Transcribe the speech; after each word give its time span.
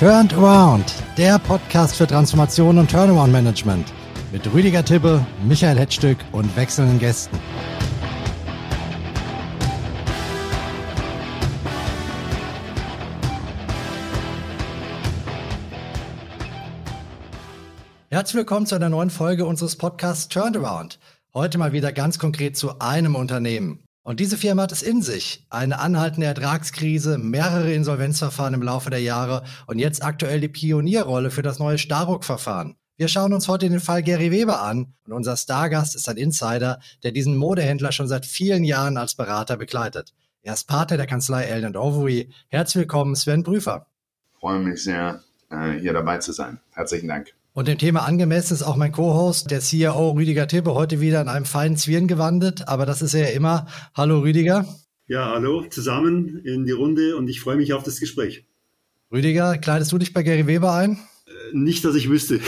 Turned 0.00 0.32
Around, 0.32 0.94
der 1.18 1.38
Podcast 1.38 1.94
für 1.96 2.06
Transformation 2.06 2.78
und 2.78 2.90
Turnaround 2.90 3.30
Management 3.30 3.92
mit 4.32 4.50
Rüdiger 4.50 4.82
Tippe, 4.82 5.26
Michael 5.46 5.78
Hetzstück 5.78 6.16
und 6.32 6.56
wechselnden 6.56 6.98
Gästen. 6.98 7.38
Herzlich 18.08 18.36
willkommen 18.36 18.64
zu 18.64 18.76
einer 18.76 18.88
neuen 18.88 19.10
Folge 19.10 19.44
unseres 19.44 19.76
Podcasts 19.76 20.28
Turned 20.28 20.56
Around. 20.56 20.98
Heute 21.34 21.58
mal 21.58 21.72
wieder 21.72 21.92
ganz 21.92 22.18
konkret 22.18 22.56
zu 22.56 22.78
einem 22.78 23.16
Unternehmen. 23.16 23.84
Und 24.02 24.18
diese 24.18 24.38
Firma 24.38 24.62
hat 24.62 24.72
es 24.72 24.82
in 24.82 25.02
sich. 25.02 25.46
Eine 25.50 25.78
anhaltende 25.78 26.26
Ertragskrise, 26.26 27.18
mehrere 27.18 27.72
Insolvenzverfahren 27.72 28.54
im 28.54 28.62
Laufe 28.62 28.88
der 28.88 29.02
Jahre 29.02 29.44
und 29.66 29.78
jetzt 29.78 30.02
aktuell 30.02 30.40
die 30.40 30.48
Pionierrolle 30.48 31.30
für 31.30 31.42
das 31.42 31.58
neue 31.58 31.78
Staruk-Verfahren. 31.78 32.76
Wir 32.96 33.08
schauen 33.08 33.32
uns 33.32 33.48
heute 33.48 33.68
den 33.68 33.80
Fall 33.80 34.02
Gary 34.02 34.30
Weber 34.30 34.62
an 34.62 34.94
und 35.06 35.12
unser 35.12 35.36
Stargast 35.36 35.96
ist 35.96 36.08
ein 36.08 36.16
Insider, 36.16 36.80
der 37.02 37.12
diesen 37.12 37.36
Modehändler 37.36 37.92
schon 37.92 38.08
seit 38.08 38.26
vielen 38.26 38.64
Jahren 38.64 38.96
als 38.96 39.14
Berater 39.14 39.56
begleitet. 39.56 40.12
Er 40.42 40.54
ist 40.54 40.66
Partner 40.66 40.96
der 40.96 41.06
Kanzlei 41.06 41.44
Elden 41.44 41.76
Overy. 41.76 42.30
Herzlich 42.48 42.82
willkommen, 42.82 43.14
Sven 43.16 43.42
Prüfer. 43.42 43.86
Freue 44.38 44.60
mich 44.60 44.82
sehr, 44.82 45.22
äh, 45.50 45.72
hier 45.72 45.92
dabei 45.92 46.18
zu 46.18 46.32
sein. 46.32 46.60
Herzlichen 46.72 47.08
Dank. 47.08 47.34
Und 47.52 47.66
dem 47.66 47.78
Thema 47.78 48.04
angemessen 48.04 48.54
ist 48.54 48.62
auch 48.62 48.76
mein 48.76 48.92
Co-Host, 48.92 49.50
der 49.50 49.60
CIO 49.60 50.10
Rüdiger 50.10 50.46
Tippe, 50.46 50.72
heute 50.74 51.00
wieder 51.00 51.20
in 51.20 51.28
einem 51.28 51.44
feinen 51.44 51.76
Zwirn 51.76 52.06
gewandet, 52.06 52.68
aber 52.68 52.86
das 52.86 53.02
ist 53.02 53.12
er 53.12 53.28
ja 53.28 53.34
immer. 53.34 53.66
Hallo 53.92 54.20
Rüdiger. 54.20 54.66
Ja, 55.08 55.32
hallo 55.34 55.64
zusammen 55.68 56.38
in 56.44 56.64
die 56.64 56.70
Runde 56.70 57.16
und 57.16 57.26
ich 57.26 57.40
freue 57.40 57.56
mich 57.56 57.72
auf 57.72 57.82
das 57.82 57.98
Gespräch. 57.98 58.46
Rüdiger, 59.10 59.58
kleidest 59.58 59.90
du 59.90 59.98
dich 59.98 60.12
bei 60.12 60.22
Gary 60.22 60.46
Weber 60.46 60.72
ein? 60.74 61.00
Äh, 61.26 61.56
nicht, 61.56 61.84
dass 61.84 61.96
ich 61.96 62.08
wüsste. 62.08 62.38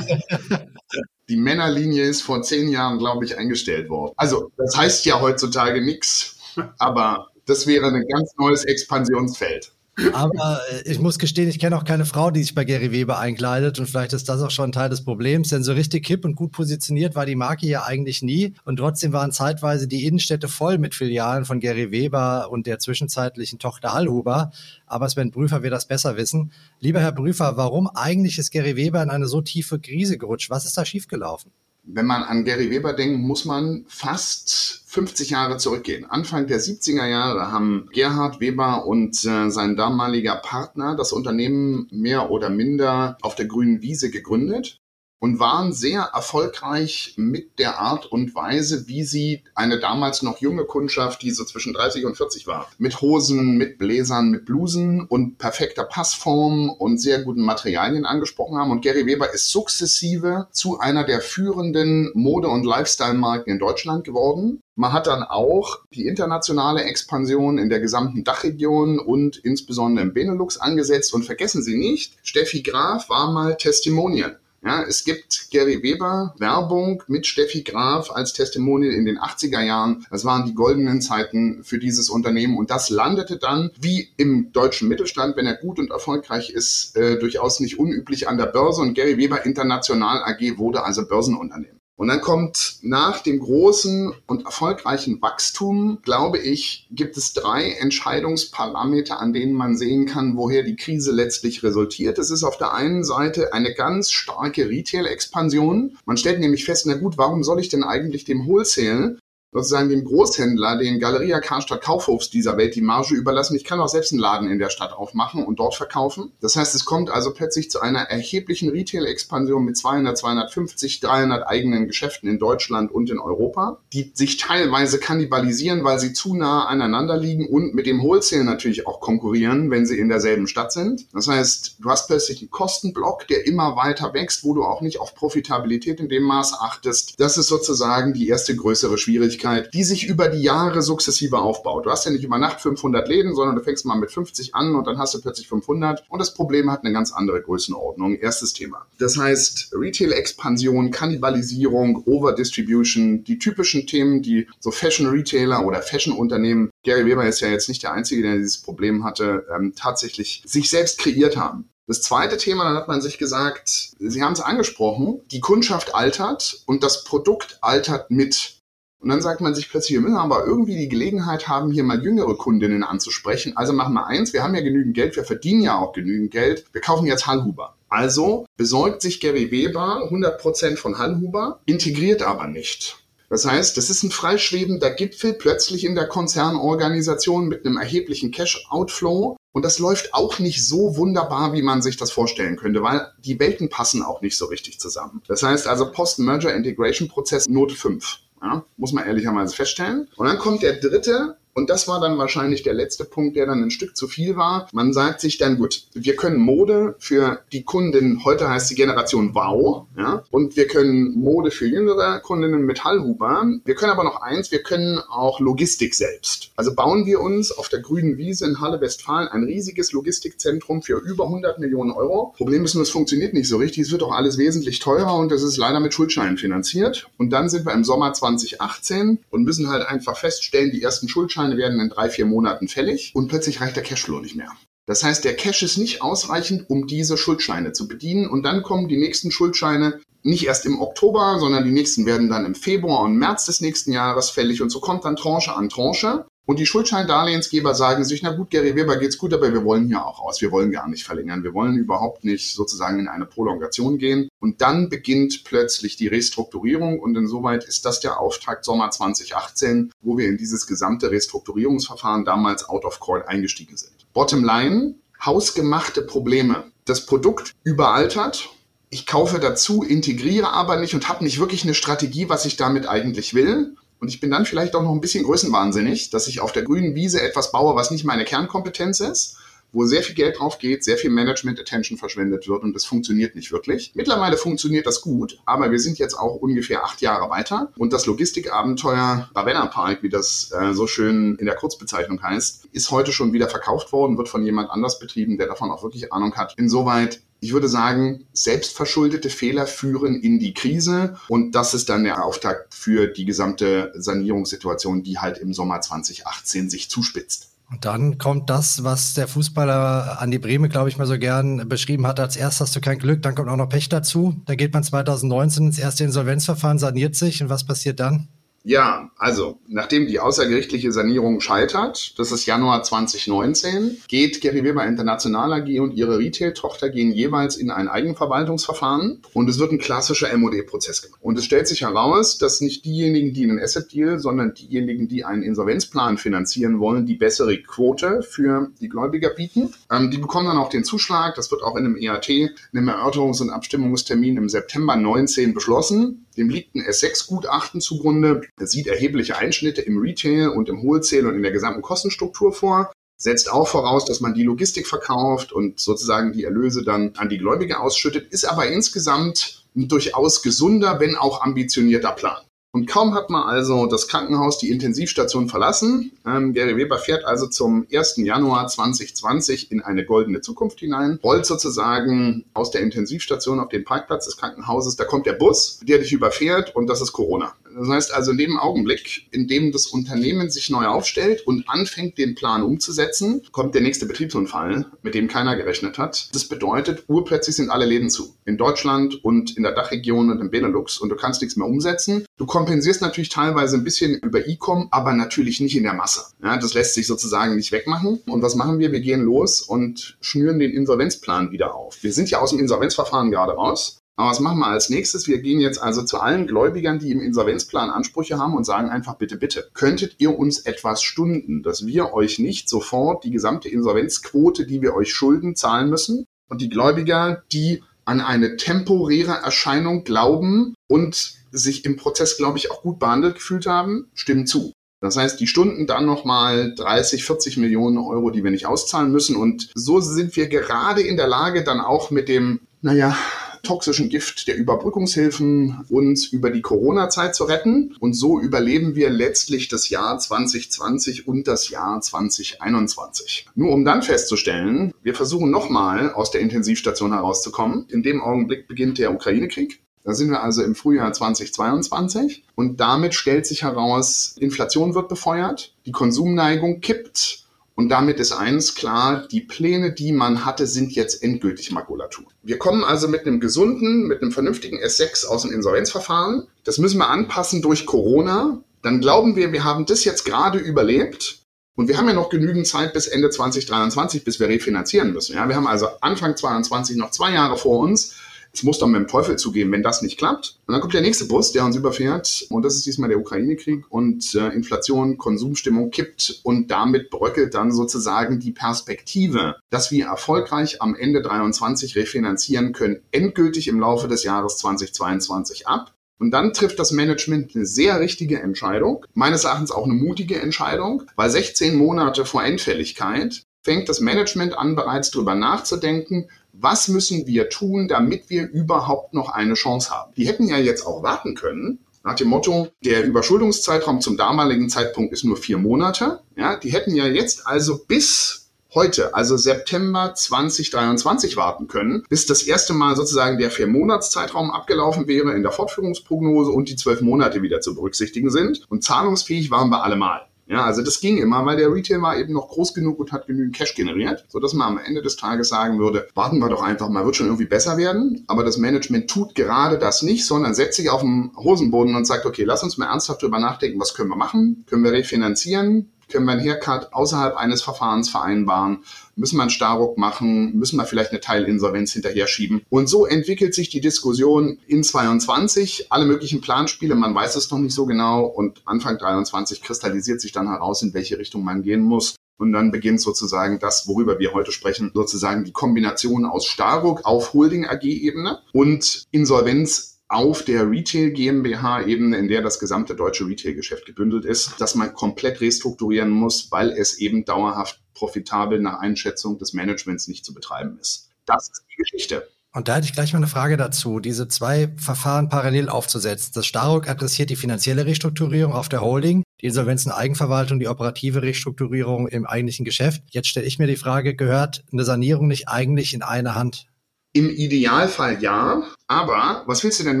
die 1.28 1.36
Männerlinie 1.36 2.02
ist 2.02 2.22
vor 2.22 2.42
zehn 2.42 2.68
Jahren, 2.70 2.98
glaube 2.98 3.24
ich, 3.24 3.38
eingestellt 3.38 3.88
worden. 3.88 4.14
Also, 4.16 4.50
das 4.56 4.76
heißt 4.76 5.06
ja 5.06 5.20
heutzutage 5.20 5.80
nichts, 5.80 6.40
aber 6.78 7.28
das 7.46 7.68
wäre 7.68 7.86
ein 7.86 8.04
ganz 8.08 8.32
neues 8.36 8.64
Expansionsfeld. 8.64 9.73
Aber 10.12 10.60
äh, 10.70 10.90
ich 10.90 10.98
muss 10.98 11.18
gestehen, 11.18 11.48
ich 11.48 11.58
kenne 11.58 11.76
auch 11.76 11.84
keine 11.84 12.04
Frau, 12.04 12.30
die 12.30 12.42
sich 12.42 12.54
bei 12.54 12.64
Gary 12.64 12.90
Weber 12.90 13.18
einkleidet 13.18 13.78
und 13.78 13.86
vielleicht 13.86 14.12
ist 14.12 14.28
das 14.28 14.42
auch 14.42 14.50
schon 14.50 14.72
Teil 14.72 14.90
des 14.90 15.04
Problems, 15.04 15.48
denn 15.48 15.62
so 15.62 15.72
richtig 15.72 16.04
kipp 16.04 16.24
und 16.24 16.34
gut 16.34 16.52
positioniert 16.52 17.14
war 17.14 17.26
die 17.26 17.36
Marke 17.36 17.66
ja 17.66 17.84
eigentlich 17.84 18.22
nie 18.22 18.54
und 18.64 18.76
trotzdem 18.76 19.12
waren 19.12 19.30
zeitweise 19.30 19.86
die 19.86 20.04
Innenstädte 20.04 20.48
voll 20.48 20.78
mit 20.78 20.94
Filialen 20.94 21.44
von 21.44 21.60
Gary 21.60 21.90
Weber 21.92 22.50
und 22.50 22.66
der 22.66 22.78
zwischenzeitlichen 22.78 23.58
Tochter 23.58 23.92
Hallhuber. 23.92 24.50
Aber 24.86 25.08
Sven 25.08 25.30
Prüfer 25.30 25.62
wird 25.62 25.72
das 25.72 25.86
besser 25.86 26.16
wissen. 26.16 26.52
Lieber 26.80 27.00
Herr 27.00 27.12
Prüfer, 27.12 27.56
warum 27.56 27.88
eigentlich 27.88 28.38
ist 28.38 28.50
Gary 28.50 28.76
Weber 28.76 29.02
in 29.02 29.10
eine 29.10 29.26
so 29.26 29.40
tiefe 29.42 29.78
Krise 29.78 30.18
gerutscht? 30.18 30.50
Was 30.50 30.64
ist 30.64 30.76
da 30.76 30.84
schiefgelaufen? 30.84 31.52
Wenn 31.86 32.06
man 32.06 32.22
an 32.22 32.44
Gary 32.44 32.70
Weber 32.70 32.92
denkt, 32.92 33.20
muss 33.20 33.44
man 33.44 33.84
fast 33.88 34.82
50 34.86 35.30
Jahre 35.30 35.56
zurückgehen. 35.56 36.04
Anfang 36.04 36.46
der 36.46 36.60
70er 36.60 37.06
Jahre 37.06 37.50
haben 37.50 37.88
Gerhard 37.92 38.40
Weber 38.40 38.86
und 38.86 39.24
äh, 39.24 39.50
sein 39.50 39.76
damaliger 39.76 40.36
Partner 40.36 40.96
das 40.96 41.12
Unternehmen 41.12 41.88
mehr 41.90 42.30
oder 42.30 42.48
minder 42.48 43.18
auf 43.22 43.34
der 43.34 43.46
grünen 43.46 43.82
Wiese 43.82 44.10
gegründet 44.10 44.80
und 45.24 45.38
waren 45.38 45.72
sehr 45.72 46.10
erfolgreich 46.12 47.14
mit 47.16 47.58
der 47.58 47.78
Art 47.78 48.04
und 48.04 48.34
Weise, 48.34 48.88
wie 48.88 49.04
sie 49.04 49.42
eine 49.54 49.80
damals 49.80 50.20
noch 50.20 50.36
junge 50.42 50.66
Kundschaft, 50.66 51.22
die 51.22 51.30
so 51.30 51.46
zwischen 51.46 51.72
30 51.72 52.04
und 52.04 52.14
40 52.14 52.46
war, 52.46 52.68
mit 52.76 53.00
Hosen, 53.00 53.56
mit 53.56 53.78
Bläsern, 53.78 54.28
mit 54.28 54.44
Blusen 54.44 55.00
und 55.00 55.38
perfekter 55.38 55.84
Passform 55.84 56.68
und 56.68 57.00
sehr 57.00 57.22
guten 57.22 57.40
Materialien 57.40 58.04
angesprochen 58.04 58.58
haben. 58.58 58.70
Und 58.70 58.82
Gary 58.82 59.06
Weber 59.06 59.32
ist 59.32 59.48
sukzessive 59.48 60.46
zu 60.50 60.78
einer 60.78 61.04
der 61.04 61.22
führenden 61.22 62.10
Mode- 62.12 62.48
und 62.48 62.66
Lifestyle-Marken 62.66 63.50
in 63.50 63.58
Deutschland 63.58 64.04
geworden. 64.04 64.60
Man 64.76 64.92
hat 64.92 65.06
dann 65.06 65.22
auch 65.22 65.78
die 65.94 66.06
internationale 66.06 66.84
Expansion 66.84 67.56
in 67.56 67.70
der 67.70 67.80
gesamten 67.80 68.24
Dachregion 68.24 68.98
und 68.98 69.38
insbesondere 69.38 70.04
im 70.04 70.12
Benelux 70.12 70.58
angesetzt. 70.58 71.14
Und 71.14 71.24
vergessen 71.24 71.62
Sie 71.62 71.78
nicht, 71.78 72.12
Steffi 72.22 72.60
Graf 72.60 73.08
war 73.08 73.32
mal 73.32 73.56
Testimonial. 73.56 74.38
Ja, 74.64 74.82
es 74.82 75.04
gibt 75.04 75.50
Gary 75.50 75.82
Weber 75.82 76.34
Werbung 76.38 77.02
mit 77.06 77.26
Steffi 77.26 77.62
Graf 77.62 78.10
als 78.10 78.32
Testimonial 78.32 78.94
in 78.94 79.04
den 79.04 79.18
80er 79.18 79.60
Jahren. 79.60 80.06
Das 80.10 80.24
waren 80.24 80.46
die 80.46 80.54
goldenen 80.54 81.02
Zeiten 81.02 81.62
für 81.62 81.78
dieses 81.78 82.08
Unternehmen 82.08 82.56
und 82.56 82.70
das 82.70 82.88
landete 82.88 83.36
dann 83.36 83.70
wie 83.78 84.08
im 84.16 84.52
deutschen 84.52 84.88
Mittelstand, 84.88 85.36
wenn 85.36 85.46
er 85.46 85.56
gut 85.56 85.78
und 85.78 85.90
erfolgreich 85.90 86.48
ist, 86.48 86.96
äh, 86.96 87.18
durchaus 87.18 87.60
nicht 87.60 87.78
unüblich 87.78 88.26
an 88.26 88.38
der 88.38 88.46
Börse 88.46 88.80
und 88.80 88.94
Gary 88.94 89.18
Weber 89.18 89.44
International 89.44 90.22
AG 90.24 90.56
wurde 90.56 90.82
also 90.82 91.06
Börsenunternehmen. 91.06 91.83
Und 91.96 92.08
dann 92.08 92.20
kommt 92.20 92.78
nach 92.82 93.20
dem 93.20 93.38
großen 93.38 94.12
und 94.26 94.44
erfolgreichen 94.44 95.22
Wachstum, 95.22 95.98
glaube 96.02 96.38
ich, 96.38 96.88
gibt 96.90 97.16
es 97.16 97.34
drei 97.34 97.70
Entscheidungsparameter, 97.70 99.20
an 99.20 99.32
denen 99.32 99.52
man 99.52 99.76
sehen 99.76 100.04
kann, 100.04 100.36
woher 100.36 100.64
die 100.64 100.74
Krise 100.74 101.12
letztlich 101.12 101.62
resultiert. 101.62 102.18
Es 102.18 102.30
ist 102.30 102.42
auf 102.42 102.58
der 102.58 102.74
einen 102.74 103.04
Seite 103.04 103.52
eine 103.52 103.74
ganz 103.74 104.10
starke 104.10 104.68
Retail-Expansion. 104.68 105.96
Man 106.04 106.16
stellt 106.16 106.40
nämlich 106.40 106.64
fest, 106.64 106.86
na 106.86 106.94
gut, 106.94 107.16
warum 107.16 107.44
soll 107.44 107.60
ich 107.60 107.68
denn 107.68 107.84
eigentlich 107.84 108.24
dem 108.24 108.46
Wholesale 108.46 109.18
sozusagen 109.54 109.88
dem 109.88 110.04
Großhändler, 110.04 110.76
den 110.78 110.98
Galeria 110.98 111.38
Karstadt 111.38 111.80
Kaufhofs 111.80 112.28
dieser 112.28 112.56
Welt 112.56 112.74
die 112.74 112.80
Marge 112.80 113.14
überlassen. 113.14 113.54
Ich 113.54 113.64
kann 113.64 113.80
auch 113.80 113.88
selbst 113.88 114.12
einen 114.12 114.20
Laden 114.20 114.50
in 114.50 114.58
der 114.58 114.68
Stadt 114.68 114.92
aufmachen 114.92 115.44
und 115.44 115.60
dort 115.60 115.76
verkaufen. 115.76 116.32
Das 116.40 116.56
heißt, 116.56 116.74
es 116.74 116.84
kommt 116.84 117.08
also 117.08 117.32
plötzlich 117.32 117.70
zu 117.70 117.80
einer 117.80 118.00
erheblichen 118.00 118.70
Retail-Expansion 118.70 119.64
mit 119.64 119.76
200, 119.76 120.18
250, 120.18 121.00
300 121.00 121.46
eigenen 121.46 121.86
Geschäften 121.86 122.28
in 122.28 122.40
Deutschland 122.40 122.90
und 122.90 123.10
in 123.10 123.20
Europa, 123.20 123.78
die 123.92 124.10
sich 124.14 124.38
teilweise 124.38 124.98
kannibalisieren, 124.98 125.84
weil 125.84 126.00
sie 126.00 126.12
zu 126.12 126.34
nah 126.34 126.66
aneinander 126.66 127.16
liegen 127.16 127.48
und 127.48 127.74
mit 127.74 127.86
dem 127.86 128.02
Wholesale 128.02 128.44
natürlich 128.44 128.88
auch 128.88 129.00
konkurrieren, 129.00 129.70
wenn 129.70 129.86
sie 129.86 129.98
in 129.98 130.08
derselben 130.08 130.48
Stadt 130.48 130.72
sind. 130.72 131.06
Das 131.12 131.28
heißt, 131.28 131.76
du 131.78 131.90
hast 131.90 132.08
plötzlich 132.08 132.40
einen 132.40 132.50
Kostenblock, 132.50 133.28
der 133.28 133.46
immer 133.46 133.76
weiter 133.76 134.12
wächst, 134.14 134.42
wo 134.42 134.52
du 134.52 134.64
auch 134.64 134.80
nicht 134.80 134.98
auf 134.98 135.14
Profitabilität 135.14 136.00
in 136.00 136.08
dem 136.08 136.24
Maß 136.24 136.54
achtest. 136.60 137.14
Das 137.18 137.38
ist 137.38 137.46
sozusagen 137.46 138.14
die 138.14 138.28
erste 138.28 138.56
größere 138.56 138.98
Schwierigkeit 138.98 139.43
Möglichkeit, 139.44 139.74
die 139.74 139.84
sich 139.84 140.06
über 140.06 140.28
die 140.28 140.42
Jahre 140.42 140.82
sukzessive 140.82 141.38
aufbaut. 141.38 141.86
Du 141.86 141.90
hast 141.90 142.04
ja 142.04 142.10
nicht 142.10 142.24
über 142.24 142.38
Nacht 142.38 142.60
500 142.60 143.08
Läden, 143.08 143.34
sondern 143.34 143.56
du 143.56 143.62
fängst 143.62 143.84
mal 143.86 143.96
mit 143.96 144.10
50 144.10 144.54
an 144.54 144.74
und 144.74 144.86
dann 144.86 144.98
hast 144.98 145.14
du 145.14 145.20
plötzlich 145.20 145.48
500 145.48 146.04
und 146.08 146.18
das 146.18 146.34
Problem 146.34 146.70
hat 146.70 146.84
eine 146.84 146.92
ganz 146.92 147.12
andere 147.12 147.40
Größenordnung. 147.42 148.16
Erstes 148.16 148.52
Thema. 148.52 148.86
Das 148.98 149.16
heißt 149.16 149.70
Retail-Expansion, 149.72 150.90
Kannibalisierung, 150.90 152.02
Overdistribution, 152.06 153.24
die 153.24 153.38
typischen 153.38 153.86
Themen, 153.86 154.22
die 154.22 154.48
so 154.60 154.70
Fashion-Retailer 154.70 155.64
oder 155.64 155.82
Fashion-Unternehmen, 155.82 156.70
Gary 156.84 157.06
Weber 157.06 157.26
ist 157.26 157.40
ja 157.40 157.48
jetzt 157.48 157.68
nicht 157.68 157.82
der 157.82 157.92
Einzige, 157.92 158.22
der 158.22 158.36
dieses 158.36 158.62
Problem 158.62 159.04
hatte, 159.04 159.46
ähm, 159.54 159.74
tatsächlich 159.76 160.42
sich 160.46 160.70
selbst 160.70 160.98
kreiert 160.98 161.36
haben. 161.36 161.68
Das 161.86 162.00
zweite 162.00 162.38
Thema, 162.38 162.64
dann 162.64 162.76
hat 162.76 162.88
man 162.88 163.02
sich 163.02 163.18
gesagt, 163.18 163.68
Sie 163.98 164.22
haben 164.22 164.32
es 164.32 164.40
angesprochen, 164.40 165.20
die 165.30 165.40
Kundschaft 165.40 165.94
altert 165.94 166.62
und 166.64 166.82
das 166.82 167.04
Produkt 167.04 167.58
altert 167.60 168.10
mit. 168.10 168.62
Und 169.04 169.10
dann 169.10 169.20
sagt 169.20 169.42
man 169.42 169.54
sich 169.54 169.68
plötzlich, 169.68 169.98
wir 169.98 170.00
müssen 170.00 170.16
aber 170.16 170.46
irgendwie 170.46 170.78
die 170.78 170.88
Gelegenheit 170.88 171.46
haben, 171.46 171.70
hier 171.70 171.84
mal 171.84 172.02
jüngere 172.02 172.38
Kundinnen 172.38 172.82
anzusprechen. 172.82 173.54
Also 173.54 173.74
machen 173.74 173.92
wir 173.92 174.06
eins, 174.06 174.32
wir 174.32 174.42
haben 174.42 174.54
ja 174.54 174.62
genügend 174.62 174.94
Geld, 174.94 175.14
wir 175.14 175.24
verdienen 175.24 175.60
ja 175.60 175.78
auch 175.78 175.92
genügend 175.92 176.30
Geld, 176.30 176.64
wir 176.72 176.80
kaufen 176.80 177.04
jetzt 177.04 177.26
Hallhuber. 177.26 177.74
Also 177.90 178.46
besorgt 178.56 179.02
sich 179.02 179.20
Gary 179.20 179.50
Weber 179.50 180.08
100% 180.10 180.78
von 180.78 180.96
Hallhuber, 180.96 181.60
integriert 181.66 182.22
aber 182.22 182.46
nicht. 182.46 182.96
Das 183.28 183.44
heißt, 183.44 183.76
das 183.76 183.90
ist 183.90 184.04
ein 184.04 184.10
freischwebender 184.10 184.90
Gipfel 184.90 185.34
plötzlich 185.34 185.84
in 185.84 185.94
der 185.94 186.08
Konzernorganisation 186.08 187.46
mit 187.46 187.66
einem 187.66 187.76
erheblichen 187.76 188.30
Cash-Outflow. 188.30 189.36
Und 189.52 189.64
das 189.64 189.78
läuft 189.78 190.14
auch 190.14 190.38
nicht 190.38 190.66
so 190.66 190.96
wunderbar, 190.96 191.52
wie 191.52 191.62
man 191.62 191.82
sich 191.82 191.98
das 191.98 192.10
vorstellen 192.10 192.56
könnte, 192.56 192.82
weil 192.82 193.06
die 193.18 193.38
Welten 193.38 193.68
passen 193.68 194.02
auch 194.02 194.22
nicht 194.22 194.38
so 194.38 194.46
richtig 194.46 194.80
zusammen. 194.80 195.22
Das 195.28 195.42
heißt 195.42 195.66
also 195.66 195.92
Post-Merger-Integration-Prozess 195.92 197.48
Note 197.48 197.74
5. 197.74 198.20
Ja, 198.44 198.62
muss 198.76 198.92
man 198.92 199.06
ehrlicherweise 199.06 199.56
feststellen. 199.56 200.08
Und 200.16 200.26
dann 200.26 200.38
kommt 200.38 200.62
der 200.62 200.74
dritte 200.74 201.38
und 201.54 201.70
das 201.70 201.88
war 201.88 202.00
dann 202.00 202.18
wahrscheinlich 202.18 202.62
der 202.62 202.74
letzte 202.74 203.04
Punkt, 203.04 203.36
der 203.36 203.46
dann 203.46 203.62
ein 203.62 203.70
Stück 203.70 203.96
zu 203.96 204.08
viel 204.08 204.36
war. 204.36 204.68
Man 204.72 204.92
sagt 204.92 205.20
sich 205.20 205.38
dann, 205.38 205.56
gut, 205.56 205.84
wir 205.94 206.16
können 206.16 206.38
Mode 206.38 206.96
für 206.98 207.40
die 207.52 207.62
Kundin, 207.62 208.24
heute 208.24 208.48
heißt 208.48 208.70
die 208.70 208.74
Generation 208.74 209.34
Wow, 209.34 209.86
ja, 209.96 210.24
und 210.30 210.56
wir 210.56 210.66
können 210.66 211.14
Mode 211.14 211.50
für 211.50 211.66
jüngere 211.66 212.20
Kundinnen 212.20 212.62
mit 212.62 212.84
Hallhuber. 212.84 213.46
Wir 213.64 213.74
können 213.74 213.92
aber 213.92 214.04
noch 214.04 214.20
eins, 214.20 214.50
wir 214.50 214.62
können 214.62 214.98
auch 214.98 215.40
Logistik 215.40 215.94
selbst. 215.94 216.50
Also 216.56 216.74
bauen 216.74 217.06
wir 217.06 217.20
uns 217.20 217.52
auf 217.52 217.68
der 217.68 217.80
grünen 217.80 218.18
Wiese 218.18 218.46
in 218.46 218.60
Halle 218.60 218.80
Westfalen 218.80 219.28
ein 219.28 219.44
riesiges 219.44 219.92
Logistikzentrum 219.92 220.82
für 220.82 220.98
über 220.98 221.24
100 221.24 221.58
Millionen 221.58 221.92
Euro. 221.92 222.34
Problem 222.36 222.64
ist 222.64 222.74
nur, 222.74 222.82
es 222.82 222.90
funktioniert 222.90 223.34
nicht 223.34 223.48
so 223.48 223.58
richtig. 223.58 223.84
Es 223.84 223.92
wird 223.92 224.02
auch 224.02 224.12
alles 224.12 224.38
wesentlich 224.38 224.80
teurer 224.80 225.16
und 225.16 225.30
es 225.32 225.42
ist 225.42 225.56
leider 225.56 225.80
mit 225.80 225.94
Schuldscheinen 225.94 226.36
finanziert. 226.36 227.06
Und 227.18 227.30
dann 227.30 227.48
sind 227.48 227.66
wir 227.66 227.72
im 227.72 227.84
Sommer 227.84 228.12
2018 228.12 229.18
und 229.30 229.44
müssen 229.44 229.70
halt 229.70 229.86
einfach 229.86 230.16
feststellen, 230.16 230.72
die 230.72 230.82
ersten 230.82 231.08
Schuldscheine 231.08 231.43
Gutscheine 231.44 231.56
werden 231.56 231.80
in 231.80 231.90
drei, 231.90 232.08
vier 232.08 232.26
Monaten 232.26 232.68
fällig 232.68 233.12
und 233.14 233.28
plötzlich 233.28 233.60
reicht 233.60 233.76
der 233.76 233.82
Cashflow 233.82 234.20
nicht 234.20 234.36
mehr. 234.36 234.50
Das 234.86 235.02
heißt, 235.02 235.24
der 235.24 235.34
Cash 235.34 235.62
ist 235.62 235.78
nicht 235.78 236.02
ausreichend, 236.02 236.68
um 236.68 236.86
diese 236.86 237.16
Schuldscheine 237.16 237.72
zu 237.72 237.88
bedienen. 237.88 238.28
Und 238.28 238.42
dann 238.42 238.62
kommen 238.62 238.88
die 238.88 238.98
nächsten 238.98 239.30
Schuldscheine 239.30 240.00
nicht 240.22 240.46
erst 240.46 240.66
im 240.66 240.80
Oktober, 240.80 241.38
sondern 241.38 241.64
die 241.64 241.70
nächsten 241.70 242.04
werden 242.06 242.28
dann 242.28 242.44
im 242.44 242.54
Februar 242.54 243.00
und 243.00 243.16
März 243.16 243.46
des 243.46 243.60
nächsten 243.60 243.92
Jahres 243.92 244.30
fällig. 244.30 244.60
Und 244.60 244.70
so 244.70 244.80
kommt 244.80 245.04
dann 245.04 245.16
Tranche 245.16 245.54
an 245.56 245.70
Tranche. 245.70 246.26
Und 246.46 246.58
die 246.58 246.66
Schuldscheindarlehensgeber 246.66 247.74
sagen 247.74 248.04
sich, 248.04 248.22
na 248.22 248.32
gut, 248.32 248.50
Gary 248.50 248.76
Weber 248.76 248.98
geht's 248.98 249.16
gut, 249.16 249.32
aber 249.32 249.52
wir 249.52 249.64
wollen 249.64 249.86
hier 249.86 250.04
auch 250.04 250.20
aus. 250.20 250.42
Wir 250.42 250.52
wollen 250.52 250.70
gar 250.70 250.88
nicht 250.88 251.04
verlängern. 251.04 251.42
Wir 251.42 251.54
wollen 251.54 251.76
überhaupt 251.76 252.24
nicht 252.24 252.54
sozusagen 252.54 252.98
in 252.98 253.08
eine 253.08 253.24
Prolongation 253.24 253.96
gehen. 253.96 254.28
Und 254.40 254.60
dann 254.60 254.90
beginnt 254.90 255.44
plötzlich 255.44 255.96
die 255.96 256.08
Restrukturierung. 256.08 257.00
Und 257.00 257.16
insoweit 257.16 257.64
ist 257.64 257.86
das 257.86 258.00
der 258.00 258.20
Auftakt 258.20 258.66
Sommer 258.66 258.90
2018, 258.90 259.90
wo 260.02 260.18
wir 260.18 260.28
in 260.28 260.36
dieses 260.36 260.66
gesamte 260.66 261.10
Restrukturierungsverfahren 261.10 262.26
damals 262.26 262.68
out 262.68 262.84
of 262.84 263.00
court 263.00 263.26
eingestiegen 263.26 263.78
sind. 263.78 263.94
Bottom 264.12 264.44
line, 264.44 264.96
hausgemachte 265.24 266.02
Probleme. 266.02 266.64
Das 266.84 267.06
Produkt 267.06 267.54
überaltert. 267.62 268.50
Ich 268.90 269.06
kaufe 269.06 269.40
dazu, 269.40 269.82
integriere 269.82 270.52
aber 270.52 270.76
nicht 270.76 270.94
und 270.94 271.08
habe 271.08 271.24
nicht 271.24 271.40
wirklich 271.40 271.64
eine 271.64 271.74
Strategie, 271.74 272.28
was 272.28 272.44
ich 272.44 272.56
damit 272.56 272.86
eigentlich 272.86 273.32
will. 273.34 273.74
Und 274.04 274.08
ich 274.08 274.20
bin 274.20 274.30
dann 274.30 274.44
vielleicht 274.44 274.76
auch 274.76 274.82
noch 274.82 274.92
ein 274.92 275.00
bisschen 275.00 275.24
größenwahnsinnig, 275.24 276.10
dass 276.10 276.26
ich 276.26 276.40
auf 276.40 276.52
der 276.52 276.62
grünen 276.62 276.94
Wiese 276.94 277.22
etwas 277.22 277.52
baue, 277.52 277.74
was 277.74 277.90
nicht 277.90 278.04
meine 278.04 278.26
Kernkompetenz 278.26 279.00
ist, 279.00 279.38
wo 279.72 279.86
sehr 279.86 280.02
viel 280.02 280.14
Geld 280.14 280.38
drauf 280.38 280.58
geht, 280.58 280.84
sehr 280.84 280.98
viel 280.98 281.08
Management-Attention 281.08 281.96
verschwendet 281.96 282.46
wird 282.46 282.62
und 282.62 282.74
das 282.74 282.84
funktioniert 282.84 283.34
nicht 283.34 283.50
wirklich. 283.50 283.92
Mittlerweile 283.94 284.36
funktioniert 284.36 284.86
das 284.86 285.00
gut, 285.00 285.38
aber 285.46 285.70
wir 285.70 285.80
sind 285.80 285.98
jetzt 285.98 286.18
auch 286.18 286.34
ungefähr 286.34 286.84
acht 286.84 287.00
Jahre 287.00 287.30
weiter 287.30 287.72
und 287.78 287.94
das 287.94 288.04
Logistikabenteuer 288.04 289.30
Ravenna 289.34 289.64
Park, 289.68 290.02
wie 290.02 290.10
das 290.10 290.52
äh, 290.52 290.74
so 290.74 290.86
schön 290.86 291.36
in 291.36 291.46
der 291.46 291.54
Kurzbezeichnung 291.54 292.22
heißt, 292.22 292.68
ist 292.72 292.90
heute 292.90 293.10
schon 293.10 293.32
wieder 293.32 293.48
verkauft 293.48 293.90
worden, 293.90 294.18
wird 294.18 294.28
von 294.28 294.44
jemand 294.44 294.68
anders 294.68 294.98
betrieben, 294.98 295.38
der 295.38 295.46
davon 295.46 295.70
auch 295.70 295.82
wirklich 295.82 296.12
Ahnung 296.12 296.34
hat. 296.34 296.52
Insoweit 296.58 297.22
ich 297.44 297.52
würde 297.52 297.68
sagen, 297.68 298.24
selbstverschuldete 298.32 299.28
Fehler 299.28 299.66
führen 299.66 300.18
in 300.18 300.38
die 300.38 300.54
Krise 300.54 301.18
und 301.28 301.54
das 301.54 301.74
ist 301.74 301.90
dann 301.90 302.04
der 302.04 302.24
Auftakt 302.24 302.74
für 302.74 303.06
die 303.06 303.26
gesamte 303.26 303.92
Sanierungssituation, 303.94 305.02
die 305.02 305.18
halt 305.18 305.36
im 305.36 305.52
Sommer 305.52 305.82
2018 305.82 306.70
sich 306.70 306.88
zuspitzt. 306.88 307.50
Und 307.70 307.84
dann 307.84 308.16
kommt 308.16 308.48
das, 308.48 308.82
was 308.82 309.12
der 309.12 309.28
Fußballer 309.28 310.22
Andi 310.22 310.38
Breme, 310.38 310.70
glaube 310.70 310.88
ich, 310.88 310.96
mal 310.96 311.06
so 311.06 311.18
gern 311.18 311.68
beschrieben 311.68 312.06
hat. 312.06 312.18
Als 312.18 312.36
erstes 312.36 312.68
hast 312.68 312.76
du 312.76 312.80
kein 312.80 312.98
Glück, 312.98 313.20
dann 313.20 313.34
kommt 313.34 313.50
auch 313.50 313.56
noch 313.56 313.68
Pech 313.68 313.90
dazu. 313.90 314.40
Dann 314.46 314.56
geht 314.56 314.72
man 314.72 314.82
2019 314.82 315.66
ins 315.66 315.78
erste 315.78 316.04
Insolvenzverfahren, 316.04 316.78
saniert 316.78 317.14
sich 317.14 317.42
und 317.42 317.50
was 317.50 317.64
passiert 317.64 318.00
dann? 318.00 318.28
Ja, 318.66 319.10
also 319.18 319.58
nachdem 319.68 320.06
die 320.06 320.20
außergerichtliche 320.20 320.90
Sanierung 320.90 321.42
scheitert, 321.42 322.18
das 322.18 322.32
ist 322.32 322.46
Januar 322.46 322.82
2019, 322.82 323.98
geht 324.08 324.40
Gary 324.40 324.64
Weber 324.64 324.86
International 324.86 325.52
AG 325.52 325.80
und 325.80 325.92
ihre 325.92 326.18
Retail-Tochter 326.18 326.88
gehen 326.88 327.12
jeweils 327.12 327.56
in 327.56 327.70
ein 327.70 327.88
Eigenverwaltungsverfahren 327.88 329.20
und 329.34 329.50
es 329.50 329.58
wird 329.58 329.72
ein 329.72 329.78
klassischer 329.78 330.34
MOD-Prozess 330.34 331.02
gemacht. 331.02 331.20
Und 331.22 331.38
es 331.38 331.44
stellt 331.44 331.68
sich 331.68 331.82
heraus, 331.82 332.38
dass 332.38 332.62
nicht 332.62 332.86
diejenigen, 332.86 333.34
die 333.34 333.44
einen 333.44 333.60
Asset-Deal, 333.60 334.18
sondern 334.18 334.54
diejenigen, 334.54 335.08
die 335.08 335.26
einen 335.26 335.42
Insolvenzplan 335.42 336.16
finanzieren 336.16 336.80
wollen, 336.80 337.04
die 337.04 337.16
bessere 337.16 337.58
Quote 337.58 338.22
für 338.22 338.70
die 338.80 338.88
Gläubiger 338.88 339.28
bieten. 339.28 339.74
Ähm, 339.90 340.10
die 340.10 340.18
bekommen 340.18 340.46
dann 340.46 340.56
auch 340.56 340.70
den 340.70 340.84
Zuschlag. 340.84 341.34
Das 341.34 341.50
wird 341.50 341.62
auch 341.62 341.76
in 341.76 341.84
einem 341.84 341.96
EAT, 341.96 342.30
einem 342.72 342.88
Erörterungs- 342.88 343.42
und 343.42 343.50
Abstimmungstermin 343.50 344.38
im 344.38 344.48
September 344.48 344.96
19 344.96 345.52
beschlossen. 345.52 346.23
Dem 346.36 346.48
liegt 346.48 346.74
ein 346.74 346.82
S6-Gutachten 346.82 347.80
zugrunde. 347.80 348.42
Das 348.56 348.70
sieht 348.70 348.86
erhebliche 348.86 349.38
Einschnitte 349.38 349.82
im 349.82 349.98
Retail 349.98 350.48
und 350.48 350.68
im 350.68 350.82
Wholesale 350.82 351.28
und 351.28 351.36
in 351.36 351.42
der 351.42 351.52
gesamten 351.52 351.82
Kostenstruktur 351.82 352.52
vor. 352.52 352.92
Setzt 353.16 353.50
auch 353.50 353.68
voraus, 353.68 354.04
dass 354.04 354.20
man 354.20 354.34
die 354.34 354.42
Logistik 354.42 354.86
verkauft 354.86 355.52
und 355.52 355.78
sozusagen 355.78 356.32
die 356.32 356.44
Erlöse 356.44 356.82
dann 356.82 357.12
an 357.16 357.28
die 357.28 357.38
Gläubige 357.38 357.78
ausschüttet, 357.78 358.32
ist 358.32 358.44
aber 358.44 358.66
insgesamt 358.66 359.64
ein 359.76 359.88
durchaus 359.88 360.42
gesunder, 360.42 360.98
wenn 361.00 361.16
auch 361.16 361.42
ambitionierter 361.42 362.12
Plan. 362.12 362.42
Und 362.74 362.86
kaum 362.86 363.14
hat 363.14 363.30
man 363.30 363.44
also 363.44 363.86
das 363.86 364.08
Krankenhaus, 364.08 364.58
die 364.58 364.70
Intensivstation 364.70 365.48
verlassen. 365.48 366.10
Ähm, 366.26 366.54
Gary 366.54 366.76
Weber 366.76 366.98
fährt 366.98 367.24
also 367.24 367.46
zum 367.46 367.86
1. 367.94 368.16
Januar 368.16 368.66
2020 368.66 369.70
in 369.70 369.80
eine 369.80 370.04
goldene 370.04 370.40
Zukunft 370.40 370.80
hinein, 370.80 371.20
rollt 371.22 371.46
sozusagen 371.46 372.44
aus 372.52 372.72
der 372.72 372.80
Intensivstation 372.80 373.60
auf 373.60 373.68
den 373.68 373.84
Parkplatz 373.84 374.24
des 374.24 374.36
Krankenhauses. 374.36 374.96
Da 374.96 375.04
kommt 375.04 375.26
der 375.26 375.34
Bus, 375.34 375.78
der 375.84 375.98
dich 375.98 376.12
überfährt 376.12 376.74
und 376.74 376.88
das 376.88 377.00
ist 377.00 377.12
Corona. 377.12 377.54
Das 377.76 377.88
heißt 377.88 378.14
also, 378.14 378.30
in 378.30 378.38
dem 378.38 378.58
Augenblick, 378.58 379.26
in 379.32 379.48
dem 379.48 379.72
das 379.72 379.86
Unternehmen 379.86 380.50
sich 380.50 380.70
neu 380.70 380.86
aufstellt 380.86 381.46
und 381.46 381.68
anfängt, 381.68 382.18
den 382.18 382.34
Plan 382.34 382.62
umzusetzen, 382.62 383.42
kommt 383.52 383.74
der 383.74 383.82
nächste 383.82 384.06
Betriebsunfall, 384.06 384.86
mit 385.02 385.14
dem 385.14 385.28
keiner 385.28 385.56
gerechnet 385.56 385.98
hat. 385.98 386.28
Das 386.32 386.44
bedeutet, 386.44 387.04
urplötzlich 387.08 387.56
sind 387.56 387.70
alle 387.70 387.84
Läden 387.84 388.10
zu. 388.10 388.34
In 388.44 388.56
Deutschland 388.56 389.24
und 389.24 389.56
in 389.56 389.64
der 389.64 389.72
Dachregion 389.72 390.30
und 390.30 390.40
im 390.40 390.50
Benelux 390.50 390.98
und 390.98 391.08
du 391.08 391.16
kannst 391.16 391.42
nichts 391.42 391.56
mehr 391.56 391.66
umsetzen. 391.66 392.24
Du 392.36 392.46
kompensierst 392.64 393.02
natürlich 393.02 393.28
teilweise 393.28 393.76
ein 393.76 393.84
bisschen 393.84 394.14
über 394.20 394.48
E-Com, 394.48 394.88
aber 394.90 395.12
natürlich 395.12 395.60
nicht 395.60 395.76
in 395.76 395.82
der 395.82 395.92
Masse. 395.92 396.22
Ja, 396.42 396.56
das 396.56 396.72
lässt 396.72 396.94
sich 396.94 397.06
sozusagen 397.06 397.56
nicht 397.56 397.72
wegmachen. 397.72 398.22
Und 398.26 398.40
was 398.40 398.54
machen 398.54 398.78
wir? 398.78 398.90
Wir 398.90 399.00
gehen 399.00 399.20
los 399.20 399.60
und 399.60 400.16
schnüren 400.22 400.58
den 400.58 400.70
Insolvenzplan 400.70 401.50
wieder 401.50 401.74
auf. 401.74 402.02
Wir 402.02 402.12
sind 402.12 402.30
ja 402.30 402.38
aus 402.38 402.50
dem 402.50 402.58
Insolvenzverfahren 402.60 403.30
gerade 403.30 403.52
raus. 403.52 403.98
Aber 404.16 404.30
was 404.30 404.40
machen 404.40 404.60
wir 404.60 404.68
als 404.68 404.88
nächstes? 404.88 405.28
Wir 405.28 405.42
gehen 405.42 405.60
jetzt 405.60 405.82
also 405.82 406.04
zu 406.04 406.20
allen 406.20 406.46
Gläubigern, 406.46 406.98
die 406.98 407.10
im 407.10 407.20
Insolvenzplan 407.20 407.90
Ansprüche 407.90 408.38
haben 408.38 408.54
und 408.54 408.64
sagen 408.64 408.88
einfach, 408.88 409.16
bitte, 409.16 409.36
bitte, 409.36 409.68
könntet 409.74 410.14
ihr 410.18 410.38
uns 410.38 410.60
etwas 410.60 411.02
stunden, 411.02 411.62
dass 411.62 411.84
wir 411.84 412.14
euch 412.14 412.38
nicht 412.38 412.70
sofort 412.70 413.24
die 413.24 413.30
gesamte 413.30 413.68
Insolvenzquote, 413.68 414.64
die 414.66 414.80
wir 414.80 414.94
euch 414.94 415.12
schulden, 415.12 415.54
zahlen 415.54 415.90
müssen? 415.90 416.24
Und 416.48 416.62
die 416.62 416.70
Gläubiger, 416.70 417.42
die 417.52 417.82
an 418.04 418.20
eine 418.20 418.56
temporäre 418.56 419.42
Erscheinung 419.42 420.04
glauben 420.04 420.74
und 420.88 421.34
sich 421.50 421.84
im 421.84 421.96
Prozess, 421.96 422.36
glaube 422.36 422.58
ich, 422.58 422.70
auch 422.70 422.82
gut 422.82 422.98
behandelt 422.98 423.36
gefühlt 423.36 423.66
haben, 423.66 424.10
stimmen 424.14 424.46
zu. 424.46 424.72
Das 425.00 425.16
heißt, 425.16 425.38
die 425.38 425.46
Stunden 425.46 425.86
dann 425.86 426.06
nochmal 426.06 426.74
30, 426.74 427.24
40 427.24 427.58
Millionen 427.58 427.98
Euro, 427.98 428.30
die 428.30 428.42
wir 428.42 428.50
nicht 428.50 428.66
auszahlen 428.66 429.12
müssen. 429.12 429.36
Und 429.36 429.70
so 429.74 430.00
sind 430.00 430.34
wir 430.34 430.48
gerade 430.48 431.02
in 431.02 431.16
der 431.16 431.28
Lage, 431.28 431.62
dann 431.62 431.80
auch 431.80 432.10
mit 432.10 432.28
dem, 432.28 432.60
naja, 432.80 433.16
toxischen 433.64 434.08
Gift 434.08 434.46
der 434.46 434.56
Überbrückungshilfen 434.56 435.84
uns 435.88 436.26
über 436.26 436.50
die 436.50 436.62
Corona-Zeit 436.62 437.34
zu 437.34 437.44
retten. 437.44 437.96
Und 437.98 438.14
so 438.14 438.40
überleben 438.40 438.94
wir 438.94 439.10
letztlich 439.10 439.68
das 439.68 439.88
Jahr 439.88 440.18
2020 440.18 441.26
und 441.26 441.48
das 441.48 441.70
Jahr 441.70 442.00
2021. 442.00 443.48
Nur 443.54 443.72
um 443.72 443.84
dann 443.84 444.02
festzustellen, 444.02 444.92
wir 445.02 445.14
versuchen 445.14 445.50
nochmal 445.50 446.12
aus 446.12 446.30
der 446.30 446.40
Intensivstation 446.40 447.12
herauszukommen. 447.12 447.86
In 447.88 448.02
dem 448.02 448.22
Augenblick 448.22 448.68
beginnt 448.68 448.98
der 448.98 449.12
Ukraine-Krieg. 449.12 449.80
Da 450.04 450.12
sind 450.12 450.30
wir 450.30 450.42
also 450.42 450.62
im 450.62 450.74
Frühjahr 450.74 451.12
2022 451.14 452.44
und 452.54 452.78
damit 452.78 453.14
stellt 453.14 453.46
sich 453.46 453.62
heraus, 453.62 454.36
Inflation 454.38 454.94
wird 454.94 455.08
befeuert, 455.08 455.74
die 455.86 455.92
Konsumneigung 455.92 456.80
kippt 456.80 457.43
und 457.76 457.88
damit 457.88 458.20
ist 458.20 458.32
eins 458.32 458.74
klar, 458.76 459.26
die 459.30 459.40
Pläne, 459.40 459.92
die 459.92 460.12
man 460.12 460.44
hatte, 460.44 460.66
sind 460.66 460.92
jetzt 460.92 461.22
endgültig 461.22 461.72
Makulatur. 461.72 462.26
Wir 462.42 462.58
kommen 462.58 462.84
also 462.84 463.08
mit 463.08 463.26
einem 463.26 463.40
gesunden, 463.40 464.06
mit 464.06 464.22
einem 464.22 464.30
vernünftigen 464.30 464.78
S6 464.78 465.26
aus 465.26 465.42
dem 465.42 465.52
Insolvenzverfahren. 465.52 466.46
Das 466.62 466.78
müssen 466.78 466.98
wir 466.98 467.10
anpassen 467.10 467.62
durch 467.62 467.84
Corona. 467.84 468.62
Dann 468.82 469.00
glauben 469.00 469.34
wir, 469.34 469.52
wir 469.52 469.64
haben 469.64 469.86
das 469.86 470.04
jetzt 470.04 470.24
gerade 470.24 470.58
überlebt. 470.58 471.40
Und 471.76 471.88
wir 471.88 471.98
haben 471.98 472.06
ja 472.06 472.14
noch 472.14 472.30
genügend 472.30 472.68
Zeit 472.68 472.92
bis 472.92 473.08
Ende 473.08 473.30
2023, 473.30 474.22
bis 474.22 474.38
wir 474.38 474.48
refinanzieren 474.48 475.12
müssen. 475.12 475.34
Ja, 475.34 475.48
wir 475.48 475.56
haben 475.56 475.66
also 475.66 475.88
Anfang 476.00 476.36
2022 476.36 476.96
noch 476.96 477.10
zwei 477.10 477.32
Jahre 477.32 477.56
vor 477.56 477.80
uns 477.80 478.14
es 478.54 478.62
muss 478.62 478.78
dann 478.78 478.92
mit 478.92 479.00
dem 479.00 479.08
Teufel 479.08 479.36
zugehen, 479.36 479.70
wenn 479.72 479.82
das 479.82 480.00
nicht 480.00 480.16
klappt. 480.16 480.58
Und 480.66 480.72
dann 480.72 480.80
kommt 480.80 480.94
der 480.94 481.00
nächste 481.00 481.24
Bus, 481.24 481.52
der 481.52 481.64
uns 481.64 481.76
überfährt. 481.76 482.46
Und 482.50 482.64
das 482.64 482.76
ist 482.76 482.86
diesmal 482.86 483.08
der 483.08 483.18
Ukraine-Krieg. 483.18 483.84
Und 483.90 484.34
äh, 484.34 484.48
Inflation, 484.50 485.18
Konsumstimmung 485.18 485.90
kippt. 485.90 486.40
Und 486.44 486.70
damit 486.70 487.10
bröckelt 487.10 487.54
dann 487.54 487.72
sozusagen 487.72 488.38
die 488.38 488.52
Perspektive, 488.52 489.56
dass 489.70 489.90
wir 489.90 490.06
erfolgreich 490.06 490.80
am 490.80 490.94
Ende 490.94 491.20
23 491.20 491.96
refinanzieren 491.96 492.72
können, 492.72 493.00
endgültig 493.10 493.66
im 493.68 493.80
Laufe 493.80 494.06
des 494.06 494.22
Jahres 494.22 494.58
2022 494.58 495.66
ab. 495.66 495.92
Und 496.20 496.30
dann 496.30 496.52
trifft 496.52 496.78
das 496.78 496.92
Management 496.92 497.54
eine 497.54 497.66
sehr 497.66 497.98
richtige 497.98 498.40
Entscheidung, 498.40 499.04
meines 499.14 499.44
Erachtens 499.44 499.72
auch 499.72 499.84
eine 499.84 499.94
mutige 499.94 500.40
Entscheidung, 500.40 501.02
weil 501.16 501.28
16 501.28 501.74
Monate 501.74 502.24
vor 502.24 502.44
Endfälligkeit 502.44 503.42
fängt 503.64 503.88
das 503.88 504.00
Management 504.00 504.56
an, 504.56 504.76
bereits 504.76 505.10
darüber 505.10 505.34
nachzudenken, 505.34 506.28
was 506.56 506.88
müssen 506.88 507.26
wir 507.26 507.48
tun, 507.48 507.88
damit 507.88 508.30
wir 508.30 508.48
überhaupt 508.48 509.14
noch 509.14 509.28
eine 509.28 509.54
Chance 509.54 509.90
haben. 509.90 510.12
Die 510.16 510.26
hätten 510.26 510.48
ja 510.48 510.58
jetzt 510.58 510.86
auch 510.86 511.02
warten 511.02 511.34
können, 511.34 511.80
nach 512.04 512.16
dem 512.16 512.28
Motto, 512.28 512.68
der 512.84 513.02
Überschuldungszeitraum 513.04 514.02
zum 514.02 514.18
damaligen 514.18 514.68
Zeitpunkt 514.68 515.14
ist 515.14 515.24
nur 515.24 515.38
vier 515.38 515.56
Monate. 515.56 516.20
Ja, 516.36 516.56
die 516.56 516.70
hätten 516.70 516.94
ja 516.94 517.06
jetzt 517.06 517.46
also 517.46 517.78
bis 517.78 518.50
heute, 518.74 519.14
also 519.14 519.38
September 519.38 520.12
2023 520.14 521.36
warten 521.38 521.66
können, 521.66 522.04
bis 522.10 522.26
das 522.26 522.42
erste 522.42 522.74
Mal 522.74 522.94
sozusagen 522.94 523.38
der 523.38 523.50
Vier-Monats-Zeitraum 523.50 524.50
abgelaufen 524.50 525.06
wäre 525.06 525.32
in 525.32 525.42
der 525.42 525.52
Fortführungsprognose 525.52 526.50
und 526.50 526.68
die 526.68 526.76
zwölf 526.76 527.00
Monate 527.00 527.40
wieder 527.40 527.60
zu 527.60 527.74
berücksichtigen 527.74 528.30
sind. 528.30 528.66
Und 528.68 528.84
zahlungsfähig 528.84 529.50
waren 529.50 529.70
wir 529.70 529.82
alle 529.82 529.96
mal. 529.96 530.26
Ja, 530.46 530.64
also 530.64 530.82
das 530.82 531.00
ging 531.00 531.16
immer, 531.16 531.46
weil 531.46 531.56
der 531.56 531.72
Retail 531.72 532.02
war 532.02 532.18
eben 532.18 532.34
noch 532.34 532.48
groß 532.48 532.74
genug 532.74 532.98
und 532.98 533.12
hat 533.12 533.26
genügend 533.26 533.56
Cash 533.56 533.74
generiert, 533.74 534.26
sodass 534.28 534.52
man 534.52 534.72
am 534.72 534.78
Ende 534.78 535.00
des 535.00 535.16
Tages 535.16 535.48
sagen 535.48 535.78
würde, 535.78 536.06
warten 536.14 536.38
wir 536.38 536.50
doch 536.50 536.62
einfach 536.62 536.90
mal, 536.90 537.04
wird 537.06 537.16
schon 537.16 537.26
irgendwie 537.26 537.46
besser 537.46 537.78
werden. 537.78 538.24
Aber 538.26 538.44
das 538.44 538.58
Management 538.58 539.08
tut 539.08 539.34
gerade 539.34 539.78
das 539.78 540.02
nicht, 540.02 540.26
sondern 540.26 540.54
setzt 540.54 540.76
sich 540.76 540.90
auf 540.90 541.00
den 541.00 541.32
Hosenboden 541.36 541.94
und 541.96 542.06
sagt, 542.06 542.26
okay, 542.26 542.44
lass 542.44 542.62
uns 542.62 542.76
mal 542.76 542.86
ernsthaft 542.86 543.22
darüber 543.22 543.38
nachdenken, 543.38 543.80
was 543.80 543.94
können 543.94 544.10
wir 544.10 544.16
machen? 544.16 544.64
Können 544.68 544.84
wir 544.84 544.92
refinanzieren? 544.92 545.90
Können 546.14 546.26
wir 546.26 546.38
Haircut 546.38 546.92
außerhalb 546.92 547.36
eines 547.36 547.62
Verfahrens 547.62 548.08
vereinbaren? 548.08 548.84
Müssen 549.16 549.36
wir 549.36 549.42
einen 549.42 549.50
Starruck 549.50 549.98
machen? 549.98 550.56
Müssen 550.56 550.76
wir 550.76 550.84
vielleicht 550.84 551.10
eine 551.10 551.18
Teilinsolvenz 551.18 551.92
hinterher 551.92 552.28
schieben? 552.28 552.62
Und 552.70 552.88
so 552.88 553.04
entwickelt 553.04 553.52
sich 553.52 553.68
die 553.68 553.80
Diskussion 553.80 554.58
in 554.68 554.84
22, 554.84 555.90
alle 555.90 556.06
möglichen 556.06 556.40
Planspiele, 556.40 556.94
man 556.94 557.16
weiß 557.16 557.34
es 557.34 557.50
noch 557.50 557.58
nicht 557.58 557.74
so 557.74 557.84
genau 557.84 558.26
und 558.26 558.62
Anfang 558.64 558.96
23 558.96 559.60
kristallisiert 559.60 560.20
sich 560.20 560.30
dann 560.30 560.46
heraus, 560.46 560.82
in 560.82 560.94
welche 560.94 561.18
Richtung 561.18 561.42
man 561.42 561.64
gehen 561.64 561.82
muss. 561.82 562.14
Und 562.38 562.52
dann 562.52 562.70
beginnt 562.70 563.00
sozusagen 563.00 563.58
das, 563.58 563.88
worüber 563.88 564.20
wir 564.20 564.34
heute 564.34 564.52
sprechen, 564.52 564.92
sozusagen 564.94 565.44
die 565.44 565.52
Kombination 565.52 566.26
aus 566.26 566.46
Starruck 566.46 567.04
auf 567.04 567.32
Holding 567.32 567.66
AG-Ebene 567.66 568.38
und 568.52 569.02
Insolvenz 569.10 569.93
auf 570.14 570.44
der 570.44 570.70
Retail 570.70 571.10
GmbH-Ebene, 571.10 572.16
in 572.16 572.28
der 572.28 572.40
das 572.40 572.60
gesamte 572.60 572.94
deutsche 572.94 573.26
Retail-Geschäft 573.26 573.84
gebündelt 573.84 574.24
ist, 574.24 574.60
dass 574.60 574.76
man 574.76 574.94
komplett 574.94 575.40
restrukturieren 575.40 576.10
muss, 576.10 576.50
weil 576.52 576.70
es 576.70 576.98
eben 576.98 577.24
dauerhaft 577.24 577.80
profitabel 577.94 578.60
nach 578.60 578.78
Einschätzung 578.78 579.38
des 579.38 579.52
Managements 579.54 580.06
nicht 580.06 580.24
zu 580.24 580.32
betreiben 580.32 580.78
ist. 580.80 581.10
Das 581.26 581.48
ist 581.48 581.64
die 581.70 581.76
Geschichte. 581.76 582.28
Und 582.52 582.68
da 582.68 582.76
hätte 582.76 582.86
ich 582.86 582.92
gleich 582.92 583.12
mal 583.12 583.18
eine 583.18 583.26
Frage 583.26 583.56
dazu, 583.56 583.98
diese 583.98 584.28
zwei 584.28 584.72
Verfahren 584.76 585.28
parallel 585.28 585.68
aufzusetzen. 585.68 586.30
Das 586.34 586.46
Staruk 586.46 586.88
adressiert 586.88 587.30
die 587.30 587.36
finanzielle 587.36 587.84
Restrukturierung 587.84 588.52
auf 588.52 588.68
der 588.68 588.80
Holding, 588.80 589.24
die 589.40 589.46
Insolvenzen 589.46 589.90
Eigenverwaltung, 589.90 590.60
die 590.60 590.68
operative 590.68 591.22
Restrukturierung 591.22 592.06
im 592.06 592.24
eigentlichen 592.24 592.64
Geschäft. 592.64 593.02
Jetzt 593.10 593.26
stelle 593.26 593.46
ich 593.46 593.58
mir 593.58 593.66
die 593.66 593.74
Frage, 593.74 594.14
gehört 594.14 594.64
eine 594.72 594.84
Sanierung 594.84 595.26
nicht 595.26 595.48
eigentlich 595.48 595.94
in 595.94 596.02
eine 596.02 596.36
Hand? 596.36 596.68
Im 597.16 597.30
Idealfall 597.30 598.20
ja, 598.20 598.64
aber 598.88 599.44
was 599.46 599.62
willst 599.62 599.78
du 599.78 599.84
denn 599.84 600.00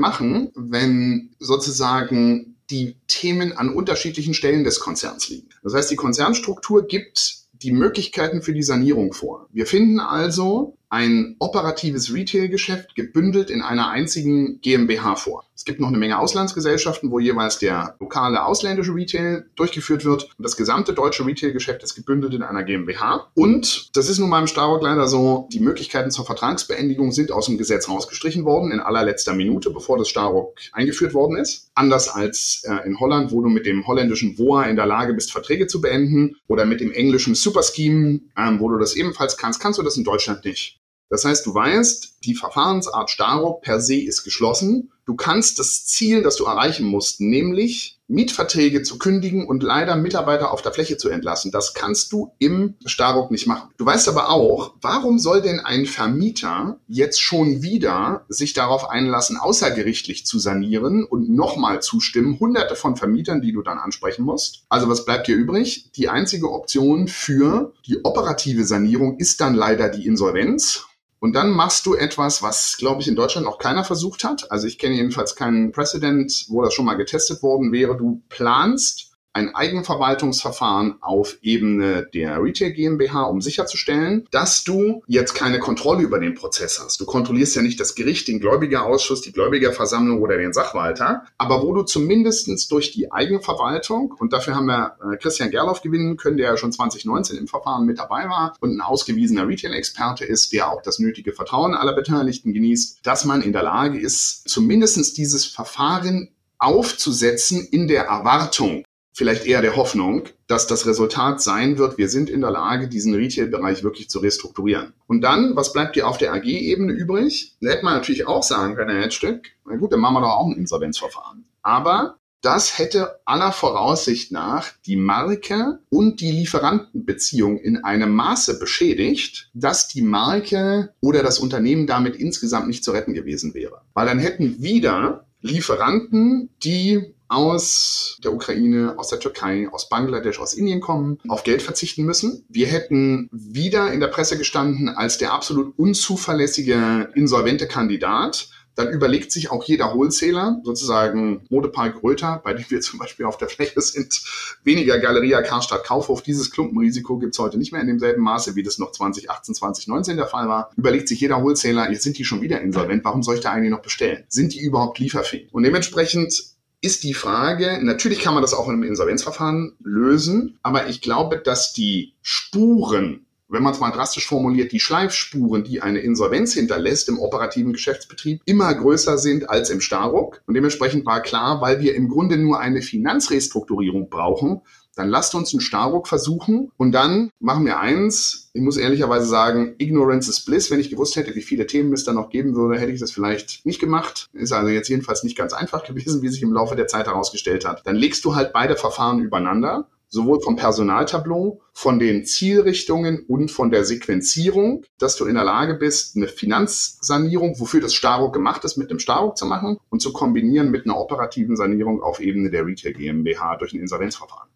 machen, 0.00 0.50
wenn 0.56 1.30
sozusagen 1.38 2.56
die 2.70 2.96
Themen 3.06 3.52
an 3.52 3.68
unterschiedlichen 3.68 4.34
Stellen 4.34 4.64
des 4.64 4.80
Konzerns 4.80 5.28
liegen? 5.28 5.48
Das 5.62 5.74
heißt, 5.74 5.92
die 5.92 5.96
Konzernstruktur 5.96 6.88
gibt 6.88 7.44
die 7.52 7.70
Möglichkeiten 7.70 8.42
für 8.42 8.52
die 8.52 8.64
Sanierung 8.64 9.12
vor. 9.12 9.48
Wir 9.52 9.66
finden 9.66 10.00
also 10.00 10.76
ein 10.88 11.36
operatives 11.38 12.12
Retail-Geschäft 12.12 12.96
gebündelt 12.96 13.48
in 13.48 13.62
einer 13.62 13.90
einzigen 13.90 14.60
GmbH 14.60 15.14
vor. 15.14 15.44
Es 15.56 15.64
gibt 15.64 15.80
noch 15.80 15.88
eine 15.88 15.98
Menge 15.98 16.18
Auslandsgesellschaften, 16.18 17.10
wo 17.10 17.20
jeweils 17.20 17.58
der 17.58 17.94
lokale 18.00 18.44
ausländische 18.44 18.94
Retail 18.94 19.46
durchgeführt 19.54 20.04
wird. 20.04 20.24
Und 20.36 20.42
das 20.42 20.56
gesamte 20.56 20.92
deutsche 20.92 21.24
Retail-Geschäft 21.24 21.82
ist 21.82 21.94
gebündelt 21.94 22.34
in 22.34 22.42
einer 22.42 22.64
GmbH. 22.64 23.30
Und 23.34 23.96
das 23.96 24.08
ist 24.08 24.18
nun 24.18 24.30
mal 24.30 24.40
im 24.40 24.46
Starrock 24.48 24.82
leider 24.82 25.06
so, 25.06 25.48
die 25.52 25.60
Möglichkeiten 25.60 26.10
zur 26.10 26.26
Vertragsbeendigung 26.26 27.12
sind 27.12 27.30
aus 27.30 27.46
dem 27.46 27.56
Gesetz 27.56 27.88
rausgestrichen 27.88 28.44
worden 28.44 28.72
in 28.72 28.80
allerletzter 28.80 29.34
Minute, 29.34 29.70
bevor 29.70 29.96
das 29.96 30.08
Starrock 30.08 30.58
eingeführt 30.72 31.14
worden 31.14 31.36
ist. 31.36 31.70
Anders 31.74 32.08
als 32.08 32.62
äh, 32.64 32.86
in 32.86 32.98
Holland, 32.98 33.30
wo 33.30 33.40
du 33.40 33.48
mit 33.48 33.66
dem 33.66 33.86
holländischen 33.86 34.36
VOA 34.36 34.64
in 34.64 34.76
der 34.76 34.86
Lage 34.86 35.14
bist, 35.14 35.30
Verträge 35.30 35.66
zu 35.66 35.80
beenden 35.80 36.36
oder 36.48 36.64
mit 36.64 36.80
dem 36.80 36.92
englischen 36.92 37.34
Superscheme, 37.34 38.20
ähm, 38.36 38.60
wo 38.60 38.68
du 38.68 38.78
das 38.78 38.96
ebenfalls 38.96 39.36
kannst, 39.36 39.60
kannst 39.60 39.78
du 39.78 39.82
das 39.82 39.96
in 39.96 40.04
Deutschland 40.04 40.44
nicht. 40.44 40.80
Das 41.14 41.24
heißt, 41.24 41.46
du 41.46 41.54
weißt, 41.54 42.16
die 42.24 42.34
Verfahrensart 42.34 43.08
Staro 43.08 43.60
per 43.62 43.80
se 43.80 44.00
ist 44.00 44.24
geschlossen. 44.24 44.90
Du 45.06 45.14
kannst 45.14 45.60
das 45.60 45.86
Ziel, 45.86 46.24
das 46.24 46.34
du 46.34 46.44
erreichen 46.44 46.86
musst, 46.86 47.20
nämlich 47.20 48.00
Mietverträge 48.08 48.82
zu 48.82 48.98
kündigen 48.98 49.46
und 49.46 49.62
leider 49.62 49.94
Mitarbeiter 49.94 50.50
auf 50.50 50.60
der 50.60 50.72
Fläche 50.72 50.96
zu 50.96 51.08
entlassen. 51.10 51.52
Das 51.52 51.72
kannst 51.72 52.10
du 52.10 52.32
im 52.40 52.74
Staruk 52.84 53.30
nicht 53.30 53.46
machen. 53.46 53.70
Du 53.76 53.86
weißt 53.86 54.08
aber 54.08 54.28
auch, 54.30 54.74
warum 54.80 55.20
soll 55.20 55.40
denn 55.40 55.60
ein 55.60 55.86
Vermieter 55.86 56.80
jetzt 56.88 57.22
schon 57.22 57.62
wieder 57.62 58.24
sich 58.28 58.52
darauf 58.52 58.90
einlassen, 58.90 59.36
außergerichtlich 59.36 60.26
zu 60.26 60.40
sanieren 60.40 61.04
und 61.04 61.30
nochmal 61.30 61.80
zustimmen? 61.80 62.40
Hunderte 62.40 62.74
von 62.74 62.96
Vermietern, 62.96 63.40
die 63.40 63.52
du 63.52 63.62
dann 63.62 63.78
ansprechen 63.78 64.24
musst. 64.24 64.64
Also 64.68 64.88
was 64.88 65.04
bleibt 65.04 65.28
dir 65.28 65.36
übrig? 65.36 65.92
Die 65.92 66.08
einzige 66.08 66.50
Option 66.50 67.06
für 67.06 67.72
die 67.86 68.04
operative 68.04 68.64
Sanierung 68.64 69.18
ist 69.18 69.40
dann 69.40 69.54
leider 69.54 69.88
die 69.88 70.08
Insolvenz. 70.08 70.86
Und 71.24 71.32
dann 71.32 71.52
machst 71.52 71.86
du 71.86 71.94
etwas, 71.94 72.42
was, 72.42 72.76
glaube 72.76 73.00
ich, 73.00 73.08
in 73.08 73.16
Deutschland 73.16 73.46
noch 73.46 73.56
keiner 73.56 73.82
versucht 73.82 74.24
hat. 74.24 74.52
Also 74.52 74.66
ich 74.66 74.78
kenne 74.78 74.96
jedenfalls 74.96 75.34
keinen 75.34 75.72
Precedent, 75.72 76.44
wo 76.50 76.60
das 76.60 76.74
schon 76.74 76.84
mal 76.84 76.98
getestet 76.98 77.42
worden 77.42 77.72
wäre. 77.72 77.96
Du 77.96 78.20
planst 78.28 79.13
ein 79.34 79.54
Eigenverwaltungsverfahren 79.54 80.96
auf 81.00 81.36
Ebene 81.42 82.06
der 82.14 82.40
Retail 82.40 82.70
GmbH, 82.70 83.24
um 83.24 83.40
sicherzustellen, 83.40 84.26
dass 84.30 84.62
du 84.62 85.02
jetzt 85.08 85.34
keine 85.34 85.58
Kontrolle 85.58 86.02
über 86.02 86.20
den 86.20 86.34
Prozess 86.34 86.80
hast. 86.82 87.00
Du 87.00 87.04
kontrollierst 87.04 87.56
ja 87.56 87.62
nicht 87.62 87.80
das 87.80 87.96
Gericht, 87.96 88.28
den 88.28 88.38
Gläubigerausschuss, 88.38 89.22
die 89.22 89.32
Gläubigerversammlung 89.32 90.22
oder 90.22 90.38
den 90.38 90.52
Sachwalter, 90.52 91.24
aber 91.36 91.62
wo 91.62 91.74
du 91.74 91.82
zumindestens 91.82 92.68
durch 92.68 92.92
die 92.92 93.10
Eigenverwaltung, 93.10 94.14
und 94.18 94.32
dafür 94.32 94.54
haben 94.54 94.66
wir 94.66 94.96
äh, 95.02 95.16
Christian 95.16 95.50
Gerloff 95.50 95.82
gewinnen 95.82 96.16
können, 96.16 96.36
der 96.36 96.50
ja 96.50 96.56
schon 96.56 96.70
2019 96.70 97.36
im 97.36 97.48
Verfahren 97.48 97.86
mit 97.86 97.98
dabei 97.98 98.28
war 98.28 98.54
und 98.60 98.76
ein 98.76 98.80
ausgewiesener 98.80 99.48
Retail-Experte 99.48 100.24
ist, 100.24 100.52
der 100.52 100.70
auch 100.70 100.80
das 100.82 101.00
nötige 101.00 101.32
Vertrauen 101.32 101.74
aller 101.74 101.94
Beteiligten 101.94 102.52
genießt, 102.52 103.00
dass 103.02 103.24
man 103.24 103.42
in 103.42 103.52
der 103.52 103.64
Lage 103.64 103.98
ist, 103.98 104.48
zumindestens 104.48 105.12
dieses 105.12 105.44
Verfahren 105.44 106.30
aufzusetzen 106.58 107.66
in 107.66 107.88
der 107.88 108.04
Erwartung, 108.04 108.84
vielleicht 109.14 109.46
eher 109.46 109.62
der 109.62 109.76
Hoffnung, 109.76 110.24
dass 110.48 110.66
das 110.66 110.86
Resultat 110.86 111.40
sein 111.40 111.78
wird, 111.78 111.96
wir 111.96 112.08
sind 112.08 112.28
in 112.28 112.40
der 112.40 112.50
Lage, 112.50 112.88
diesen 112.88 113.14
Retail-Bereich 113.14 113.82
wirklich 113.84 114.10
zu 114.10 114.18
restrukturieren. 114.18 114.92
Und 115.06 115.22
dann, 115.22 115.56
was 115.56 115.72
bleibt 115.72 115.96
dir 115.96 116.08
auf 116.08 116.18
der 116.18 116.34
AG-Ebene 116.34 116.92
übrig? 116.92 117.56
Da 117.60 117.70
hätte 117.70 117.84
man 117.84 117.94
natürlich 117.94 118.26
auch 118.26 118.42
sagen 118.42 118.74
können, 118.74 119.00
Herr 119.00 119.10
Stück, 119.10 119.46
na 119.66 119.76
gut, 119.76 119.92
dann 119.92 120.00
machen 120.00 120.14
wir 120.14 120.20
doch 120.20 120.36
auch 120.36 120.46
ein 120.46 120.56
Insolvenzverfahren. 120.56 121.44
Aber 121.62 122.16
das 122.42 122.76
hätte 122.76 123.20
aller 123.24 123.52
Voraussicht 123.52 124.30
nach 124.30 124.72
die 124.84 124.96
Marke 124.96 125.78
und 125.88 126.20
die 126.20 126.30
Lieferantenbeziehung 126.30 127.56
in 127.56 127.82
einem 127.84 128.14
Maße 128.14 128.58
beschädigt, 128.58 129.48
dass 129.54 129.88
die 129.88 130.02
Marke 130.02 130.92
oder 131.00 131.22
das 131.22 131.38
Unternehmen 131.38 131.86
damit 131.86 132.16
insgesamt 132.16 132.66
nicht 132.66 132.84
zu 132.84 132.90
retten 132.90 133.14
gewesen 133.14 133.54
wäre. 133.54 133.80
Weil 133.94 134.06
dann 134.06 134.18
hätten 134.18 134.60
wieder 134.60 135.24
Lieferanten, 135.40 136.50
die 136.62 137.14
aus 137.34 138.18
der 138.22 138.32
Ukraine, 138.32 138.94
aus 138.96 139.08
der 139.08 139.20
Türkei, 139.20 139.68
aus 139.70 139.88
Bangladesch, 139.88 140.38
aus 140.38 140.54
Indien 140.54 140.80
kommen, 140.80 141.18
auf 141.28 141.42
Geld 141.44 141.62
verzichten 141.62 142.04
müssen. 142.04 142.44
Wir 142.48 142.66
hätten 142.68 143.28
wieder 143.32 143.92
in 143.92 144.00
der 144.00 144.08
Presse 144.08 144.38
gestanden 144.38 144.88
als 144.88 145.18
der 145.18 145.32
absolut 145.32 145.78
unzuverlässige 145.78 147.10
insolvente 147.14 147.66
Kandidat. 147.66 148.48
Dann 148.76 148.90
überlegt 148.90 149.30
sich 149.30 149.50
auch 149.50 149.62
jeder 149.64 149.94
Wholesaler, 149.94 150.60
sozusagen 150.64 151.44
Modepark 151.48 152.02
Röther, 152.02 152.40
bei 152.42 152.54
dem 152.54 152.64
wir 152.68 152.80
zum 152.82 152.98
Beispiel 152.98 153.26
auf 153.26 153.36
der 153.36 153.48
Fläche 153.48 153.80
sind, 153.80 154.20
weniger 154.64 154.98
Galeria, 154.98 155.42
Karstadt, 155.42 155.84
Kaufhof. 155.84 156.22
Dieses 156.22 156.50
Klumpenrisiko 156.50 157.18
gibt 157.18 157.34
es 157.34 157.38
heute 157.38 157.58
nicht 157.58 157.72
mehr 157.72 157.80
in 157.80 157.86
demselben 157.86 158.22
Maße, 158.22 158.56
wie 158.56 158.62
das 158.62 158.78
noch 158.78 158.92
2018, 158.92 159.54
2019 159.54 160.16
der 160.16 160.26
Fall 160.26 160.48
war. 160.48 160.70
Überlegt 160.76 161.08
sich 161.08 161.20
jeder 161.20 161.42
Wholesaler, 161.42 161.90
jetzt 161.90 162.02
sind 162.02 162.18
die 162.18 162.24
schon 162.24 162.42
wieder 162.42 162.60
insolvent, 162.60 163.04
warum 163.04 163.22
soll 163.22 163.36
ich 163.36 163.40
da 163.40 163.52
eigentlich 163.52 163.70
noch 163.70 163.82
bestellen? 163.82 164.24
Sind 164.28 164.54
die 164.54 164.60
überhaupt 164.60 164.98
lieferfähig? 164.98 165.48
Und 165.52 165.62
dementsprechend 165.62 166.53
ist 166.84 167.02
die 167.02 167.14
Frage, 167.14 167.80
natürlich 167.82 168.20
kann 168.20 168.34
man 168.34 168.42
das 168.42 168.52
auch 168.52 168.68
in 168.68 168.74
einem 168.74 168.82
Insolvenzverfahren 168.82 169.72
lösen, 169.82 170.58
aber 170.62 170.88
ich 170.88 171.00
glaube, 171.00 171.38
dass 171.38 171.72
die 171.72 172.12
Spuren, 172.20 173.24
wenn 173.48 173.62
man 173.62 173.72
es 173.72 173.80
mal 173.80 173.90
drastisch 173.90 174.26
formuliert, 174.26 174.70
die 174.70 174.80
Schleifspuren, 174.80 175.64
die 175.64 175.80
eine 175.80 176.00
Insolvenz 176.00 176.52
hinterlässt 176.52 177.08
im 177.08 177.18
operativen 177.18 177.72
Geschäftsbetrieb, 177.72 178.42
immer 178.44 178.74
größer 178.74 179.16
sind 179.16 179.48
als 179.48 179.70
im 179.70 179.80
Starruck. 179.80 180.42
Und 180.46 180.54
dementsprechend 180.54 181.06
war 181.06 181.22
klar, 181.22 181.62
weil 181.62 181.80
wir 181.80 181.94
im 181.94 182.08
Grunde 182.08 182.36
nur 182.36 182.60
eine 182.60 182.82
Finanzrestrukturierung 182.82 184.10
brauchen, 184.10 184.60
dann 184.94 185.08
lasst 185.08 185.34
uns 185.34 185.52
einen 185.52 185.60
Starruck 185.60 186.08
versuchen 186.08 186.70
und 186.76 186.92
dann 186.92 187.30
machen 187.40 187.64
wir 187.64 187.78
eins. 187.78 188.50
Ich 188.52 188.62
muss 188.62 188.76
ehrlicherweise 188.76 189.26
sagen, 189.26 189.74
Ignorance 189.78 190.30
is 190.30 190.44
bliss. 190.44 190.70
Wenn 190.70 190.80
ich 190.80 190.90
gewusst 190.90 191.16
hätte, 191.16 191.34
wie 191.34 191.42
viele 191.42 191.66
Themen 191.66 191.92
es 191.92 192.04
da 192.04 192.12
noch 192.12 192.30
geben 192.30 192.54
würde, 192.54 192.78
hätte 192.78 192.92
ich 192.92 193.00
das 193.00 193.10
vielleicht 193.10 193.64
nicht 193.66 193.80
gemacht. 193.80 194.28
Ist 194.32 194.52
also 194.52 194.68
jetzt 194.68 194.88
jedenfalls 194.88 195.24
nicht 195.24 195.36
ganz 195.36 195.52
einfach 195.52 195.84
gewesen, 195.86 196.22
wie 196.22 196.28
sich 196.28 196.42
im 196.42 196.52
Laufe 196.52 196.76
der 196.76 196.86
Zeit 196.86 197.06
herausgestellt 197.06 197.64
hat. 197.64 197.82
Dann 197.86 197.96
legst 197.96 198.24
du 198.24 198.34
halt 198.34 198.52
beide 198.52 198.76
Verfahren 198.76 199.20
übereinander 199.20 199.88
sowohl 200.14 200.40
vom 200.40 200.54
Personaltableau, 200.54 201.60
von 201.72 201.98
den 201.98 202.24
Zielrichtungen 202.24 203.24
und 203.26 203.50
von 203.50 203.70
der 203.70 203.84
Sequenzierung, 203.84 204.84
dass 204.98 205.16
du 205.16 205.26
in 205.26 205.34
der 205.34 205.44
Lage 205.44 205.74
bist, 205.74 206.16
eine 206.16 206.28
Finanzsanierung, 206.28 207.58
wofür 207.58 207.80
das 207.80 207.94
Staruk 207.94 208.32
gemacht 208.32 208.64
ist, 208.64 208.76
mit 208.76 208.90
dem 208.90 209.00
Staruk 209.00 209.36
zu 209.36 209.44
machen 209.44 209.76
und 209.90 210.00
zu 210.00 210.12
kombinieren 210.12 210.70
mit 210.70 210.84
einer 210.84 210.98
operativen 210.98 211.56
Sanierung 211.56 212.00
auf 212.00 212.20
Ebene 212.20 212.50
der 212.50 212.64
Retail 212.64 212.92
GmbH 212.92 213.56
durch 213.56 213.72
ein 213.74 213.80
Insolvenzverfahren. 213.80 214.48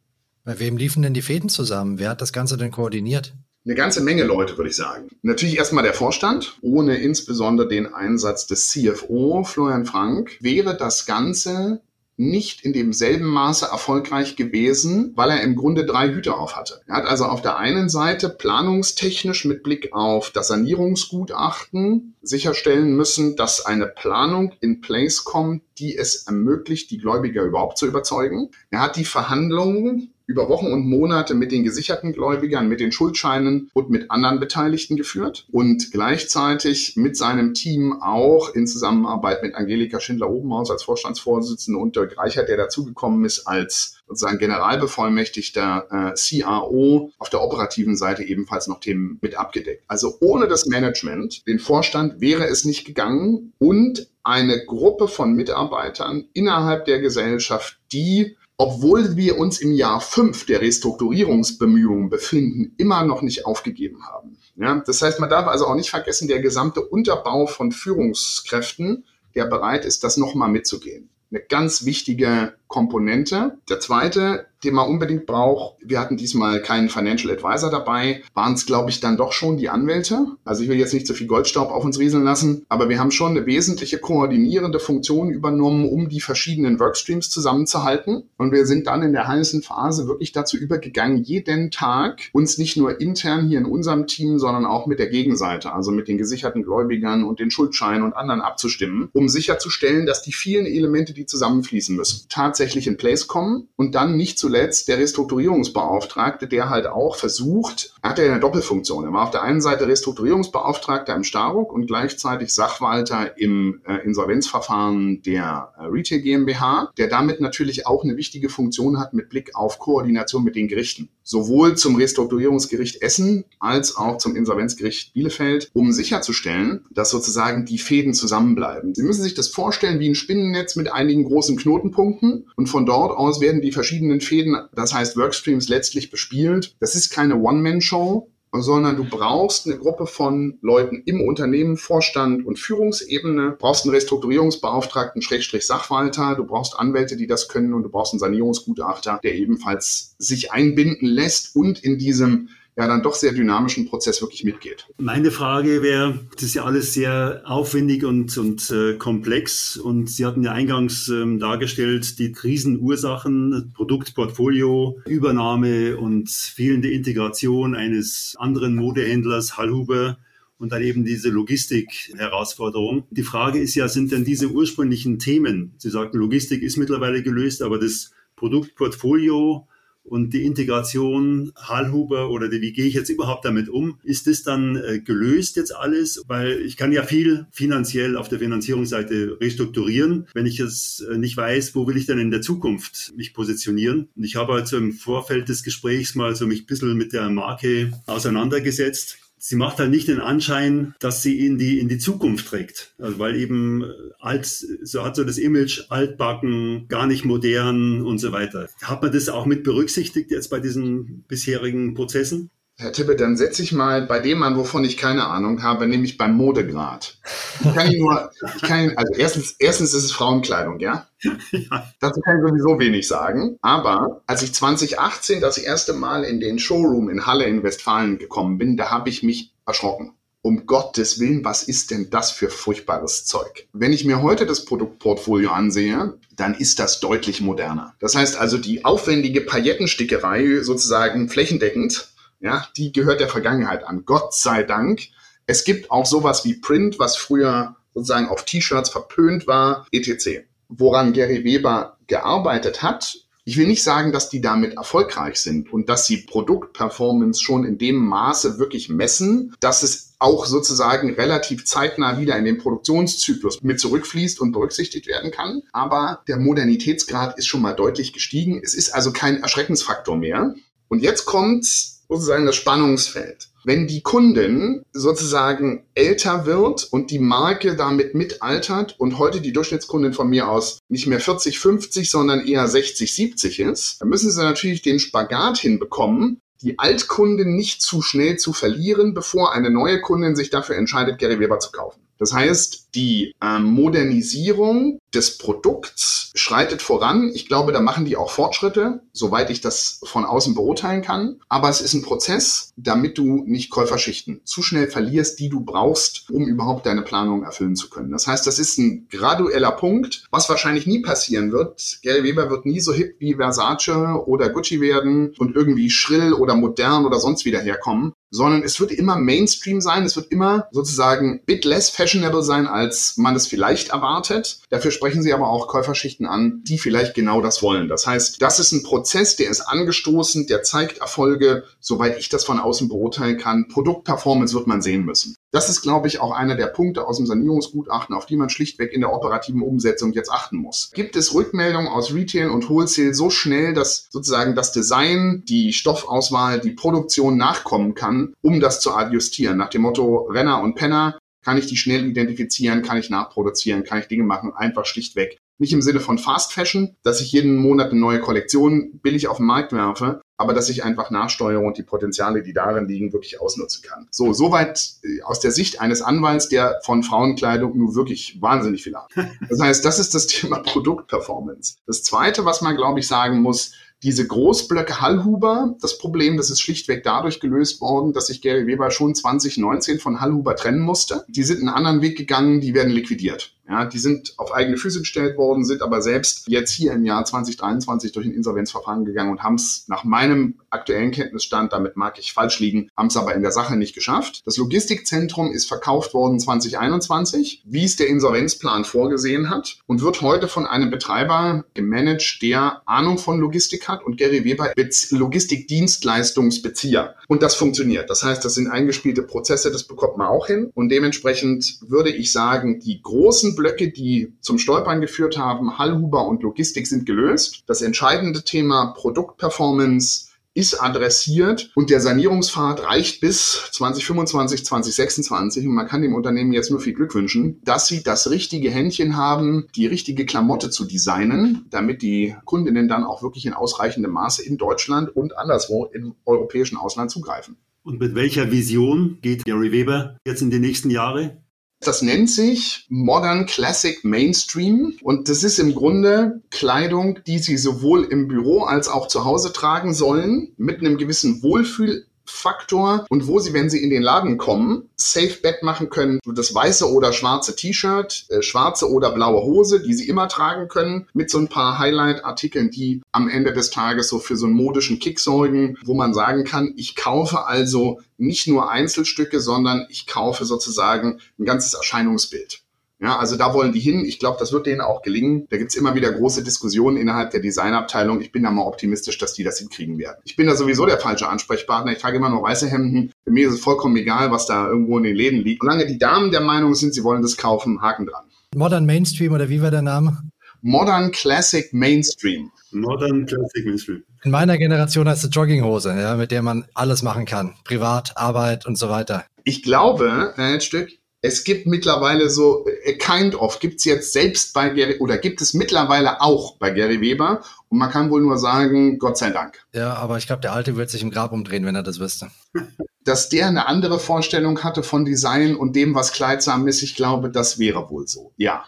Bei 0.49 0.59
wem 0.61 0.78
liefen 0.78 1.02
denn 1.02 1.12
die 1.12 1.21
Fäden 1.21 1.50
zusammen? 1.50 1.99
Wer 1.99 2.09
hat 2.09 2.23
das 2.23 2.33
Ganze 2.33 2.57
denn 2.57 2.71
koordiniert? 2.71 3.35
Eine 3.67 3.75
ganze 3.75 4.00
Menge 4.00 4.25
Leute, 4.25 4.57
würde 4.57 4.71
ich 4.71 4.76
sagen. 4.76 5.11
Natürlich 5.21 5.59
erstmal 5.59 5.85
der 5.85 5.93
Vorstand, 5.93 6.57
ohne 6.62 6.97
insbesondere 6.97 7.69
den 7.69 7.93
Einsatz 7.93 8.47
des 8.47 8.69
CFO, 8.69 9.45
Florian 9.45 9.85
Frank, 9.85 10.38
wäre 10.40 10.75
das 10.75 11.05
Ganze 11.05 11.83
nicht 12.17 12.64
in 12.64 12.73
demselben 12.73 13.26
Maße 13.26 13.67
erfolgreich 13.67 14.37
gewesen, 14.37 15.12
weil 15.17 15.28
er 15.28 15.43
im 15.43 15.55
Grunde 15.55 15.85
drei 15.85 16.09
Hüte 16.09 16.35
auf 16.35 16.57
hatte. 16.57 16.81
Er 16.87 16.97
hat 16.97 17.05
also 17.05 17.26
auf 17.26 17.43
der 17.43 17.59
einen 17.59 17.90
Seite 17.90 18.31
planungstechnisch 18.31 19.45
mit 19.45 19.62
Blick 19.62 19.93
auf 19.93 20.31
das 20.31 20.49
Sanierungsgutachten 20.49 22.14
sicherstellen 22.23 22.97
müssen, 22.97 23.37
dass 23.37 23.67
eine 23.67 23.87
Planung 23.87 24.55
in 24.61 24.81
place 24.81 25.25
kommt, 25.25 25.62
die 25.78 25.95
es 25.95 26.26
ermöglicht, 26.26 26.90
die 26.90 26.97
Gläubiger 26.97 27.43
überhaupt 27.43 27.76
zu 27.76 27.87
überzeugen. 27.87 28.49
Er 28.71 28.81
hat 28.81 28.97
die 28.97 29.05
Verhandlungen 29.05 30.14
über 30.28 30.49
Wochen 30.49 30.70
und 30.70 30.87
Monate 30.87 31.35
mit 31.35 31.50
den 31.50 31.64
gesicherten 31.64 32.12
Gläubigern, 32.12 32.68
mit 32.68 32.80
den 32.80 32.92
Schuldscheinen 32.92 33.70
und 33.73 33.88
mit 33.88 34.11
anderen 34.11 34.38
Beteiligten 34.38 34.97
geführt 34.97 35.47
und 35.50 35.90
gleichzeitig 35.90 36.97
mit 36.97 37.16
seinem 37.16 37.54
Team 37.54 38.00
auch 38.02 38.54
in 38.54 38.66
Zusammenarbeit 38.66 39.42
mit 39.42 39.54
Angelika 39.54 40.00
Schindler-Obenhaus 40.00 40.70
als 40.70 40.82
Vorstandsvorsitzende 40.82 41.80
und 41.80 41.97
Dirk 41.97 42.18
Reichert, 42.18 42.49
der 42.49 42.58
dazugekommen 42.58 43.25
ist 43.25 43.47
als 43.47 43.99
sozusagen 44.06 44.38
Generalbevollmächtigter 44.38 46.14
äh, 46.14 46.40
CAO, 46.40 47.11
auf 47.18 47.30
der 47.30 47.42
operativen 47.42 47.97
Seite 47.97 48.23
ebenfalls 48.23 48.66
noch 48.66 48.80
Themen 48.80 49.18
mit 49.23 49.37
abgedeckt. 49.37 49.85
Also 49.87 50.16
ohne 50.20 50.47
das 50.47 50.66
Management, 50.66 51.47
den 51.47 51.58
Vorstand 51.58 52.20
wäre 52.20 52.47
es 52.47 52.64
nicht 52.64 52.87
gegangen 52.87 53.52
und 53.58 54.08
eine 54.23 54.64
Gruppe 54.64 55.08
von 55.08 55.32
Mitarbeitern 55.32 56.28
innerhalb 56.35 56.85
der 56.85 57.00
Gesellschaft, 57.00 57.78
die 57.92 58.37
obwohl 58.59 59.17
wir 59.17 59.38
uns 59.38 59.61
im 59.61 59.73
Jahr 59.73 60.00
fünf 60.00 60.45
der 60.45 60.61
Restrukturierungsbemühungen 60.61 62.11
befinden, 62.11 62.75
immer 62.77 63.05
noch 63.05 63.23
nicht 63.23 63.47
aufgegeben 63.47 64.05
haben. 64.05 64.37
Ja, 64.57 64.83
das 64.85 65.00
heißt, 65.00 65.21
man 65.21 65.31
darf 65.31 65.47
also 65.47 65.67
auch 65.67 65.77
nicht 65.77 65.91
vergessen, 65.91 66.27
der 66.27 66.41
gesamte 66.41 66.83
Unterbau 66.85 67.47
von 67.47 67.71
Führungskräften, 67.71 69.05
der 69.37 69.47
bereit 69.47 69.85
ist, 69.85 70.03
das 70.03 70.17
nochmal 70.17 70.49
mitzugehen. 70.49 71.09
Eine 71.31 71.41
ganz 71.41 71.85
wichtige 71.85 72.55
Komponente. 72.67 73.59
Der 73.69 73.79
zweite 73.79 74.48
den 74.65 74.75
man 74.75 74.88
unbedingt 74.88 75.27
braucht. 75.27 75.77
Wir 75.85 76.00
hatten 76.00 76.17
diesmal 76.17 76.61
keinen 76.62 76.88
Financial 76.88 77.33
Advisor 77.33 77.71
dabei. 77.71 78.23
Waren 78.35 78.55
es, 78.55 78.67
glaube 78.67 78.91
ich, 78.91 79.00
dann 79.00 79.17
doch 79.17 79.33
schon 79.33 79.57
die 79.57 79.69
Anwälte. 79.69 80.27
Also 80.45 80.62
ich 80.62 80.69
will 80.69 80.79
jetzt 80.79 80.95
nicht 80.95 81.07
zu 81.07 81.15
viel 81.15 81.27
Goldstaub 81.27 81.71
auf 81.71 81.85
uns 81.85 81.99
rieseln 81.99 82.25
lassen, 82.25 82.65
aber 82.69 82.88
wir 82.88 82.99
haben 82.99 83.11
schon 83.11 83.33
eine 83.33 83.47
wesentliche 83.47 83.99
koordinierende 83.99 84.81
Funktion 84.81 85.31
übernommen, 85.31 85.88
um 85.88 86.09
die 86.09 86.21
verschiedenen 86.21 86.81
Workstreams 86.81 87.31
zusammenzuhalten. 87.31 88.25
Und 88.37 88.53
wir 88.53 88.67
sind 88.67 88.87
dann 88.87 89.03
in 89.03 89.12
der 89.12 89.29
heißen 89.29 89.62
Phase 89.62 90.09
wirklich 90.09 90.33
dazu 90.33 90.57
übergegangen, 90.57 91.23
jeden 91.23 91.71
Tag 91.71 92.31
uns 92.33 92.59
nicht 92.59 92.77
nur 92.77 93.00
intern 93.00 93.49
hier 93.49 93.59
in 93.59 93.67
unserem 93.67 94.07
Team, 94.07 94.38
sondern 94.38 94.67
auch 94.67 94.87
mit 94.87 94.99
der 94.99 95.09
Gegenseite, 95.09 95.73
also 95.73 95.91
mit 95.91 96.09
den 96.09 96.19
gesicherten 96.19 96.62
Gläubigern 96.62 97.25
und 97.25 97.38
den 97.38 97.50
Schuldscheinen 97.50 98.03
und 98.03 98.15
anderen 98.15 98.41
abzustimmen, 98.41 99.09
um 99.12 99.29
sicherzustellen, 99.29 100.07
dass 100.07 100.23
die 100.23 100.33
vielen 100.33 100.67
Elemente, 100.67 101.15
die 101.15 101.27
zusammenfließen 101.27 101.95
müssen, 101.95 102.27
tatsächlich 102.29 102.87
in 102.87 102.97
place 102.97 103.29
kommen 103.29 103.69
und 103.77 103.95
dann 103.95 104.17
nicht 104.17 104.38
zu 104.38 104.48
zuletzt 104.49 104.88
der 104.88 104.97
Restrukturierungsbeauftragte, 104.97 106.49
der 106.49 106.71
halt 106.71 106.87
auch 106.87 107.17
versucht, 107.17 107.93
er 108.00 108.11
hat 108.11 108.19
ja 108.19 108.25
eine 108.25 108.40
Doppelfunktion. 108.40 109.05
Er 109.05 109.12
war 109.12 109.25
auf 109.25 109.31
der 109.31 109.43
einen 109.43 109.61
Seite 109.61 109.87
Restrukturierungsbeauftragter 109.87 111.14
im 111.14 111.23
Staruk 111.23 111.71
und 111.71 111.87
gleichzeitig 111.87 112.55
Sachwalter 112.55 113.37
im 113.37 113.83
äh, 113.87 113.97
Insolvenzverfahren 114.07 115.21
der 115.21 115.75
äh, 115.76 115.83
Retail 115.83 116.21
GmbH, 116.21 116.90
der 116.97 117.09
damit 117.09 117.43
natürlich 117.43 117.87
auch 117.87 118.05
eine 118.05 118.17
wichtige 118.17 118.49
Funktion 118.49 118.99
hat 118.99 119.12
mit 119.12 119.28
Blick 119.28 119.55
auf 119.55 119.78
Koordination 119.78 120.45
mit 120.45 120.57
den 120.57 120.67
Gerichten. 120.67 121.11
Sowohl 121.30 121.76
zum 121.76 121.97
Restrukturierungsgericht 121.97 123.02
Essen 123.02 123.44
als 123.58 123.94
auch 123.99 124.16
zum 124.16 124.35
Insolvenzgericht 124.35 125.12
Bielefeld, 125.12 125.70
um 125.75 125.92
sicherzustellen, 125.92 126.87
dass 126.90 127.11
sozusagen 127.11 127.66
die 127.66 127.76
Fäden 127.76 128.14
zusammenbleiben. 128.14 128.94
Sie 128.94 129.02
müssen 129.02 129.23
sich 129.23 129.35
das 129.35 129.49
vorstellen 129.49 130.00
wie 130.00 130.08
ein 130.08 130.14
Spinnennetz 130.14 130.75
mit 130.75 130.90
einigen 130.90 131.25
großen 131.25 131.58
Knotenpunkten 131.58 132.47
und 132.56 132.70
von 132.70 132.87
dort 132.87 133.14
aus 133.14 133.42
werden 133.42 133.61
die 133.61 133.73
verschiedenen 133.73 134.23
Fäden 134.23 134.56
das 134.75 134.95
heißt 134.95 135.19
Workstreams 135.19 135.69
letztlich 135.69 136.10
bespielt. 136.10 136.75
Das 136.80 136.95
ist 136.95 137.10
keine 137.10 137.36
One-Man-Show, 137.36 138.30
sondern 138.52 138.97
du 138.97 139.04
brauchst 139.04 139.67
eine 139.67 139.76
Gruppe 139.76 140.06
von 140.06 140.58
Leuten 140.63 141.02
im 141.04 141.21
Unternehmen, 141.21 141.76
Vorstand 141.76 142.47
und 142.47 142.58
Führungsebene, 142.58 143.56
brauchst 143.58 143.84
einen 143.84 143.95
Restrukturierungsbeauftragten, 143.95 145.23
Schrägstrich 145.23 145.67
Sachwalter, 145.67 146.34
du 146.34 146.45
brauchst 146.45 146.78
Anwälte, 146.78 147.17
die 147.17 147.26
das 147.26 147.49
können. 147.49 147.75
Und 147.75 147.82
du 147.82 147.89
brauchst 147.89 148.13
einen 148.13 148.21
Sanierungsgutachter, 148.21 149.21
der 149.23 149.34
ebenfalls 149.34 150.15
sich 150.19 150.52
einbinden 150.52 151.06
lässt 151.06 151.54
und 151.56 151.84
in 151.84 151.99
diesem 151.99 152.49
ja 152.78 152.86
dann 152.86 153.02
doch 153.02 153.14
sehr 153.14 153.32
dynamischen 153.32 153.86
Prozess 153.86 154.23
wirklich 154.23 154.45
mitgeht. 154.45 154.86
Meine 154.99 155.32
Frage 155.32 155.82
wäre, 155.82 156.21
das 156.34 156.45
ist 156.45 156.54
ja 156.54 156.64
alles 156.64 156.95
sehr 156.95 157.43
aufwendig 157.45 158.04
und, 158.04 158.38
und 158.38 158.71
äh, 158.71 158.95
komplex 158.95 159.76
und 159.76 160.08
Sie 160.08 160.25
hatten 160.25 160.45
ja 160.45 160.52
eingangs 160.52 161.08
ähm, 161.08 161.41
dargestellt, 161.41 162.21
die 162.21 162.30
Krisenursachen, 162.30 163.73
Produktportfolio, 163.75 165.00
Übernahme 165.06 165.97
und 165.97 166.30
fehlende 166.30 166.91
Integration 166.91 167.75
eines 167.75 168.36
anderen 168.38 168.76
Modehändlers, 168.76 169.56
Hallhuber, 169.56 170.19
und 170.58 170.73
dann 170.73 170.82
eben 170.82 171.04
diese 171.04 171.30
Logistik-Herausforderung. 171.30 173.04
Die 173.10 173.23
Frage 173.23 173.60
ist 173.60 173.76
ja, 173.76 173.86
sind 173.88 174.10
denn 174.10 174.25
diese 174.25 174.49
ursprünglichen 174.49 175.19
Themen, 175.19 175.73
Sie 175.78 175.91
sagten, 175.91 176.19
Logistik 176.19 176.62
ist 176.62 176.76
mittlerweile 176.76 177.23
gelöst, 177.23 177.62
aber 177.62 177.78
das 177.78 178.10
Produktportfolio 178.34 179.67
und 180.08 180.32
die 180.32 180.44
Integration 180.44 181.52
Hallhuber 181.56 182.30
oder 182.30 182.50
wie 182.50 182.73
gehe 182.73 182.86
ich 182.86 182.94
jetzt 182.94 183.08
überhaupt 183.08 183.44
damit 183.44 183.68
um? 183.68 183.99
Ist 184.02 184.26
das 184.26 184.42
dann 184.42 184.76
äh, 184.76 185.00
gelöst 185.00 185.56
jetzt 185.56 185.75
alles? 185.75 186.23
Weil 186.26 186.60
ich 186.62 186.76
kann 186.76 186.92
ja 186.92 187.02
viel 187.02 187.47
finanziell 187.50 188.16
auf 188.16 188.28
der 188.28 188.38
Finanzierungsseite 188.38 189.38
restrukturieren, 189.40 190.26
wenn 190.34 190.47
ich 190.47 190.60
es 190.60 191.06
äh, 191.10 191.16
nicht 191.16 191.36
weiß, 191.36 191.75
wo 191.75 191.86
will 191.86 191.97
ich 191.97 192.06
denn 192.06 192.18
in 192.18 192.30
der 192.30 192.42
Zukunft 192.42 193.12
mich 193.16 193.34
positionieren? 193.34 194.08
Und 194.16 194.25
ich 194.25 194.36
habe 194.36 194.54
also 194.54 194.76
im 194.76 194.92
Vorfeld 194.92 195.49
des 195.49 195.62
Gesprächs 195.62 196.14
mal 196.14 196.34
so 196.34 196.47
mich 196.47 196.62
ein 196.62 196.66
bisschen 196.66 196.97
mit 196.97 197.12
der 197.12 197.28
Marke 197.30 197.92
auseinandergesetzt 198.06 199.18
sie 199.39 199.57
macht 199.57 199.79
halt 199.79 199.91
nicht 199.91 200.09
den 200.09 200.21
Anschein, 200.21 200.95
dass 201.01 201.23
sie 201.23 201.45
in 201.45 201.59
die, 201.59 201.79
in 201.79 201.89
die 201.89 201.99
Zukunft 201.99 202.49
trägt. 202.49 202.95
Also 202.99 203.19
weil 203.19 203.37
eben 203.37 203.83
äh, 203.83 203.87
alt, 204.19 204.47
so 204.47 205.05
hat 205.05 205.17
so 205.17 205.25
das 205.25 205.39
Image 205.39 205.83
altbacken, 205.89 206.87
gar 206.89 207.07
nicht 207.07 207.25
modern 207.25 208.03
und 208.03 208.19
so 208.19 208.33
weiter. 208.33 208.69
Hat 208.83 209.03
man 209.03 209.13
das 209.13 209.29
auch 209.29 209.47
mit 209.47 209.65
berücksichtigt 209.65 210.31
jetzt 210.31 210.49
bei 210.49 210.61
diesen 210.61 211.25
bisherigen 211.29 211.95
Prozessen? 211.95 212.51
Herr 212.80 212.93
Tippe, 212.93 213.17
dann 213.17 213.36
setze 213.36 213.60
ich 213.60 213.73
mal 213.73 214.02
bei 214.02 214.21
dem 214.21 214.41
an, 214.45 214.56
wovon 214.56 214.84
ich 214.84 214.97
keine 214.97 215.26
Ahnung 215.26 215.64
habe, 215.64 215.88
nämlich 215.88 216.17
beim 216.17 216.36
Modegrad. 216.36 217.19
Ich 217.58 217.75
kann 217.75 217.91
Ihnen 217.91 218.02
nur, 218.02 218.30
ich 218.54 218.62
kann 218.62 218.84
Ihnen, 218.84 218.97
also 218.97 219.14
erstens, 219.14 219.56
erstens 219.58 219.95
ist 219.95 220.04
es 220.04 220.12
Frauenkleidung, 220.12 220.78
ja? 220.78 221.08
ja? 221.50 221.93
Dazu 221.99 222.21
kann 222.21 222.36
ich 222.36 222.49
sowieso 222.49 222.78
wenig 222.78 223.08
sagen. 223.08 223.58
Aber 223.62 224.23
als 224.28 224.43
ich 224.43 224.54
2018 224.54 225.41
das 225.41 225.58
erste 225.58 225.93
Mal 225.93 226.23
in 226.23 226.38
den 226.38 226.60
Showroom 226.60 227.10
in 227.10 227.26
Halle 227.26 227.47
in 227.47 227.64
Westfalen 227.64 228.17
gekommen 228.17 228.58
bin, 228.58 228.76
da 228.76 228.93
habe 228.93 229.08
ich 229.08 229.25
mich 229.25 229.52
erschrocken. 229.67 230.12
Um 230.43 230.67
Gottes 230.67 231.19
Willen, 231.19 231.45
was 231.45 231.64
ist 231.64 231.91
denn 231.91 232.10
das 232.10 232.30
für 232.30 232.49
furchtbares 232.49 233.25
Zeug? 233.26 233.67
Wenn 233.73 233.93
ich 233.93 234.04
mir 234.04 234.23
heute 234.23 234.47
das 234.47 234.64
Produktportfolio 234.64 235.50
ansehe, 235.50 236.14
dann 236.36 236.54
ist 236.54 236.78
das 236.78 237.00
deutlich 237.00 237.41
moderner. 237.41 237.97
Das 237.99 238.14
heißt 238.14 238.38
also, 238.38 238.56
die 238.56 238.84
aufwendige 238.84 239.41
Paillettenstickerei 239.41 240.62
sozusagen 240.62 241.28
flächendeckend 241.28 242.10
ja, 242.41 242.69
die 242.77 242.93
gehört 242.93 243.21
der 243.21 243.29
Vergangenheit 243.29 243.85
an. 243.85 244.05
Gott 244.05 244.35
sei 244.35 244.63
Dank. 244.63 245.03
Es 245.47 245.65
gibt 245.65 245.91
auch 245.91 246.07
sowas 246.07 246.45
wie 246.45 246.55
Print, 246.55 246.99
was 246.99 247.17
früher 247.17 247.77
sozusagen 247.95 248.29
auf 248.29 248.45
T-Shirts 248.45 248.91
verpönt 248.91 249.47
war, 249.47 249.87
etc. 249.93 250.43
Woran 250.69 251.13
Gary 251.13 251.45
Weber 251.45 251.97
gearbeitet 252.07 252.83
hat, 252.83 253.17
ich 253.49 253.57
will 253.57 253.67
nicht 253.67 253.83
sagen, 253.83 254.13
dass 254.13 254.29
die 254.29 254.43
damit 254.43 254.77
erfolgreich 254.77 255.37
sind 255.41 255.73
und 255.73 255.89
dass 255.89 256.07
sie 256.07 256.19
Produktperformance 256.19 257.43
schon 257.43 257.65
in 257.65 257.79
dem 257.79 257.97
Maße 257.97 258.59
wirklich 258.59 258.91
messen, 258.91 259.55
dass 259.59 259.83
es 259.83 260.13
auch 260.19 260.45
sozusagen 260.45 261.15
relativ 261.15 261.65
zeitnah 261.65 262.19
wieder 262.19 262.37
in 262.37 262.45
den 262.45 262.59
Produktionszyklus 262.59 263.63
mit 263.63 263.81
zurückfließt 263.81 264.39
und 264.43 264.53
berücksichtigt 264.53 265.07
werden 265.07 265.31
kann. 265.31 265.63
Aber 265.73 266.23
der 266.29 266.37
Modernitätsgrad 266.37 267.39
ist 267.39 267.47
schon 267.47 267.63
mal 267.63 267.73
deutlich 267.73 268.13
gestiegen. 268.13 268.61
Es 268.63 268.75
ist 268.75 268.91
also 268.95 269.13
kein 269.13 269.41
Erschreckensfaktor 269.41 270.19
mehr. 270.19 270.55
Und 270.89 271.03
jetzt 271.03 271.25
kommt 271.25 271.67
sozusagen 272.08 272.47
das 272.47 272.56
Spannungsfeld. 272.56 273.49
Wenn 273.64 273.86
die 273.86 274.00
Kundin 274.00 274.82
sozusagen 274.92 275.84
älter 275.94 276.47
wird 276.47 276.84
und 276.90 277.10
die 277.10 277.18
Marke 277.18 277.76
damit 277.76 278.14
mitaltert 278.14 278.99
und 278.99 279.18
heute 279.18 279.40
die 279.40 279.52
Durchschnittskundin 279.52 280.14
von 280.14 280.28
mir 280.28 280.49
aus 280.49 280.78
nicht 280.88 281.06
mehr 281.06 281.21
40, 281.21 281.58
50, 281.58 282.10
sondern 282.10 282.47
eher 282.47 282.66
60, 282.66 283.14
70 283.14 283.60
ist, 283.60 284.00
dann 284.00 284.08
müssen 284.08 284.30
sie 284.30 284.42
natürlich 284.42 284.82
den 284.82 285.00
Spagat 285.00 285.58
hinbekommen, 285.58 286.40
die 286.62 286.78
Altkundin 286.78 287.54
nicht 287.54 287.82
zu 287.82 288.02
schnell 288.02 288.36
zu 288.36 288.52
verlieren, 288.52 289.14
bevor 289.14 289.52
eine 289.52 289.71
neue 289.71 290.00
Kundin 290.00 290.34
sich 290.34 290.50
dafür 290.50 290.76
entscheidet, 290.76 291.18
Gary 291.18 291.38
Weber 291.38 291.58
zu 291.58 291.71
kaufen. 291.71 292.00
Das 292.18 292.32
heißt, 292.32 292.88
die 292.97 293.34
ähm, 293.40 293.64
Modernisierung 293.64 294.99
des 295.14 295.38
Produkts 295.38 296.30
schreitet 296.34 296.82
voran. 296.82 297.30
Ich 297.34 297.49
glaube, 297.49 297.73
da 297.73 297.80
machen 297.80 298.04
die 298.04 298.16
auch 298.16 298.30
Fortschritte, 298.30 299.02
soweit 299.12 299.50
ich 299.50 299.60
das 299.60 300.00
von 300.04 300.25
außen 300.25 300.54
beurteilen 300.54 301.02
kann. 301.02 301.40
Aber 301.49 301.68
es 301.68 301.80
ist 301.80 301.94
ein 301.94 302.02
Prozess, 302.02 302.73
damit 302.76 303.18
du 303.18 303.44
nicht 303.47 303.71
Käuferschichten 303.71 304.40
zu 304.44 304.62
schnell 304.62 304.88
verlierst, 304.88 305.38
die 305.40 305.49
du 305.49 305.60
brauchst, 305.60 306.30
um 306.30 306.47
überhaupt 306.47 306.86
deine 306.86 307.02
Planung 307.02 307.42
erfüllen 307.42 307.76
zu 307.76 307.88
können. 307.88 308.10
Das 308.10 308.26
heißt, 308.26 308.47
das 308.47 308.58
ist 308.58 308.78
ein 308.78 309.08
gradueller 309.10 309.73
Punkt, 309.73 310.26
was 310.30 310.49
wahrscheinlich 310.49 310.86
nie 310.86 311.00
passieren 311.00 311.52
wird. 311.52 311.99
Gary 312.02 312.25
Weber 312.25 312.50
wird 312.50 312.66
nie 312.66 312.80
so 312.80 312.92
hip 312.92 313.16
wie 313.18 313.34
Versace 313.34 314.23
oder 314.26 314.50
Gucci 314.50 314.80
werden 314.80 315.34
und 315.38 315.56
irgendwie 315.56 315.90
schrill 315.90 316.32
oder 316.32 316.54
modern 316.54 317.06
oder 317.06 317.18
sonst 317.18 317.44
wieder 317.44 317.60
herkommen 317.60 318.12
sondern 318.30 318.62
es 318.62 318.78
wird 318.80 318.92
immer 318.92 319.16
Mainstream 319.16 319.80
sein, 319.80 320.04
es 320.04 320.16
wird 320.16 320.30
immer 320.30 320.68
sozusagen 320.71 321.40
bit 321.47 321.64
less 321.64 321.90
fashionable 321.90 322.42
sein, 322.42 322.66
als 322.66 323.16
man 323.16 323.34
es 323.34 323.47
vielleicht 323.47 323.90
erwartet. 323.90 324.60
Dafür 324.71 324.90
sprechen 324.99 325.23
sie 325.23 325.32
aber 325.32 325.49
auch 325.49 325.69
Käuferschichten 325.69 326.26
an, 326.26 326.63
die 326.65 326.76
vielleicht 326.76 327.15
genau 327.15 327.41
das 327.41 327.63
wollen. 327.63 327.89
Das 327.89 328.04
heißt, 328.04 328.43
das 328.43 328.58
ist 328.58 328.73
ein 328.73 328.82
Prozess, 328.82 329.37
der 329.37 329.49
ist 329.49 329.61
angestoßen, 329.61 330.49
der 330.49 330.65
zeigt 330.65 330.99
Erfolge, 330.99 331.63
soweit 331.78 332.19
ich 332.19 332.28
das 332.28 332.45
von 332.45 332.58
außen 332.58 332.89
beurteilen 332.89 333.39
kann. 333.39 333.69
Produktperformance 333.69 334.54
wird 334.54 334.67
man 334.67 334.82
sehen 334.82 335.04
müssen. 335.04 335.37
Das 335.52 335.69
ist, 335.69 335.82
glaube 335.82 336.08
ich, 336.08 336.21
auch 336.21 336.32
einer 336.32 336.56
der 336.56 336.67
Punkte 336.67 337.06
aus 337.06 337.17
dem 337.17 337.26
Sanierungsgutachten, 337.26 338.15
auf 338.15 338.26
die 338.26 338.37
man 338.37 338.50
schlichtweg 338.50 338.93
in 338.93 339.00
der 339.00 339.13
operativen 339.13 339.63
Umsetzung 339.63 340.13
jetzt 340.13 340.32
achten 340.32 340.56
muss. 340.56 340.91
Gibt 340.93 341.15
es 341.15 341.32
Rückmeldungen 341.32 341.89
aus 341.89 342.13
Retail 342.13 342.50
und 342.50 342.69
Wholesale 342.69 343.15
so 343.15 343.30
schnell, 343.30 343.73
dass 343.73 344.08
sozusagen 344.11 344.56
das 344.56 344.73
Design, 344.73 345.45
die 345.49 345.73
Stoffauswahl, 345.73 346.58
die 346.58 346.73
Produktion 346.73 347.37
nachkommen 347.37 347.95
kann, 347.95 348.34
um 348.43 348.58
das 348.58 348.80
zu 348.80 348.93
adjustieren? 348.93 349.56
Nach 349.56 349.71
dem 349.71 349.82
Motto 349.82 350.28
Renner 350.28 350.61
und 350.61 350.75
Penner, 350.75 351.19
kann 351.49 351.56
ich 351.56 351.65
die 351.65 351.78
schnell 351.78 352.04
identifizieren, 352.04 352.82
kann 352.82 352.99
ich 352.99 353.08
nachproduzieren, 353.08 353.82
kann 353.82 354.00
ich 354.00 354.06
Dinge 354.06 354.25
machen, 354.25 354.52
einfach 354.54 354.84
schlichtweg. 354.84 355.39
Nicht 355.56 355.73
im 355.73 355.80
Sinne 355.80 355.99
von 355.99 356.19
Fast 356.19 356.52
Fashion, 356.52 356.95
dass 357.02 357.23
ich 357.23 357.32
jeden 357.32 357.56
Monat 357.56 357.91
eine 357.91 357.99
neue 357.99 358.21
Kollektion 358.21 359.00
billig 359.00 359.28
auf 359.28 359.39
den 359.39 359.47
Markt 359.47 359.73
werfe, 359.73 360.21
aber 360.37 360.52
dass 360.52 360.69
ich 360.69 360.84
einfach 360.84 361.11
nachsteuere 361.11 361.63
und 361.63 361.78
die 361.78 361.82
Potenziale, 361.82 362.43
die 362.43 362.52
darin 362.52 362.87
liegen, 362.87 363.15
wirklich 363.15 363.41
ausnutzen 363.41 363.82
kann. 363.82 364.08
So, 364.11 364.34
soweit 364.34 364.91
äh, 365.02 365.23
aus 365.23 365.41
der 365.41 365.50
Sicht 365.50 365.80
eines 365.80 366.02
Anwalts, 366.02 366.50
der 366.50 366.80
von 366.84 367.02
Frauenkleidung 367.02 367.78
nur 367.78 367.95
wirklich 367.95 368.43
wahnsinnig 368.43 368.84
viel 368.84 368.95
hat. 368.95 369.08
Das 369.49 369.58
heißt, 369.58 369.82
das 369.87 369.99
ist 369.99 370.15
das 370.15 370.26
Thema 370.26 370.58
Produktperformance. 370.58 371.76
Das 371.87 372.02
zweite, 372.02 372.45
was 372.45 372.61
man, 372.61 372.76
glaube 372.76 373.00
ich, 373.00 373.06
sagen 373.06 373.41
muss, 373.41 373.73
diese 374.02 374.26
Großblöcke 374.26 375.00
Hallhuber, 375.00 375.75
das 375.80 375.99
Problem, 375.99 376.37
das 376.37 376.50
ist 376.50 376.61
schlichtweg 376.61 377.02
dadurch 377.02 377.41
gelöst 377.41 377.80
worden, 377.80 378.13
dass 378.13 378.28
sich 378.28 378.43
Gary 378.43 378.67
Weber 378.67 378.91
schon 378.91 379.15
2019 379.15 379.99
von 379.99 380.21
Hallhuber 380.21 380.54
trennen 380.54 380.80
musste. 380.80 381.25
Die 381.28 381.43
sind 381.43 381.58
einen 381.58 381.69
anderen 381.69 382.00
Weg 382.00 382.17
gegangen, 382.17 382.61
die 382.61 382.75
werden 382.75 382.93
liquidiert. 382.93 383.57
Ja, 383.69 383.85
die 383.85 383.99
sind 383.99 384.35
auf 384.39 384.54
eigene 384.54 384.78
Füße 384.78 385.00
gestellt 385.00 385.37
worden, 385.37 385.65
sind 385.65 385.83
aber 385.83 386.00
selbst 386.00 386.49
jetzt 386.49 386.71
hier 386.71 386.93
im 386.93 387.04
Jahr 387.04 387.25
2023 387.25 388.13
durch 388.13 388.26
ein 388.26 388.33
Insolvenzverfahren 388.33 389.04
gegangen 389.04 389.31
und 389.31 389.43
haben 389.43 389.57
es 389.57 389.85
nach 389.89 390.04
meinem 390.04 390.61
aktuellen 390.71 391.11
Kenntnisstand, 391.11 391.75
damit 391.75 391.97
mag 391.97 392.19
ich 392.19 392.33
falsch 392.33 392.61
liegen, 392.61 392.91
haben 392.97 393.09
es 393.09 393.17
aber 393.17 393.35
in 393.35 393.43
der 393.43 393.52
Sache 393.52 393.76
nicht 393.76 393.95
geschafft. 393.95 394.41
Das 394.47 394.57
Logistikzentrum 394.57 395.52
ist 395.52 395.67
verkauft 395.67 396.15
worden 396.15 396.41
2021, 396.41 397.63
wie 397.67 397.85
es 397.85 397.97
der 397.97 398.09
Insolvenzplan 398.09 398.87
vorgesehen 398.87 399.50
hat 399.50 399.81
und 399.87 400.00
wird 400.00 400.23
heute 400.23 400.49
von 400.49 400.67
einem 400.67 400.91
Betreiber 400.91 401.67
gemanagt, 401.75 402.39
der 402.41 402.81
Ahnung 402.87 403.19
von 403.19 403.39
Logistik 403.39 403.87
hat 403.89 404.02
und 404.02 404.17
Gary 404.17 404.45
Weber 404.45 404.73
Logistikdienstleistungsbezieher. 405.11 407.17
Und 407.26 407.43
das 407.43 407.54
funktioniert. 407.54 408.09
Das 408.09 408.23
heißt, 408.23 408.43
das 408.45 408.54
sind 408.54 408.69
eingespielte 408.69 409.23
Prozesse, 409.23 409.71
das 409.71 409.85
bekommt 409.85 410.17
man 410.17 410.28
auch 410.28 410.47
hin. 410.47 410.71
Und 410.75 410.89
dementsprechend 410.89 411.78
würde 411.87 412.11
ich 412.11 412.33
sagen, 412.33 412.81
die 412.81 413.02
großen 413.02 413.57
Blöcke, 413.58 413.90
die 413.90 414.32
zum 414.40 414.58
Stolpern 414.58 415.00
geführt 415.00 415.36
haben, 415.36 415.76
Hallhuber 415.78 416.26
und 416.26 416.42
Logistik 416.42 416.86
sind 416.86 417.04
gelöst. 417.04 417.64
Das 417.66 417.82
entscheidende 417.82 418.44
Thema 418.44 418.94
Produktperformance 418.97 420.28
ist 420.54 420.82
adressiert 420.82 421.71
und 421.75 421.90
der 421.90 422.00
Sanierungspfad 422.00 422.82
reicht 422.82 423.21
bis 423.21 423.68
2025, 423.73 424.64
2026 424.64 425.66
und 425.66 425.75
man 425.75 425.86
kann 425.86 426.02
dem 426.02 426.14
Unternehmen 426.14 426.52
jetzt 426.52 426.71
nur 426.71 426.80
viel 426.80 426.94
Glück 426.94 427.14
wünschen, 427.14 427.60
dass 427.64 427.86
sie 427.86 428.02
das 428.02 428.30
richtige 428.30 428.71
Händchen 428.71 429.16
haben, 429.16 429.68
die 429.76 429.86
richtige 429.86 430.26
Klamotte 430.26 430.71
zu 430.71 430.84
designen, 430.84 431.66
damit 431.71 432.02
die 432.02 432.34
Kundinnen 432.44 432.88
dann 432.88 433.04
auch 433.04 433.23
wirklich 433.23 433.47
in 433.47 433.54
ausreichendem 433.54 434.12
Maße 434.12 434.44
in 434.44 434.56
Deutschland 434.56 435.14
und 435.14 435.36
anderswo 435.36 435.84
im 435.84 436.14
europäischen 436.25 436.76
Ausland 436.76 437.10
zugreifen. 437.10 437.56
Und 437.84 438.00
mit 438.00 438.14
welcher 438.14 438.50
Vision 438.50 439.18
geht 439.23 439.44
Gary 439.44 439.71
Weber 439.73 440.18
jetzt 440.26 440.42
in 440.42 440.50
die 440.50 440.58
nächsten 440.58 440.90
Jahre? 440.90 441.38
Das 441.80 442.02
nennt 442.02 442.28
sich 442.28 442.86
Modern 442.88 443.47
Classic 443.47 444.04
Mainstream 444.04 444.97
und 445.02 445.28
das 445.28 445.45
ist 445.45 445.58
im 445.58 445.75
Grunde 445.75 446.43
Kleidung, 446.50 447.21
die 447.26 447.38
Sie 447.38 447.56
sowohl 447.56 448.04
im 448.04 448.26
Büro 448.26 448.64
als 448.64 448.88
auch 448.88 449.06
zu 449.06 449.25
Hause 449.25 449.52
tragen 449.52 449.95
sollen, 449.95 450.52
mit 450.56 450.80
einem 450.80 450.99
gewissen 450.99 451.43
Wohlfühl 451.43 452.06
Faktor 452.30 453.06
und 453.08 453.26
wo 453.26 453.38
sie, 453.38 453.52
wenn 453.52 453.71
sie 453.71 453.82
in 453.82 453.91
den 453.91 454.02
Laden 454.02 454.38
kommen, 454.38 454.88
Safe 454.97 455.38
Bet 455.43 455.62
machen 455.62 455.91
können, 455.91 456.21
das 456.25 456.54
weiße 456.54 456.91
oder 456.91 457.12
schwarze 457.12 457.56
T-Shirt, 457.56 458.26
äh, 458.28 458.43
schwarze 458.43 458.91
oder 458.91 459.10
blaue 459.10 459.43
Hose, 459.43 459.80
die 459.80 459.95
sie 459.95 460.08
immer 460.08 460.28
tragen 460.28 460.69
können, 460.69 461.08
mit 461.14 461.30
so 461.30 461.38
ein 461.38 461.49
paar 461.49 461.78
Highlight-Artikeln, 461.78 462.71
die 462.71 463.02
am 463.12 463.28
Ende 463.28 463.52
des 463.52 463.71
Tages 463.71 464.08
so 464.08 464.19
für 464.19 464.36
so 464.36 464.47
einen 464.47 464.54
modischen 464.54 464.99
Kick 464.99 465.21
sorgen, 465.21 465.76
wo 465.84 465.95
man 465.95 466.14
sagen 466.14 466.45
kann, 466.45 466.75
ich 466.76 466.95
kaufe 466.95 467.47
also 467.47 468.00
nicht 468.19 468.47
nur 468.47 468.71
Einzelstücke, 468.71 469.41
sondern 469.41 469.86
ich 469.88 470.06
kaufe 470.06 470.45
sozusagen 470.45 471.21
ein 471.38 471.45
ganzes 471.45 471.75
Erscheinungsbild. 471.75 472.62
Ja, 473.00 473.17
also 473.17 473.37
da 473.37 473.54
wollen 473.54 473.73
die 473.73 473.80
hin. 473.80 474.04
Ich 474.04 474.19
glaube, 474.19 474.39
das 474.41 474.52
wird 474.52 474.67
denen 474.67 474.80
auch 474.80 475.02
gelingen. 475.02 475.47
Da 475.50 475.56
gibt's 475.56 475.76
immer 475.76 475.95
wieder 475.95 476.11
große 476.13 476.43
Diskussionen 476.43 476.97
innerhalb 476.97 477.30
der 477.30 477.41
Designabteilung. 477.41 478.21
Ich 478.21 478.32
bin 478.32 478.43
da 478.43 478.50
mal 478.50 478.65
optimistisch, 478.67 479.19
dass 479.19 479.34
die 479.34 479.45
das 479.45 479.58
hinkriegen 479.58 479.99
werden. 479.99 480.19
Ich 480.25 480.34
bin 480.34 480.49
da 480.49 480.56
sowieso 480.56 480.84
der 480.84 480.99
falsche 480.99 481.28
Ansprechpartner. 481.28 481.93
Ich 481.93 481.99
trage 481.99 482.17
immer 482.17 482.28
nur 482.28 482.43
weiße 482.43 482.69
Hemden. 482.69 483.13
Für 483.23 483.30
mich 483.30 483.45
ist 483.45 483.54
es 483.54 483.61
vollkommen 483.61 483.97
egal, 483.97 484.32
was 484.32 484.47
da 484.47 484.67
irgendwo 484.67 484.99
in 484.99 485.04
den 485.04 485.15
Läden 485.15 485.41
liegt. 485.41 485.63
Solange 485.63 485.87
die 485.87 485.99
Damen 485.99 486.32
der 486.32 486.41
Meinung 486.41 486.75
sind, 486.75 486.93
sie 486.93 487.04
wollen 487.04 487.23
das 487.23 487.37
kaufen, 487.37 487.82
Haken 487.82 488.06
dran. 488.06 488.25
Modern 488.56 488.84
Mainstream 488.84 489.32
oder 489.32 489.49
wie 489.49 489.63
war 489.63 489.71
der 489.71 489.82
Name? 489.82 490.19
Modern 490.63 491.13
Classic 491.13 491.73
Mainstream. 491.73 492.50
Modern 492.73 493.26
Classic 493.26 493.65
Mainstream. 493.65 494.02
In 494.25 494.32
meiner 494.32 494.58
Generation 494.58 495.08
heißt 495.08 495.23
es 495.23 495.30
Jogginghose, 495.32 495.95
ja, 495.99 496.17
mit 496.17 496.32
der 496.32 496.43
man 496.43 496.65
alles 496.75 497.02
machen 497.02 497.26
kann. 497.26 497.54
Privat, 497.63 498.17
Arbeit 498.17 498.67
und 498.67 498.76
so 498.76 498.89
weiter. 498.89 499.25
Ich 499.45 499.63
glaube, 499.63 500.34
ein 500.37 500.61
Stück, 500.61 500.91
es 501.21 501.43
gibt 501.43 501.67
mittlerweile 501.67 502.31
so, 502.31 502.65
a 502.87 502.93
kind 502.93 503.35
of, 503.35 503.59
gibt's 503.59 503.85
jetzt 503.85 504.13
selbst 504.13 504.54
bei 504.54 504.69
Gary, 504.69 504.99
oder 504.99 505.19
gibt 505.19 505.41
es 505.41 505.52
mittlerweile 505.52 506.21
auch 506.21 506.57
bei 506.59 506.71
Gary 506.71 507.00
Weber. 507.00 507.43
Und 507.69 507.78
man 507.78 507.91
kann 507.91 508.11
wohl 508.11 508.23
nur 508.23 508.39
sagen, 508.39 508.99
Gott 508.99 509.19
sei 509.19 509.31
Dank. 509.31 509.59
Ja, 509.75 509.95
aber 509.95 510.17
ich 510.17 510.26
glaube, 510.26 510.43
der 510.43 510.52
Alte 510.52 510.76
wird 510.76 510.91
sich 510.91 511.02
im 511.02 511.11
Grab 511.11 511.33
umdrehen, 511.33 511.67
wenn 511.67 511.75
er 511.75 511.83
das 511.83 511.99
wüsste. 511.99 512.31
Dass 513.04 513.28
der 513.28 513.49
eine 513.49 513.67
andere 513.67 513.99
Vorstellung 513.99 514.63
hatte 514.63 514.83
von 514.83 515.04
Design 515.04 515.57
und 515.57 515.75
dem, 515.75 515.95
was 515.95 516.13
kleidsam 516.13 516.69
ist, 516.69 516.83
ich 516.83 516.95
glaube, 516.95 517.31
das 517.31 517.59
wäre 517.59 517.91
wohl 517.91 518.07
so. 518.07 518.33
Ja. 518.37 518.65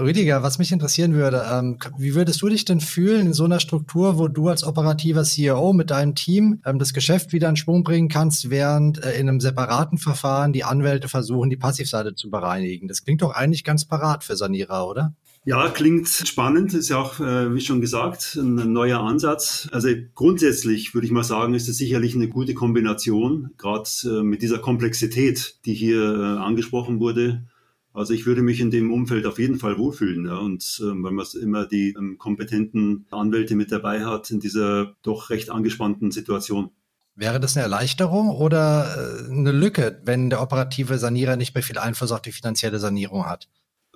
Rüdiger, 0.00 0.42
was 0.42 0.58
mich 0.58 0.72
interessieren 0.72 1.12
würde, 1.12 1.44
ähm, 1.52 1.76
wie 1.98 2.14
würdest 2.14 2.40
du 2.40 2.48
dich 2.48 2.64
denn 2.64 2.80
fühlen 2.80 3.26
in 3.26 3.32
so 3.34 3.44
einer 3.44 3.60
Struktur, 3.60 4.18
wo 4.18 4.26
du 4.26 4.48
als 4.48 4.64
operativer 4.64 5.22
CEO 5.22 5.74
mit 5.74 5.90
deinem 5.90 6.14
Team 6.14 6.62
ähm, 6.64 6.78
das 6.78 6.94
Geschäft 6.94 7.34
wieder 7.34 7.50
in 7.50 7.56
Schwung 7.56 7.84
bringen 7.84 8.08
kannst, 8.08 8.48
während 8.48 9.04
äh, 9.04 9.12
in 9.20 9.28
einem 9.28 9.40
separaten 9.40 9.98
Verfahren 9.98 10.54
die 10.54 10.64
Anwälte 10.64 11.08
versuchen, 11.08 11.50
die 11.50 11.58
Passivseite 11.58 12.14
zu 12.14 12.30
bereinigen? 12.30 12.88
Das 12.88 13.04
klingt 13.04 13.20
doch 13.20 13.34
eigentlich 13.34 13.64
ganz 13.64 13.84
parat 13.84 14.24
für 14.24 14.34
Sanierer, 14.34 14.88
oder? 14.88 15.14
Ja, 15.44 15.68
klingt 15.68 16.08
spannend, 16.08 16.72
ist 16.72 16.88
ja 16.88 16.96
auch, 16.96 17.20
äh, 17.20 17.54
wie 17.54 17.60
schon 17.60 17.82
gesagt, 17.82 18.36
ein 18.36 18.72
neuer 18.72 19.00
Ansatz. 19.00 19.68
Also 19.72 19.90
grundsätzlich 20.14 20.94
würde 20.94 21.06
ich 21.06 21.12
mal 21.12 21.22
sagen, 21.22 21.52
ist 21.52 21.68
es 21.68 21.76
sicherlich 21.76 22.14
eine 22.14 22.28
gute 22.28 22.54
Kombination, 22.54 23.50
gerade 23.58 23.90
äh, 24.04 24.22
mit 24.22 24.40
dieser 24.40 24.58
Komplexität, 24.58 25.56
die 25.66 25.74
hier 25.74 26.00
äh, 26.00 26.38
angesprochen 26.38 26.98
wurde 26.98 27.42
also 27.94 28.14
ich 28.14 28.26
würde 28.26 28.42
mich 28.42 28.60
in 28.60 28.70
dem 28.70 28.92
Umfeld 28.92 29.26
auf 29.26 29.38
jeden 29.38 29.58
Fall 29.58 29.78
wohlfühlen. 29.78 30.26
Ja. 30.26 30.38
Und 30.38 30.80
ähm, 30.82 31.02
weil 31.02 31.12
man 31.12 31.26
immer 31.40 31.66
die 31.66 31.94
ähm, 31.96 32.18
kompetenten 32.18 33.06
Anwälte 33.10 33.54
mit 33.54 33.70
dabei 33.70 34.04
hat 34.04 34.30
in 34.30 34.40
dieser 34.40 34.94
doch 35.02 35.30
recht 35.30 35.50
angespannten 35.50 36.10
Situation. 36.10 36.70
Wäre 37.14 37.40
das 37.40 37.56
eine 37.56 37.64
Erleichterung 37.64 38.30
oder 38.30 39.26
äh, 39.28 39.30
eine 39.30 39.52
Lücke, 39.52 40.00
wenn 40.04 40.30
der 40.30 40.40
operative 40.40 40.96
Sanierer 40.96 41.36
nicht 41.36 41.54
mehr 41.54 41.62
viel 41.62 41.78
Einfluss 41.78 42.12
auf 42.12 42.22
die 42.22 42.32
finanzielle 42.32 42.78
Sanierung 42.78 43.26
hat? 43.26 43.48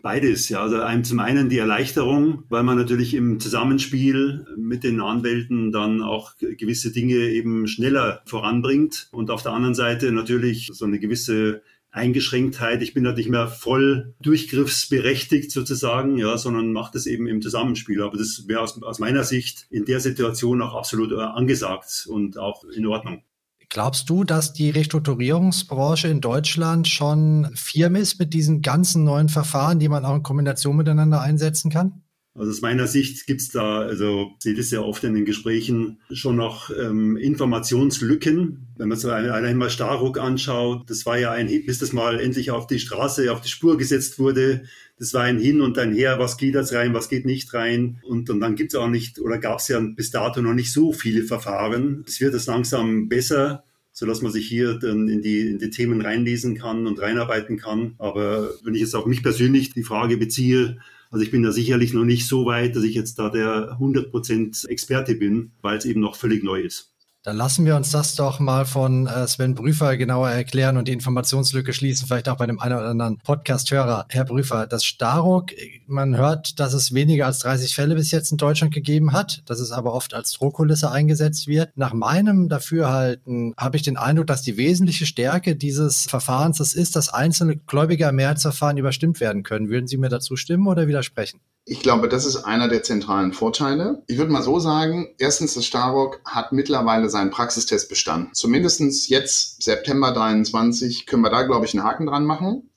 Beides, 0.03 0.51
ja. 0.51 0.61
Also 0.61 0.81
einem 0.83 1.03
zum 1.03 1.19
einen 1.19 1.49
die 1.49 1.59
Erleichterung, 1.59 2.45
weil 2.51 2.63
man 2.63 2.77
natürlich 2.77 3.15
im 3.15 3.41
Zusammenspiel 3.41 4.47
mit 4.57 4.85
den 4.85 5.01
Anwälten 5.01 5.73
dann 5.73 6.03
auch 6.03 6.37
gewisse 6.37 6.93
Dinge 6.93 7.15
eben 7.15 7.67
schneller 7.67 8.23
voranbringt. 8.27 9.09
Und 9.11 9.31
auf 9.31 9.43
der 9.43 9.53
anderen 9.53 9.75
Seite 9.75 10.13
natürlich 10.13 10.71
so 10.73 10.85
eine 10.85 11.01
gewisse 11.01 11.63
Eingeschränktheit. 11.97 12.83
Ich 12.83 12.95
bin 12.95 13.07
halt 13.07 13.17
nicht 13.17 13.29
mehr 13.29 13.49
voll 13.49 14.15
durchgriffsberechtigt 14.21 15.51
sozusagen, 15.51 16.19
ja, 16.19 16.37
sondern 16.39 16.73
mache 16.73 16.93
das 16.93 17.07
eben 17.07 17.27
im 17.27 17.43
Zusammenspiel. 17.43 18.03
Aber 18.03 18.17
das 18.17 18.45
wäre 18.47 18.61
aus, 18.61 18.81
aus 18.83 18.99
meiner 18.99 19.25
Sicht 19.25 19.67
in 19.71 19.85
der 19.85 20.01
Situation 20.01 20.63
auch 20.63 20.75
absolut 20.75 21.13
äh, 21.13 21.17
angesagt 21.17 22.07
und 22.09 22.39
auch 22.39 22.65
in 22.65 22.87
Ordnung 22.87 23.23
Glaubst 23.69 24.09
du, 24.09 24.23
dass 24.23 24.53
die 24.53 24.71
Restrukturierungsbranche 24.71 26.09
in 26.09 26.21
Deutschland 26.21 26.87
schon 26.87 27.51
firm 27.55 27.97
ist 27.97 28.19
mit 28.19 28.33
diesen 28.33 28.63
ganzen 28.63 29.03
neuen 29.05 29.29
Verfahren, 29.29 29.81
die 29.81 29.89
man 29.89 30.05
auch 30.05 30.15
in 30.15 30.23
Kombination 30.23 30.77
miteinander 30.77 31.21
einsetzen 31.21 31.71
kann? 31.71 32.03
Also 32.38 32.51
aus 32.51 32.61
meiner 32.61 32.87
Sicht 32.87 33.27
gibt 33.27 33.40
es 33.40 33.49
da, 33.49 33.81
also 33.81 34.33
ich 34.37 34.42
sehe 34.42 34.55
das 34.55 34.70
ja 34.70 34.81
oft 34.81 35.03
in 35.05 35.14
den 35.14 35.25
Gesprächen, 35.25 35.99
schon 36.12 36.37
noch 36.37 36.70
ähm, 36.70 37.16
Informationslücken. 37.16 38.66
Wenn 38.77 38.88
man 38.88 38.99
so 38.99 39.11
allein 39.11 39.57
mal 39.57 39.70
Starruck 39.70 40.18
anschaut, 40.18 40.90
das 40.90 41.07
war 41.07 41.18
ja 41.18 41.33
ein, 41.33 41.49
bis 41.66 41.79
das 41.79 41.92
mal 41.92 42.20
endlich 42.20 42.51
auf 42.51 42.66
die 42.66 42.79
Straße, 42.79 43.33
auf 43.33 43.40
die 43.40 43.49
Spur 43.49 43.79
gesetzt 43.79 44.18
wurde, 44.18 44.62
das 44.99 45.12
war 45.12 45.22
ein 45.22 45.38
Hin 45.38 45.61
und 45.61 45.79
ein 45.79 45.92
Her, 45.92 46.18
was 46.18 46.38
geht 46.38 46.55
jetzt 46.55 46.72
rein, 46.72 46.94
was 46.94 47.09
geht 47.09 47.27
nicht 47.27 47.53
rein. 47.53 48.01
Und, 48.03 48.31
und 48.31 48.40
dann 48.40 48.57
gibt 48.57 48.72
es 48.72 48.79
auch 48.79 48.88
nicht, 48.88 49.18
oder 49.18 49.38
gab 49.38 49.59
es 49.59 49.68
ja 49.68 49.79
bis 49.79 50.11
dato 50.11 50.40
noch 50.40 50.55
nicht 50.55 50.72
so 50.72 50.92
viele 50.92 51.22
Verfahren. 51.25 52.05
Es 52.07 52.20
wird 52.20 52.33
jetzt 52.33 52.46
langsam 52.46 53.09
besser 53.09 53.62
so 53.99 54.05
dass 54.05 54.20
man 54.20 54.31
sich 54.31 54.46
hier 54.46 54.75
dann 54.75 55.09
in 55.09 55.22
die, 55.22 55.49
in 55.49 55.59
die 55.59 55.70
Themen 55.70 56.03
reinlesen 56.03 56.55
kann 56.55 56.87
und 56.87 57.01
reinarbeiten 57.01 57.57
kann. 57.57 57.94
Aber 57.96 58.51
wenn 58.62 58.75
ich 58.75 58.83
jetzt 58.83 58.94
auf 58.94 59.07
mich 59.07 59.22
persönlich 59.22 59.72
die 59.72 59.85
Frage 59.85 60.18
beziehe, 60.18 60.77
also 61.17 61.25
ich 61.25 61.31
bin 61.31 61.43
da 61.43 61.51
sicherlich 61.51 61.95
noch 61.95 62.05
nicht 62.05 62.27
so 62.27 62.45
weit, 62.45 62.77
dass 62.77 62.83
ich 62.83 62.95
jetzt 62.95 63.19
da 63.19 63.31
der 63.31 63.79
100% 63.81 64.69
Experte 64.69 65.15
bin, 65.15 65.53
weil 65.63 65.79
es 65.79 65.87
eben 65.87 66.03
noch 66.03 66.15
völlig 66.15 66.45
neu 66.45 66.61
ist. 66.61 66.95
Dann 67.27 67.39
lassen 67.39 67.67
wir 67.67 67.75
uns 67.75 67.91
das 67.91 68.15
doch 68.15 68.39
mal 68.39 68.65
von 68.65 69.09
äh, 69.09 69.27
Sven 69.27 69.57
Prüfer 69.57 69.97
genauer 69.97 70.31
erklären 70.31 70.77
und 70.77 70.87
die 70.87 70.93
Informationslücke 70.93 71.73
schließen, 71.73 72.07
vielleicht 72.07 72.29
auch 72.29 72.37
bei 72.37 72.47
dem 72.47 72.61
einen 72.61 72.77
oder 72.77 72.87
anderen 72.87 73.19
Podcast-Hörer. 73.19 74.07
Herr 74.11 74.25
Prüfer, 74.27 74.69
das 74.69 74.85
Staruk, 74.85 75.51
man 75.89 76.17
hört, 76.17 76.61
dass 76.61 76.73
es 76.73 76.95
weniger 76.95 77.27
als 77.27 77.41
30 77.41 77.75
Fälle 77.75 77.97
bis 77.97 78.12
jetzt 78.12 78.31
in 78.31 78.39
Deutschland 78.39 78.73
gegeben 78.73 79.11
hat, 79.11 79.43
dass 79.47 79.59
es 79.59 79.73
aber 79.73 79.93
oft 79.93 80.15
als 80.15 80.31
Drohkulisse 80.35 80.93
eingesetzt 80.93 81.49
wird. 81.49 81.77
Nach 81.77 81.93
meinem 81.93 82.49
Dafürhalten 82.49 83.55
habe 83.57 83.77
ich 83.77 83.83
den 83.83 83.97
Eindruck, 83.97 84.29
dass 84.29 84.43
die 84.43 84.57
wesentliche 84.57 85.05
Stärke 85.05 85.57
dieses 85.57 86.05
Verfahrens 86.05 86.59
das 86.59 86.75
ist, 86.75 86.95
dass 86.95 87.09
einzelne 87.09 87.57
Gläubiger 87.57 88.12
Mehrheitsverfahren 88.12 88.77
überstimmt 88.77 89.19
werden 89.19 89.43
können. 89.43 89.69
Würden 89.69 89.89
Sie 89.89 89.97
mir 89.97 90.11
dazu 90.11 90.37
stimmen 90.37 90.69
oder 90.69 90.87
widersprechen? 90.87 91.41
Ich 91.69 91.81
glaube, 91.81 92.09
das 92.09 92.25
ist 92.25 92.37
einer 92.37 92.69
der 92.69 92.85
zentralen 92.85 93.33
Vorteile. 93.33 94.05
Ich 94.07 94.19
würde 94.19 94.31
mal 94.31 94.45
so 94.45 94.61
sagen, 94.61 95.09
erstens, 95.19 95.55
das 95.55 95.67
Starrock 95.67 96.21
hat 96.25 96.53
mittlerweile 96.53 97.11
seinen 97.11 97.33
Praxistest 97.33 97.89
bestanden. 97.89 98.33
Zumindestens 98.35 99.09
jetzt, 99.09 99.65
September 99.65 100.13
23, 100.13 101.07
können 101.07 101.23
wir 101.23 101.31
da, 101.31 101.43
glaube 101.43 101.67
ich, 101.67 101.75
einen 101.75 101.83
Haken 101.83 102.07
dran 102.07 102.25
machen. 102.25 102.71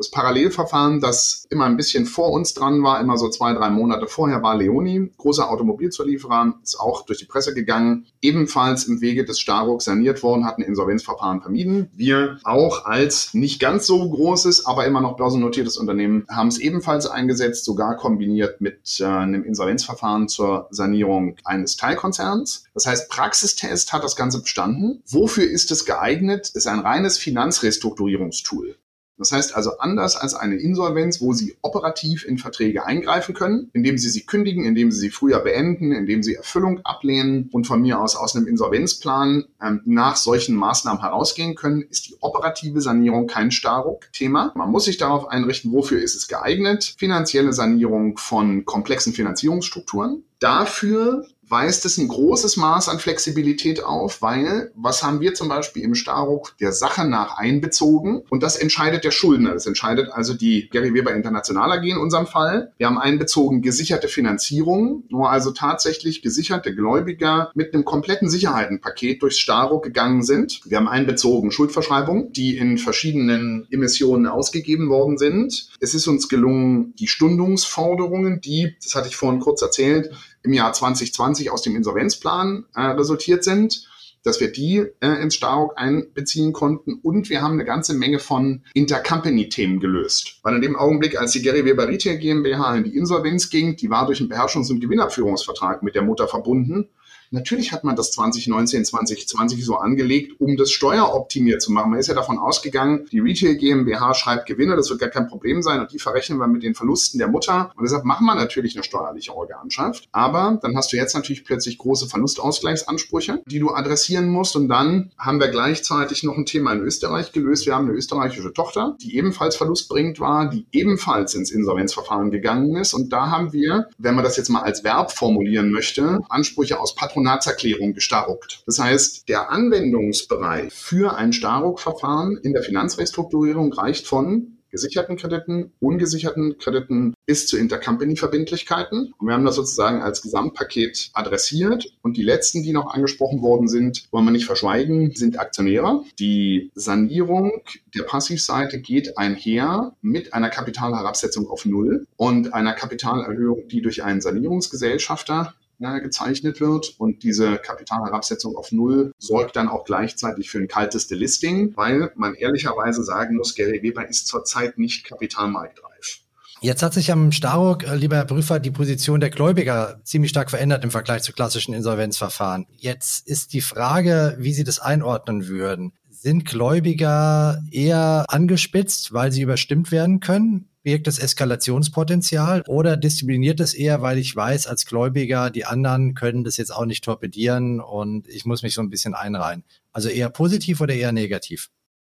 Das 0.00 0.10
Parallelverfahren, 0.10 1.02
das 1.02 1.46
immer 1.50 1.66
ein 1.66 1.76
bisschen 1.76 2.06
vor 2.06 2.30
uns 2.30 2.54
dran 2.54 2.82
war, 2.82 3.02
immer 3.02 3.18
so 3.18 3.28
zwei, 3.28 3.52
drei 3.52 3.68
Monate 3.68 4.06
vorher, 4.06 4.42
war 4.42 4.56
Leoni, 4.56 5.12
großer 5.18 5.50
Automobilzulieferer, 5.50 6.54
ist 6.62 6.80
auch 6.80 7.04
durch 7.04 7.18
die 7.18 7.26
Presse 7.26 7.52
gegangen, 7.52 8.06
ebenfalls 8.22 8.84
im 8.84 9.02
Wege 9.02 9.26
des 9.26 9.38
Staruk 9.38 9.82
saniert 9.82 10.22
worden, 10.22 10.46
hat 10.46 10.56
ein 10.56 10.62
Insolvenzverfahren 10.62 11.42
vermieden. 11.42 11.90
Wir 11.92 12.38
auch 12.44 12.86
als 12.86 13.34
nicht 13.34 13.60
ganz 13.60 13.86
so 13.86 14.08
großes, 14.08 14.64
aber 14.64 14.86
immer 14.86 15.02
noch 15.02 15.18
börsennotiertes 15.18 15.76
Unternehmen 15.76 16.24
haben 16.30 16.48
es 16.48 16.56
ebenfalls 16.56 17.04
eingesetzt, 17.06 17.66
sogar 17.66 17.98
kombiniert 17.98 18.62
mit 18.62 19.00
äh, 19.00 19.04
einem 19.04 19.44
Insolvenzverfahren 19.44 20.28
zur 20.28 20.68
Sanierung 20.70 21.36
eines 21.44 21.76
Teilkonzerns. 21.76 22.64
Das 22.72 22.86
heißt, 22.86 23.10
Praxistest 23.10 23.92
hat 23.92 24.02
das 24.02 24.16
Ganze 24.16 24.40
bestanden. 24.40 25.02
Wofür 25.06 25.44
ist 25.44 25.70
es 25.70 25.84
geeignet? 25.84 26.48
Ist 26.54 26.68
ein 26.68 26.78
reines 26.78 27.18
Finanzrestrukturierungstool. 27.18 28.76
Das 29.20 29.32
heißt 29.32 29.54
also 29.54 29.78
anders 29.78 30.16
als 30.16 30.32
eine 30.32 30.56
Insolvenz, 30.56 31.20
wo 31.20 31.34
Sie 31.34 31.54
operativ 31.60 32.24
in 32.24 32.38
Verträge 32.38 32.86
eingreifen 32.86 33.34
können, 33.34 33.70
indem 33.74 33.98
Sie 33.98 34.08
sie 34.08 34.24
kündigen, 34.24 34.64
indem 34.64 34.90
Sie 34.90 34.98
sie 34.98 35.10
früher 35.10 35.40
beenden, 35.40 35.92
indem 35.92 36.22
Sie 36.22 36.36
Erfüllung 36.36 36.80
ablehnen 36.84 37.50
und 37.52 37.66
von 37.66 37.82
mir 37.82 38.00
aus 38.00 38.16
aus 38.16 38.34
einem 38.34 38.46
Insolvenzplan 38.46 39.44
ähm, 39.62 39.82
nach 39.84 40.16
solchen 40.16 40.56
Maßnahmen 40.56 41.02
herausgehen 41.02 41.54
können, 41.54 41.82
ist 41.82 42.08
die 42.08 42.16
operative 42.20 42.80
Sanierung 42.80 43.26
kein 43.26 43.50
Starruck-Thema. 43.50 44.52
Man 44.56 44.70
muss 44.70 44.86
sich 44.86 44.96
darauf 44.96 45.28
einrichten, 45.28 45.70
wofür 45.70 46.00
ist 46.00 46.16
es 46.16 46.26
geeignet. 46.26 46.94
Finanzielle 46.96 47.52
Sanierung 47.52 48.16
von 48.16 48.64
komplexen 48.64 49.12
Finanzierungsstrukturen. 49.12 50.24
Dafür 50.38 51.26
weist 51.50 51.84
es 51.84 51.98
ein 51.98 52.08
großes 52.08 52.56
Maß 52.56 52.88
an 52.88 53.00
Flexibilität 53.00 53.82
auf, 53.82 54.22
weil 54.22 54.70
was 54.76 55.02
haben 55.02 55.20
wir 55.20 55.34
zum 55.34 55.48
Beispiel 55.48 55.82
im 55.82 55.96
Staruk 55.96 56.56
der 56.60 56.72
Sache 56.72 57.04
nach 57.06 57.36
einbezogen? 57.36 58.22
Und 58.30 58.42
das 58.42 58.56
entscheidet 58.56 59.04
der 59.04 59.10
Schuldner. 59.10 59.52
Das 59.52 59.66
entscheidet 59.66 60.10
also 60.12 60.34
die 60.34 60.68
Gary 60.70 60.94
Weber 60.94 61.12
International 61.12 61.72
AG 61.72 61.84
in 61.84 61.96
unserem 61.96 62.26
Fall. 62.26 62.72
Wir 62.78 62.86
haben 62.86 62.98
einbezogen 62.98 63.62
gesicherte 63.62 64.06
Finanzierung, 64.06 65.04
wo 65.10 65.24
also 65.24 65.50
tatsächlich 65.50 66.22
gesicherte 66.22 66.74
Gläubiger 66.74 67.50
mit 67.54 67.74
einem 67.74 67.84
kompletten 67.84 68.30
Sicherheitenpaket 68.30 69.20
durchs 69.22 69.38
Staruk 69.38 69.82
gegangen 69.82 70.22
sind. 70.22 70.60
Wir 70.64 70.78
haben 70.78 70.88
einbezogen 70.88 71.50
Schuldverschreibungen, 71.50 72.32
die 72.32 72.56
in 72.56 72.78
verschiedenen 72.78 73.66
Emissionen 73.70 74.26
ausgegeben 74.26 74.88
worden 74.88 75.18
sind. 75.18 75.70
Es 75.80 75.94
ist 75.94 76.06
uns 76.06 76.28
gelungen, 76.28 76.94
die 76.96 77.08
Stundungsforderungen, 77.08 78.40
die, 78.40 78.76
das 78.82 78.94
hatte 78.94 79.08
ich 79.08 79.16
vorhin 79.16 79.40
kurz 79.40 79.62
erzählt, 79.62 80.10
im 80.42 80.52
Jahr 80.52 80.72
2020 80.72 81.50
aus 81.50 81.62
dem 81.62 81.76
Insolvenzplan 81.76 82.64
äh, 82.74 82.80
resultiert 82.80 83.44
sind, 83.44 83.86
dass 84.22 84.40
wir 84.40 84.52
die 84.52 84.84
äh, 85.00 85.22
ins 85.22 85.34
Starrock 85.34 85.74
einbeziehen 85.76 86.52
konnten 86.52 86.94
und 86.94 87.30
wir 87.30 87.40
haben 87.40 87.54
eine 87.54 87.64
ganze 87.64 87.94
Menge 87.94 88.18
von 88.18 88.62
Intercompany-Themen 88.74 89.80
gelöst. 89.80 90.40
Weil 90.42 90.56
in 90.56 90.62
dem 90.62 90.76
Augenblick, 90.76 91.18
als 91.18 91.32
die 91.32 91.42
Gary 91.42 91.64
Weber 91.64 91.88
Retail 91.88 92.18
GmbH 92.18 92.76
in 92.76 92.84
die 92.84 92.96
Insolvenz 92.96 93.48
ging, 93.48 93.76
die 93.76 93.90
war 93.90 94.06
durch 94.06 94.20
einen 94.20 94.30
Beherrschungs- 94.30 94.70
und 94.70 94.80
Gewinnabführungsvertrag 94.80 95.82
mit 95.82 95.94
der 95.94 96.02
Mutter 96.02 96.28
verbunden 96.28 96.88
Natürlich 97.32 97.70
hat 97.70 97.84
man 97.84 97.94
das 97.94 98.10
2019, 98.10 98.84
2020 98.84 99.64
so 99.64 99.76
angelegt, 99.76 100.40
um 100.40 100.56
das 100.56 100.72
steueroptimiert 100.72 101.62
zu 101.62 101.70
machen. 101.70 101.90
Man 101.90 102.00
ist 102.00 102.08
ja 102.08 102.14
davon 102.14 102.38
ausgegangen, 102.38 103.06
die 103.12 103.20
Retail 103.20 103.54
GmbH 103.54 104.14
schreibt 104.14 104.46
Gewinne, 104.46 104.74
das 104.74 104.90
wird 104.90 104.98
gar 104.98 105.10
kein 105.10 105.28
Problem 105.28 105.62
sein 105.62 105.78
und 105.78 105.92
die 105.92 106.00
verrechnen 106.00 106.38
wir 106.38 106.48
mit 106.48 106.64
den 106.64 106.74
Verlusten 106.74 107.18
der 107.18 107.28
Mutter. 107.28 107.70
Und 107.76 107.84
deshalb 107.84 108.04
machen 108.04 108.26
wir 108.26 108.34
natürlich 108.34 108.74
eine 108.74 108.82
steuerliche 108.82 109.36
Organschaft. 109.36 110.08
Aber 110.10 110.58
dann 110.60 110.76
hast 110.76 110.92
du 110.92 110.96
jetzt 110.96 111.14
natürlich 111.14 111.44
plötzlich 111.44 111.78
große 111.78 112.08
Verlustausgleichsansprüche, 112.08 113.42
die 113.46 113.60
du 113.60 113.70
adressieren 113.70 114.28
musst. 114.28 114.56
Und 114.56 114.68
dann 114.68 115.12
haben 115.16 115.38
wir 115.38 115.48
gleichzeitig 115.48 116.24
noch 116.24 116.36
ein 116.36 116.46
Thema 116.46 116.72
in 116.72 116.80
Österreich 116.80 117.30
gelöst. 117.30 117.64
Wir 117.64 117.76
haben 117.76 117.86
eine 117.86 117.96
österreichische 117.96 118.52
Tochter, 118.52 118.96
die 119.02 119.16
ebenfalls 119.16 119.54
verlustbringend 119.54 120.18
war, 120.18 120.50
die 120.50 120.66
ebenfalls 120.72 121.36
ins 121.36 121.52
Insolvenzverfahren 121.52 122.32
gegangen 122.32 122.74
ist. 122.74 122.92
Und 122.92 123.12
da 123.12 123.30
haben 123.30 123.52
wir, 123.52 123.86
wenn 123.98 124.16
man 124.16 124.24
das 124.24 124.36
jetzt 124.36 124.48
mal 124.48 124.62
als 124.62 124.82
Verb 124.82 125.12
formulieren 125.12 125.70
möchte, 125.70 126.18
Ansprüche 126.28 126.80
aus 126.80 126.96
Patron 126.96 127.19
Patronatserklärung 127.20 127.92
gestarruckt. 127.92 128.62
Das 128.66 128.78
heißt, 128.78 129.28
der 129.28 129.50
Anwendungsbereich 129.50 130.72
für 130.72 131.16
ein 131.16 131.32
Starruck-Verfahren 131.32 132.38
in 132.42 132.52
der 132.52 132.62
Finanzrestrukturierung 132.62 133.72
reicht 133.72 134.06
von 134.06 134.56
gesicherten 134.70 135.16
Krediten, 135.16 135.72
ungesicherten 135.80 136.56
Krediten 136.58 137.14
bis 137.26 137.46
zu 137.46 137.58
Intercompany-Verbindlichkeiten. 137.58 139.12
Und 139.18 139.26
wir 139.26 139.34
haben 139.34 139.44
das 139.44 139.56
sozusagen 139.56 140.00
als 140.00 140.22
Gesamtpaket 140.22 141.10
adressiert. 141.12 141.92
Und 142.02 142.16
die 142.16 142.22
letzten, 142.22 142.62
die 142.62 142.72
noch 142.72 142.94
angesprochen 142.94 143.42
worden 143.42 143.68
sind, 143.68 144.04
wollen 144.12 144.24
wir 144.24 144.30
nicht 144.30 144.46
verschweigen, 144.46 145.12
sind 145.14 145.40
Aktionäre. 145.40 146.04
Die 146.20 146.70
Sanierung 146.74 147.62
der 147.96 148.04
Passivseite 148.04 148.80
geht 148.80 149.18
einher 149.18 149.96
mit 150.02 150.32
einer 150.34 150.50
Kapitalherabsetzung 150.50 151.48
auf 151.48 151.66
Null 151.66 152.06
und 152.16 152.54
einer 152.54 152.72
Kapitalerhöhung, 152.72 153.66
die 153.68 153.82
durch 153.82 154.04
einen 154.04 154.20
Sanierungsgesellschafter 154.20 155.54
äh, 155.80 156.00
gezeichnet 156.00 156.60
wird. 156.60 156.94
Und 156.98 157.22
diese 157.22 157.56
Kapitalherabsetzung 157.56 158.56
auf 158.56 158.72
Null 158.72 159.12
sorgt 159.18 159.56
dann 159.56 159.68
auch 159.68 159.84
gleichzeitig 159.84 160.50
für 160.50 160.58
ein 160.58 160.68
kaltes 160.68 161.06
Delisting, 161.06 161.76
weil 161.76 162.12
man 162.16 162.34
ehrlicherweise 162.34 163.02
sagen 163.02 163.36
muss, 163.36 163.54
Gary 163.54 163.82
Weber 163.82 164.08
ist 164.08 164.26
zurzeit 164.26 164.78
nicht 164.78 165.04
kapitalmarktreif. 165.04 166.20
Jetzt 166.62 166.82
hat 166.82 166.92
sich 166.92 167.10
am 167.10 167.32
Staruk, 167.32 167.84
äh, 167.84 167.94
lieber 167.94 168.16
Herr 168.16 168.26
Prüfer, 168.26 168.60
die 168.60 168.70
Position 168.70 169.20
der 169.20 169.30
Gläubiger 169.30 170.00
ziemlich 170.04 170.30
stark 170.30 170.50
verändert 170.50 170.84
im 170.84 170.90
Vergleich 170.90 171.22
zu 171.22 171.32
klassischen 171.32 171.72
Insolvenzverfahren. 171.72 172.66
Jetzt 172.76 173.26
ist 173.26 173.54
die 173.54 173.62
Frage, 173.62 174.36
wie 174.38 174.52
Sie 174.52 174.64
das 174.64 174.78
einordnen 174.78 175.48
würden. 175.48 175.92
Sind 176.10 176.44
Gläubiger 176.44 177.62
eher 177.70 178.26
angespitzt, 178.28 179.14
weil 179.14 179.32
sie 179.32 179.40
überstimmt 179.40 179.90
werden 179.90 180.20
können? 180.20 180.69
Birgt 180.82 181.06
das 181.06 181.18
Eskalationspotenzial 181.18 182.62
oder 182.66 182.96
diszipliniert 182.96 183.60
es 183.60 183.74
eher, 183.74 184.02
weil 184.02 184.18
ich 184.18 184.34
weiß 184.34 184.66
als 184.66 184.86
Gläubiger, 184.86 185.50
die 185.50 185.64
anderen 185.64 186.14
können 186.14 186.44
das 186.44 186.56
jetzt 186.56 186.74
auch 186.74 186.86
nicht 186.86 187.04
torpedieren 187.04 187.80
und 187.80 188.28
ich 188.28 188.44
muss 188.46 188.62
mich 188.62 188.74
so 188.74 188.80
ein 188.80 188.90
bisschen 188.90 189.14
einreihen. 189.14 189.64
Also 189.92 190.08
eher 190.08 190.30
positiv 190.30 190.80
oder 190.80 190.94
eher 190.94 191.12
negativ? 191.12 191.70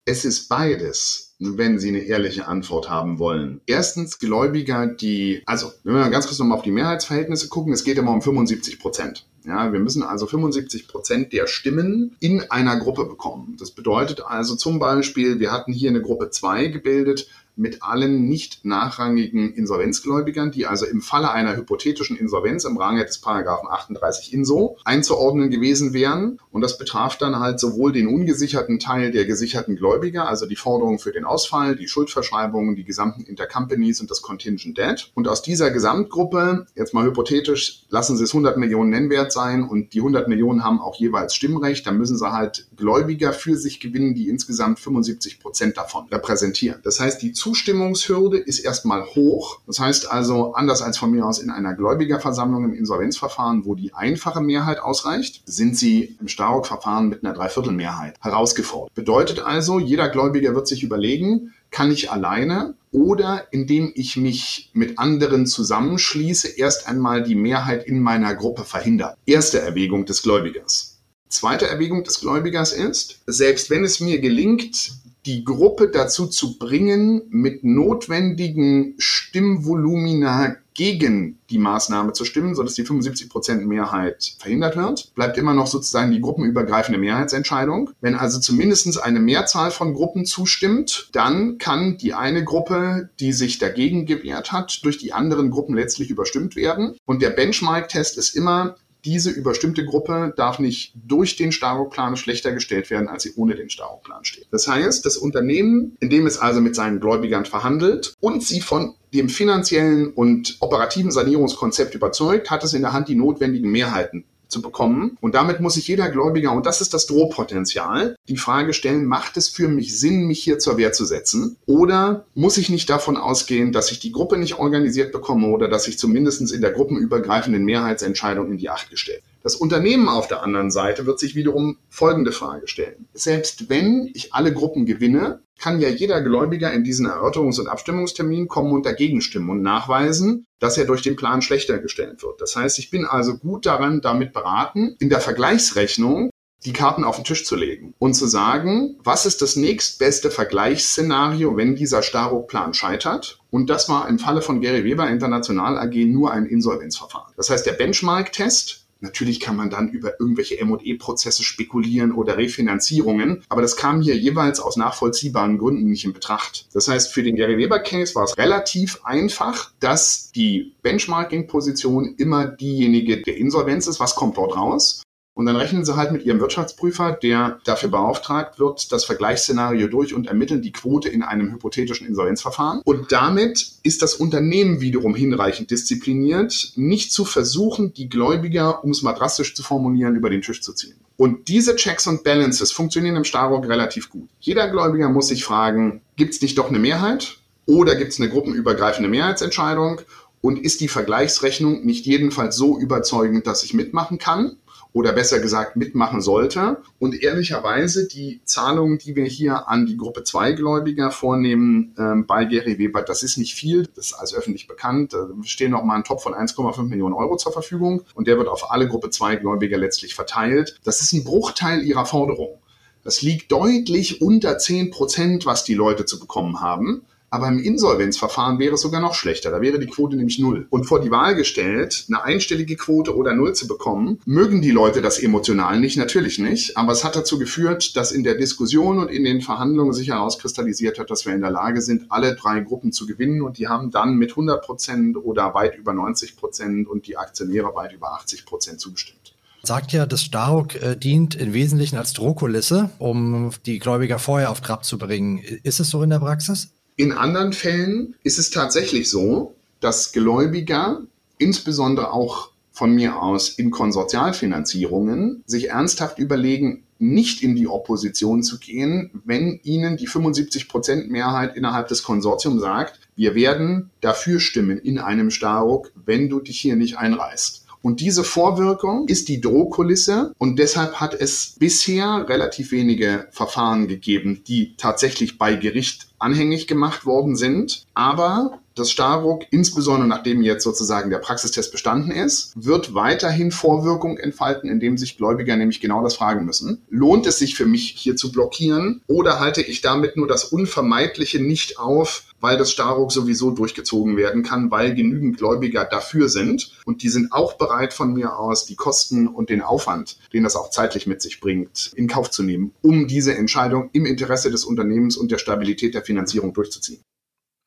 Es 0.07 0.27
ist 0.27 0.49
beides, 0.49 1.35
wenn 1.39 1.79
Sie 1.79 1.89
eine 1.89 2.01
ehrliche 2.01 2.47
Antwort 2.47 2.91
haben 2.91 3.19
wollen. 3.19 3.63
Erstens 3.67 4.19
Gläubiger, 4.19 4.87
die, 4.87 5.43
also 5.47 5.73
wenn 5.83 5.95
wir 5.95 6.11
ganz 6.11 6.27
kurz 6.27 6.39
nochmal 6.39 6.59
auf 6.59 6.65
die 6.65 6.73
Mehrheitsverhältnisse 6.73 7.49
gucken, 7.49 7.73
es 7.73 7.85
geht 7.85 7.97
immer 7.97 8.13
um 8.13 8.21
75 8.21 8.79
Prozent. 8.79 9.27
Ja, 9.47 9.73
wir 9.73 9.81
müssen 9.81 10.03
also 10.03 10.27
75 10.27 10.89
Prozent 10.89 11.33
der 11.33 11.47
Stimmen 11.47 12.17
in 12.21 12.43
einer 12.51 12.79
Gruppe 12.79 13.07
bekommen. 13.07 13.57
Das 13.59 13.71
bedeutet 13.71 14.23
also 14.23 14.57
zum 14.57 14.79
Beispiel, 14.79 15.39
wir 15.39 15.53
hatten 15.53 15.73
hier 15.73 15.91
eine 15.91 16.03
Gruppe 16.03 16.31
2 16.31 16.69
gebildet 16.69 17.29
mit 17.57 17.83
allen 17.83 18.27
nicht 18.27 18.65
nachrangigen 18.65 19.53
Insolvenzgläubigern, 19.55 20.51
die 20.51 20.67
also 20.67 20.87
im 20.87 21.01
Falle 21.01 21.31
einer 21.31 21.57
hypothetischen 21.57 22.17
Insolvenz 22.17 22.65
im 22.65 22.77
Range 22.77 23.05
des 23.05 23.19
Paragraphen 23.19 23.69
38 23.69 24.33
INSO 24.33 24.77
einzuordnen 24.85 25.51
gewesen 25.51 25.93
wären. 25.93 26.41
Und 26.51 26.63
das 26.63 26.79
betraf 26.79 27.17
dann 27.17 27.39
halt 27.39 27.61
sowohl 27.61 27.93
den 27.93 28.09
ungesicherten 28.09 28.79
Teil 28.79 29.13
der 29.13 29.25
gesicherten 29.25 29.77
Gläubiger, 29.77 30.29
also 30.29 30.47
die 30.47 30.57
Forderungen 30.57 30.99
für 30.99 31.13
den 31.13 31.25
Ausfall, 31.25 31.77
die 31.77 31.89
Schuldverschreibungen, 31.89 32.77
die 32.77 32.85
gesamten 32.85 33.23
Intercompanies 33.23 34.01
und 34.01 34.11
das 34.11 34.23
Contingent 34.23 34.77
Debt. 34.79 35.11
Und 35.15 35.29
aus 35.29 35.43
dieser 35.43 35.71
Gesamtgruppe, 35.71 36.67
jetzt 36.75 36.95
mal 36.95 37.05
hypothetisch, 37.05 37.85
lassen 37.89 38.17
Sie 38.17 38.25
es 38.25 38.31
100 38.31 38.57
Millionen 38.57 38.91
Nennwert 38.91 39.33
sein 39.33 39.63
und 39.65 39.95
die 39.95 39.99
100 39.99 40.29
Millionen 40.29 40.65
haben 40.65 40.81
auch 40.81 40.97
jeweils 40.97 41.35
Stimmrecht, 41.35 41.87
dann 41.87 41.99
müssen 41.99 42.17
Sie 42.17 42.33
halt 42.33 42.67
Gläubiger 42.77 43.33
für 43.33 43.57
sich 43.57 43.81
gewinnen, 43.81 44.15
die 44.15 44.29
insgesamt 44.29 44.81
75 44.81 45.41
Prozent 45.41 45.77
davon 45.77 46.07
repräsentieren. 46.09 46.81
Das 46.83 47.01
heißt, 47.01 47.23
die 47.23 47.33
Zustimmungshürde 47.45 48.39
ist 48.39 48.61
erstmal 48.61 49.05
hoch. 49.05 49.61
Das 49.67 49.79
heißt 49.79 50.11
also, 50.11 50.55
anders 50.55 50.81
als 50.81 50.97
von 50.97 51.11
mir 51.11 51.27
aus 51.27 51.39
in 51.39 51.51
einer 51.51 51.75
Gläubigerversammlung 51.75 52.65
im 52.65 52.73
Insolvenzverfahren, 52.73 53.67
wo 53.67 53.75
die 53.75 53.93
einfache 53.93 54.41
Mehrheit 54.41 54.79
ausreicht, 54.79 55.43
sind 55.45 55.77
Sie 55.77 56.17
im 56.19 56.29
Staruk-Verfahren 56.29 57.11
mit 57.11 57.23
einer 57.23 57.35
Dreiviertelmehrheit 57.35 58.17
herausgefordert. 58.23 58.95
Bedeutet 58.95 59.41
also, 59.41 59.79
jeder 59.79 60.09
Gläubiger 60.09 60.55
wird 60.55 60.67
sich 60.67 60.83
überlegen, 60.83 61.53
kann 61.71 61.93
ich 61.93 62.11
alleine 62.11 62.77
oder 62.93 63.47
indem 63.51 63.93
ich 63.95 64.17
mich 64.17 64.71
mit 64.73 64.99
anderen 64.99 65.47
zusammenschließe, 65.47 66.49
erst 66.57 66.89
einmal 66.89 67.25
die 67.25 67.35
Mehrheit 67.35 67.85
in 67.85 68.01
meiner 68.01 68.35
Gruppe 68.35 68.65
verhindern. 68.65 69.17
Erste 69.27 69.61
Erwägung 69.61 70.07
des 70.07 70.23
Gläubigers. 70.23 70.95
Zweite 71.29 71.67
Erwägung 71.67 72.05
des 72.05 72.21
Gläubigers 72.21 72.73
ist, 72.73 73.21
selbst 73.27 73.69
wenn 73.69 73.85
es 73.85 74.01
mir 74.01 74.21
gelingt, 74.21 74.93
die 75.27 75.45
Gruppe 75.45 75.89
dazu 75.89 76.27
zu 76.27 76.59
bringen, 76.59 77.23
mit 77.31 77.65
notwendigen 77.65 78.95
Stimmvolumina 78.99 80.57
gegen 80.75 81.39
die 81.51 81.59
Maßnahme 81.59 82.13
zu 82.13 82.25
stimmen, 82.25 82.55
sodass 82.55 82.75
die 82.75 82.85
75 82.85 83.31
Prozent 83.31 83.67
Mehrheit 83.67 84.35
verhindert 84.39 84.77
wird, 84.77 85.15
bleibt 85.15 85.39
immer 85.39 85.55
noch 85.55 85.69
sozusagen 85.69 86.11
die 86.11 86.21
gruppenübergreifende 86.21 86.99
Mehrheitsentscheidung. 86.99 87.91
Wenn 88.01 88.17
also 88.17 88.41
zumindest 88.41 89.01
eine 89.03 89.21
Mehrzahl 89.21 89.71
von 89.71 89.95
Gruppen 89.95 90.27
zustimmt, 90.27 91.09
dann 91.13 91.59
kann 91.59 91.97
die 91.97 92.13
eine 92.13 92.43
Gruppe, 92.43 93.09
die 93.21 93.33
sich 93.33 93.59
dagegen 93.59 94.05
gewehrt 94.05 94.51
hat, 94.51 94.85
durch 94.85 94.99
die 94.99 95.13
anderen 95.13 95.51
Gruppen 95.51 95.77
letztlich 95.77 96.11
überstimmt 96.11 96.57
werden. 96.57 96.97
Und 97.05 97.23
der 97.23 97.31
Benchmark-Test 97.31 98.19
ist 98.19 98.35
immer, 98.35 98.75
diese 99.05 99.31
überstimmte 99.31 99.85
Gruppe 99.85 100.33
darf 100.37 100.59
nicht 100.59 100.95
durch 100.95 101.37
den 101.37 101.53
Staruk-Plan 101.53 102.17
schlechter 102.17 102.53
gestellt 102.53 102.91
werden, 102.91 103.09
als 103.09 103.25
sie 103.25 103.33
ohne 103.37 103.55
den 103.55 103.71
Staruk-Plan 103.71 104.25
steht. 104.25 104.47
Das 104.51 104.67
heißt, 104.67 105.05
das 105.05 105.17
Unternehmen, 105.17 105.97
in 106.01 106.11
dem 106.11 106.27
es 106.27 106.39
also 106.39 106.61
mit 106.61 106.75
seinen 106.75 107.01
Gläubigern 107.01 107.45
verhandelt 107.45 108.15
und 108.21 108.43
sie 108.43 108.61
von 108.61 108.95
dem 109.13 109.29
finanziellen 109.29 110.13
und 110.13 110.57
operativen 110.61 111.11
Sanierungskonzept 111.11 111.95
überzeugt, 111.95 112.51
hat 112.51 112.65
es 112.65 112.75
in 112.75 112.83
der 112.83 112.93
Hand, 112.93 113.09
die 113.09 113.15
notwendigen 113.15 113.71
Mehrheiten 113.71 114.25
zu 114.55 114.63
bekommen. 114.63 115.19
Und 115.21 115.35
damit 115.35 115.61
muss 115.61 115.75
sich 115.75 115.89
jeder 115.89 116.09
Gläubiger, 116.09 116.53
und 116.53 116.65
das 116.65 116.81
ist 116.81 116.95
das 116.95 117.07
Drohpotenzial, 117.07 118.17
die 118.29 118.37
Frage 118.37 118.73
stellen, 118.73 119.05
macht 119.05 119.37
es 119.37 119.49
für 119.49 119.69
mich 119.69 119.99
Sinn, 119.99 120.27
mich 120.27 120.43
hier 120.43 120.61
zur 120.61 120.79
Wehr 120.79 120.93
zu 120.93 121.05
setzen? 121.05 121.57
Oder 121.67 122.25
muss 122.35 122.57
ich 122.57 122.71
nicht 122.71 122.89
davon 122.89 123.17
ausgehen, 123.17 123.73
dass 123.73 123.91
ich 123.91 123.99
die 123.99 124.13
Gruppe 124.13 124.39
nicht 124.39 124.59
organisiert 124.59 125.13
bekomme 125.13 125.49
oder 125.49 125.69
dass 125.69 125.89
ich 125.89 125.99
zumindest 125.99 126.53
in 126.53 126.61
der 126.61 126.71
gruppenübergreifenden 126.71 127.65
Mehrheitsentscheidung 127.65 128.53
in 128.53 128.59
die 128.59 128.71
Acht 128.71 128.91
gestellt 128.91 129.23
das 129.45 129.55
Unternehmen 129.55 130.09
auf 130.09 130.27
der 130.27 130.43
anderen 130.43 130.71
Seite 130.71 131.05
wird 131.05 131.19
sich 131.19 131.35
wiederum 131.35 131.77
folgende 131.91 132.33
Frage 132.33 132.67
stellen. 132.67 133.09
Selbst 133.13 133.69
wenn 133.69 134.11
ich 134.15 134.33
alle 134.33 134.55
Gruppen 134.55 134.87
gewinne, 134.87 135.43
kann 135.59 135.81
ja 135.81 135.91
jeder 135.91 136.23
Gläubiger 136.23 136.73
in 136.73 136.83
diesen 136.83 137.07
Erörterungs- 137.07 137.61
und 137.61 137.69
Abstimmungstermin 137.69 138.49
kommen 138.49 138.73
und 138.73 138.87
dagegen 138.87 139.21
stimmen 139.21 139.51
und 139.51 139.61
nachweisen, 139.61 140.47
dass 140.61 140.79
er 140.79 140.87
durch 140.87 141.03
den 141.03 141.15
Plan 141.15 141.43
schlechter 141.43 141.79
gestellt 141.79 142.23
wird. 142.23 142.41
Das 142.41 142.57
heißt, 142.57 142.79
ich 142.79 142.89
bin 142.89 143.05
also 143.05 143.37
gut 143.37 143.67
daran, 143.67 144.01
damit 144.01 144.33
beraten, 144.33 144.97
in 144.99 145.11
der 145.11 145.21
Vergleichsrechnung 145.21 146.31
die 146.65 146.73
Karten 146.73 147.05
auf 147.05 147.17
den 147.17 147.27
Tisch 147.27 147.45
zu 147.45 147.55
legen 147.55 147.93
und 147.99 148.15
zu 148.15 148.27
sagen, 148.27 148.99
was 149.05 149.27
ist 149.27 149.43
das 149.43 149.57
nächstbeste 149.57 150.31
Vergleichsszenario, 150.31 151.59
wenn 151.59 151.77
dieser 151.77 152.03
Staruk-Plan 152.03 152.73
scheitert? 152.73 153.41
Und 153.51 153.69
das 153.69 153.91
war 153.91 154.09
im 154.09 154.19
Falle 154.19 154.41
von 154.41 154.63
Gary 154.63 154.85
Weber 154.85 155.07
International 155.07 155.77
AG 155.79 155.95
nur 156.07 156.33
ein 156.33 156.47
Insolvenzverfahren. 156.47 157.35
Das 157.37 157.51
heißt, 157.51 157.67
der 157.67 157.75
Benchmark-Test 157.75 158.84
Natürlich 159.05 159.39
kann 159.39 159.55
man 159.55 159.69
dann 159.69 159.91
über 159.91 160.19
irgendwelche 160.19 160.59
M&E-Prozesse 160.59 161.43
spekulieren 161.43 162.13
oder 162.13 162.39
Refinanzierungen, 162.39 163.45
aber 163.51 163.61
das 163.61 163.77
kam 163.77 164.01
hier 164.01 164.17
jeweils 164.17 164.61
aus 164.61 164.79
nachvollziehbaren 164.79 165.59
Gründen 165.59 165.91
nicht 165.91 166.07
in 166.07 166.15
Betracht. 166.15 166.67
Das 166.73 166.89
heißt, 166.89 167.13
für 167.13 167.23
den 167.23 167.37
Gary 167.37 167.59
Weber 167.59 167.81
Case 167.81 168.15
war 168.15 168.25
es 168.25 168.39
relativ 168.39 169.01
einfach, 169.05 169.73
dass 169.79 170.33
die 170.33 170.73
Benchmarking-Position 170.81 172.15
immer 172.17 172.47
diejenige 172.47 173.21
der 173.21 173.37
Insolvenz 173.37 173.87
ist. 173.89 174.01
Was 174.01 174.15
kommt 174.15 174.39
dort 174.39 174.57
raus? 174.57 175.03
Und 175.35 175.47
dann 175.47 175.57
rechnen 175.57 175.85
sie 175.85 175.97
halt 175.97 176.13
mit 176.13 176.25
ihrem 176.25 176.39
Wirtschaftsprüfer, 176.39 177.11
der 177.13 177.59
dafür 177.65 177.91
beauftragt 177.91 178.61
wird, 178.61 178.93
das 178.93 179.05
Vergleichsszenario 179.05 179.89
durch 179.89 180.15
und 180.15 180.29
ermitteln 180.29 180.63
die 180.63 180.71
Quote 180.71 181.09
in 181.09 181.23
einem 181.23 181.53
hypothetischen 181.53 182.07
Insolvenzverfahren. 182.07 182.83
Und 182.85 183.11
damit 183.11 183.73
ist 183.83 184.03
das 184.03 184.15
Unternehmen 184.15 184.81
wiederum 184.81 185.17
hinreichend 185.17 185.73
diszipliniert, 185.73 186.73
nicht 186.77 187.13
zu 187.13 187.25
versuchen, 187.25 187.93
die 187.93 188.09
Gläubiger, 188.09 188.85
um 188.85 188.93
es 188.93 189.03
mal 189.03 189.13
drastisch 189.13 189.57
zu 189.57 189.65
formulieren, 189.65 190.15
über 190.15 190.31
den 190.31 190.41
Tisch 190.41 190.63
zu 190.63 190.73
ziehen. 190.73 190.95
Und 191.17 191.49
diese 191.49 191.75
Checks 191.75 192.07
und 192.07 192.23
Balances 192.23 192.71
funktionieren 192.71 193.17
im 193.17 193.25
Starrock 193.25 193.69
relativ 193.69 194.11
gut. 194.11 194.29
Jeder 194.39 194.69
Gläubiger 194.69 195.09
muss 195.09 195.29
sich 195.29 195.45
fragen, 195.45 196.01
gibt 196.17 196.35
es 196.35 196.43
nicht 196.43 196.59
doch 196.59 196.69
eine 196.69 196.79
Mehrheit? 196.79 197.39
Oder 197.67 197.97
gibt 197.97 198.13
es 198.13 198.21
eine 198.21 198.29
gruppenübergreifende 198.29 199.09
Mehrheitsentscheidung? 199.09 200.01
Und 200.41 200.59
ist 200.59 200.81
die 200.81 200.89
Vergleichsrechnung 200.89 201.85
nicht 201.87 202.05
jedenfalls 202.05 202.57
so 202.57 202.79
überzeugend, 202.79 203.47
dass 203.47 203.65
ich 203.65 203.75
mitmachen 203.75 204.19
kann? 204.19 204.57
Oder 204.95 205.13
besser 205.13 205.41
gesagt 205.41 205.77
mitmachen 205.77 206.23
sollte. 206.23 206.79
Und 207.01 207.21
ehrlicherweise 207.21 208.07
die 208.07 208.41
Zahlungen, 208.45 208.97
die 208.99 209.17
wir 209.17 209.25
hier 209.25 209.69
an 209.69 209.87
die 209.87 209.97
Gruppe 209.97 210.23
2 210.23 210.53
Gläubiger 210.53 211.11
vornehmen 211.11 211.95
ähm, 211.99 212.27
bei 212.27 212.45
Gary 212.45 212.79
Weber, 212.79 213.03
das 213.03 213.25
ist 213.25 213.37
nicht 213.37 213.55
viel, 213.55 213.89
das 213.97 214.07
ist 214.07 214.13
also 214.15 214.37
öffentlich 214.37 214.69
bekannt. 214.69 215.13
Da 215.13 215.29
stehen 215.43 215.73
noch 215.73 215.83
mal 215.83 215.97
ein 215.97 216.05
Top 216.05 216.23
von 216.23 216.33
1,5 216.33 216.85
Millionen 216.85 217.15
Euro 217.15 217.37
zur 217.37 217.53
Verfügung 217.53 218.03
und 218.15 218.29
der 218.29 218.39
wird 218.39 218.47
auf 218.47 218.71
alle 218.71 218.89
Gruppe 218.89 219.11
2 219.11 219.37
Gläubiger 219.37 219.77
letztlich 219.77 220.15
verteilt. 220.15 220.79
Das 220.85 221.03
ist 221.03 221.13
ein 221.13 221.25
Bruchteil 221.25 221.83
ihrer 221.83 222.07
Forderung. 222.07 222.61
Das 223.03 223.21
liegt 223.21 223.51
deutlich 223.51 224.23
unter 224.23 224.59
10 224.59 224.93
Prozent, 224.93 225.45
was 225.45 225.65
die 225.65 225.75
Leute 225.75 226.07
zu 226.07 226.21
bekommen 226.21 226.61
haben. 226.61 227.03
Aber 227.35 227.49
im 227.49 227.59
Insolvenzverfahren 227.59 228.61
wäre 228.61 228.75
es 228.75 228.83
sogar 228.83 229.01
noch 229.01 229.15
schlechter. 229.15 229.51
Da 229.51 229.61
wäre 229.61 229.81
die 229.81 229.89
Quote 229.89 230.15
nämlich 230.15 230.39
null. 230.39 230.69
Und 230.71 230.85
vor 230.85 231.01
die 231.01 231.11
Wahl 231.11 231.35
gestellt, 231.35 232.05
eine 232.07 232.23
einstellige 232.23 232.77
Quote 232.77 233.17
oder 233.17 233.35
null 233.35 233.55
zu 233.55 233.67
bekommen, 233.67 234.21
mögen 234.25 234.63
die 234.63 234.71
Leute 234.71 235.03
das 235.03 235.19
emotional 235.19 235.81
nicht, 235.81 235.97
natürlich 235.97 236.39
nicht. 236.39 236.77
Aber 236.77 236.93
es 236.93 237.03
hat 237.03 237.17
dazu 237.17 237.37
geführt, 237.37 237.97
dass 237.97 238.13
in 238.13 238.23
der 238.23 238.37
Diskussion 238.37 239.01
und 239.01 239.09
in 239.09 239.25
den 239.25 239.41
Verhandlungen 239.41 239.93
sich 239.93 240.11
herauskristallisiert 240.11 241.01
hat, 241.01 241.11
dass 241.11 241.27
wir 241.27 241.35
in 241.35 241.41
der 241.41 241.51
Lage 241.51 241.83
sind, 241.83 242.07
alle 242.09 242.37
drei 242.37 242.61
Gruppen 242.61 242.93
zu 242.93 243.05
gewinnen. 243.05 243.43
Und 243.43 243.59
die 243.59 243.67
haben 243.67 243.91
dann 243.91 244.15
mit 244.15 244.31
100 244.31 244.65
Prozent 244.65 245.17
oder 245.17 245.55
weit 245.55 245.77
über 245.77 245.93
90 245.93 246.37
Prozent 246.37 246.87
und 246.87 247.09
die 247.09 247.17
Aktionäre 247.17 247.75
weit 247.75 247.95
über 247.95 248.13
80 248.13 248.47
Prozent 248.47 248.79
zugestimmt 248.79 249.35
sagt 249.67 249.93
ja, 249.93 250.05
das 250.05 250.23
Staruk 250.23 250.75
äh, 250.75 250.95
dient 250.95 251.35
im 251.37 251.55
Wesentlichen 251.55 251.97
als 251.97 252.13
Drohkulisse, 252.13 252.91
um 252.99 253.51
die 253.65 253.79
Gläubiger 253.79 254.19
vorher 254.19 254.51
auf 254.51 254.61
Trab 254.61 254.85
zu 254.85 254.99
bringen. 254.99 255.39
Ist 255.39 255.81
es 255.81 255.89
so 255.89 256.03
in 256.03 256.11
der 256.11 256.19
Praxis? 256.19 256.69
In 256.97 257.11
anderen 257.11 257.53
Fällen 257.53 258.15
ist 258.23 258.39
es 258.39 258.51
tatsächlich 258.51 259.11
so, 259.11 259.55
dass 259.81 260.13
Gläubiger, 260.13 261.03
insbesondere 261.39 262.13
auch 262.13 262.51
von 262.71 262.95
mir 262.95 263.21
aus 263.21 263.49
in 263.49 263.73
Konsortialfinanzierungen, 263.73 265.43
sich 265.45 265.71
ernsthaft 265.71 266.21
überlegen, 266.21 266.85
nicht 267.01 267.43
in 267.43 267.57
die 267.57 267.67
Opposition 267.67 268.45
zu 268.45 268.61
gehen, 268.61 269.11
wenn 269.25 269.59
ihnen 269.65 269.97
die 269.97 270.07
75 270.07 270.69
Prozent 270.69 271.11
Mehrheit 271.11 271.57
innerhalb 271.57 271.89
des 271.89 272.05
Konsortiums 272.05 272.61
sagt, 272.61 273.01
wir 273.17 273.35
werden 273.35 273.91
dafür 274.01 274.39
stimmen 274.39 274.79
in 274.79 274.99
einem 274.99 275.31
Staruk, 275.31 275.93
wenn 276.07 276.29
du 276.29 276.39
dich 276.39 276.61
hier 276.61 276.77
nicht 276.77 276.97
einreißt. 276.97 277.65
Und 277.85 278.01
diese 278.01 278.25
Vorwirkung 278.25 279.09
ist 279.09 279.29
die 279.29 279.43
Drohkulisse 279.43 280.33
und 280.39 280.59
deshalb 280.59 280.95
hat 281.01 281.13
es 281.13 281.57
bisher 281.59 282.25
relativ 282.27 282.73
wenige 282.73 283.29
Verfahren 283.31 283.89
gegeben, 283.89 284.41
die 284.49 284.75
tatsächlich 284.79 285.37
bei 285.37 285.57
Gericht 285.57 286.09
anhängig 286.25 286.67
gemacht 286.67 287.05
worden 287.05 287.37
sind. 287.37 287.85
Aber 287.93 288.59
das 288.75 288.91
Starruck, 288.91 289.45
insbesondere 289.51 290.09
nachdem 290.09 290.43
jetzt 290.43 290.65
sozusagen 290.65 291.11
der 291.11 291.19
Praxistest 291.19 291.71
bestanden 291.71 292.11
ist, 292.11 292.53
wird 292.57 292.95
weiterhin 292.95 293.53
Vorwirkung 293.53 294.19
entfalten, 294.19 294.69
indem 294.69 294.99
sich 294.99 295.17
Gläubiger 295.17 295.57
nämlich 295.57 295.81
genau 295.81 296.03
das 296.03 296.17
fragen 296.17 296.45
müssen. 296.45 296.83
Lohnt 296.89 297.27
es 297.27 297.39
sich 297.39 297.55
für 297.55 297.67
mich 297.67 297.95
hier 297.97 298.17
zu 298.17 298.33
blockieren 298.33 299.03
oder 299.07 299.39
halte 299.39 299.63
ich 299.63 299.81
damit 299.81 300.17
nur 300.17 300.27
das 300.27 300.45
Unvermeidliche 300.45 301.41
nicht 301.41 301.79
auf, 301.79 302.25
weil 302.41 302.59
das 302.59 302.73
Starruck 302.73 303.13
sowieso 303.13 303.53
durchgezogen 303.53 304.17
werden 304.17 304.43
kann, 304.43 304.71
weil 304.71 304.95
genügend 304.95 305.39
Gläubiger 305.39 305.85
dafür 305.85 306.29
sind 306.29 306.73
und 306.85 307.03
die 307.03 307.09
sind 307.09 307.33
auch 307.33 307.55
bereit 307.55 307.95
von 307.95 308.13
mir 308.13 308.39
aus, 308.39 308.67
die 308.67 308.75
Kosten 308.75 309.29
und 309.29 309.51
den 309.51 309.63
Aufwand, 309.63 310.19
den 310.33 310.43
das 310.43 310.57
auch 310.57 310.71
zeitlich 310.71 311.07
mit 311.07 311.23
sich 311.23 311.41
bringt, 311.41 311.93
in 311.95 312.09
Kauf 312.09 312.31
zu 312.31 312.43
nehmen, 312.43 312.73
um 312.83 313.07
diese 313.07 313.35
Entscheidung 313.35 313.89
im 313.93 314.05
Interesse 314.05 314.51
des 314.51 314.65
Unternehmens 314.65 315.17
und 315.17 315.31
der 315.31 315.39
Stabilität 315.39 315.95
der 315.95 316.03
Finanzierung 316.03 316.14
durchzuziehen. 316.53 317.03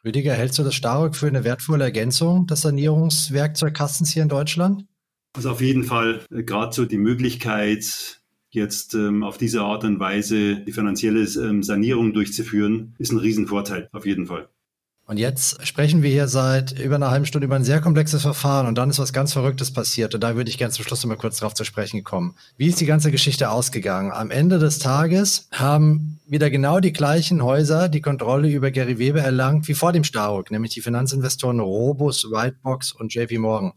Rüdiger, 0.05 0.33
hältst 0.33 0.59
du 0.59 0.63
das 0.63 0.75
Staruk 0.75 1.15
für 1.15 1.27
eine 1.27 1.43
wertvolle 1.43 1.83
Ergänzung 1.83 2.47
des 2.47 2.61
Sanierungswerkzeugkastens 2.61 4.11
hier 4.11 4.23
in 4.23 4.29
Deutschland? 4.29 4.85
Also 5.35 5.51
auf 5.51 5.61
jeden 5.61 5.83
Fall, 5.83 6.21
äh, 6.31 6.43
gerade 6.43 6.73
so 6.73 6.85
die 6.85 6.97
Möglichkeit, 6.97 8.21
jetzt 8.49 8.93
ähm, 8.93 9.23
auf 9.23 9.37
diese 9.37 9.61
Art 9.61 9.83
und 9.83 9.99
Weise 9.99 10.57
die 10.57 10.71
finanzielle 10.71 11.23
ähm, 11.23 11.63
Sanierung 11.63 12.13
durchzuführen, 12.13 12.95
ist 12.97 13.11
ein 13.11 13.19
Riesenvorteil, 13.19 13.89
auf 13.91 14.05
jeden 14.05 14.27
Fall. 14.27 14.49
Und 15.09 15.19
jetzt 15.19 15.65
sprechen 15.65 16.03
wir 16.03 16.09
hier 16.09 16.27
seit 16.27 16.77
über 16.77 16.95
einer 16.95 17.11
halben 17.11 17.25
Stunde 17.25 17.45
über 17.45 17.55
ein 17.55 17.63
sehr 17.63 17.79
komplexes 17.79 18.23
Verfahren 18.23 18.67
und 18.67 18.77
dann 18.77 18.89
ist 18.89 18.99
was 18.99 19.13
ganz 19.13 19.31
Verrücktes 19.31 19.71
passiert 19.71 20.13
und 20.13 20.21
da 20.21 20.35
würde 20.35 20.49
ich 20.49 20.57
gerne 20.57 20.73
zum 20.73 20.83
Schluss 20.83 21.01
noch 21.01 21.07
mal 21.07 21.15
kurz 21.15 21.37
drauf 21.37 21.53
zu 21.53 21.63
sprechen 21.63 22.03
kommen. 22.03 22.35
Wie 22.57 22.67
ist 22.67 22.81
die 22.81 22.85
ganze 22.85 23.09
Geschichte 23.09 23.49
ausgegangen? 23.49 24.11
Am 24.11 24.31
Ende 24.31 24.59
des 24.59 24.79
Tages 24.79 25.47
haben 25.53 26.19
wieder 26.27 26.49
genau 26.49 26.81
die 26.81 26.91
gleichen 26.91 27.41
Häuser 27.41 27.87
die 27.87 28.01
Kontrolle 28.01 28.49
über 28.49 28.69
Gary 28.69 28.99
Weber 28.99 29.21
erlangt 29.21 29.69
wie 29.69 29.75
vor 29.75 29.93
dem 29.93 30.03
Staruk, 30.03 30.51
nämlich 30.51 30.73
die 30.73 30.81
Finanzinvestoren 30.81 31.61
Robus, 31.61 32.25
Whitebox 32.25 32.91
und 32.91 33.13
JP 33.13 33.37
Morgan. 33.37 33.71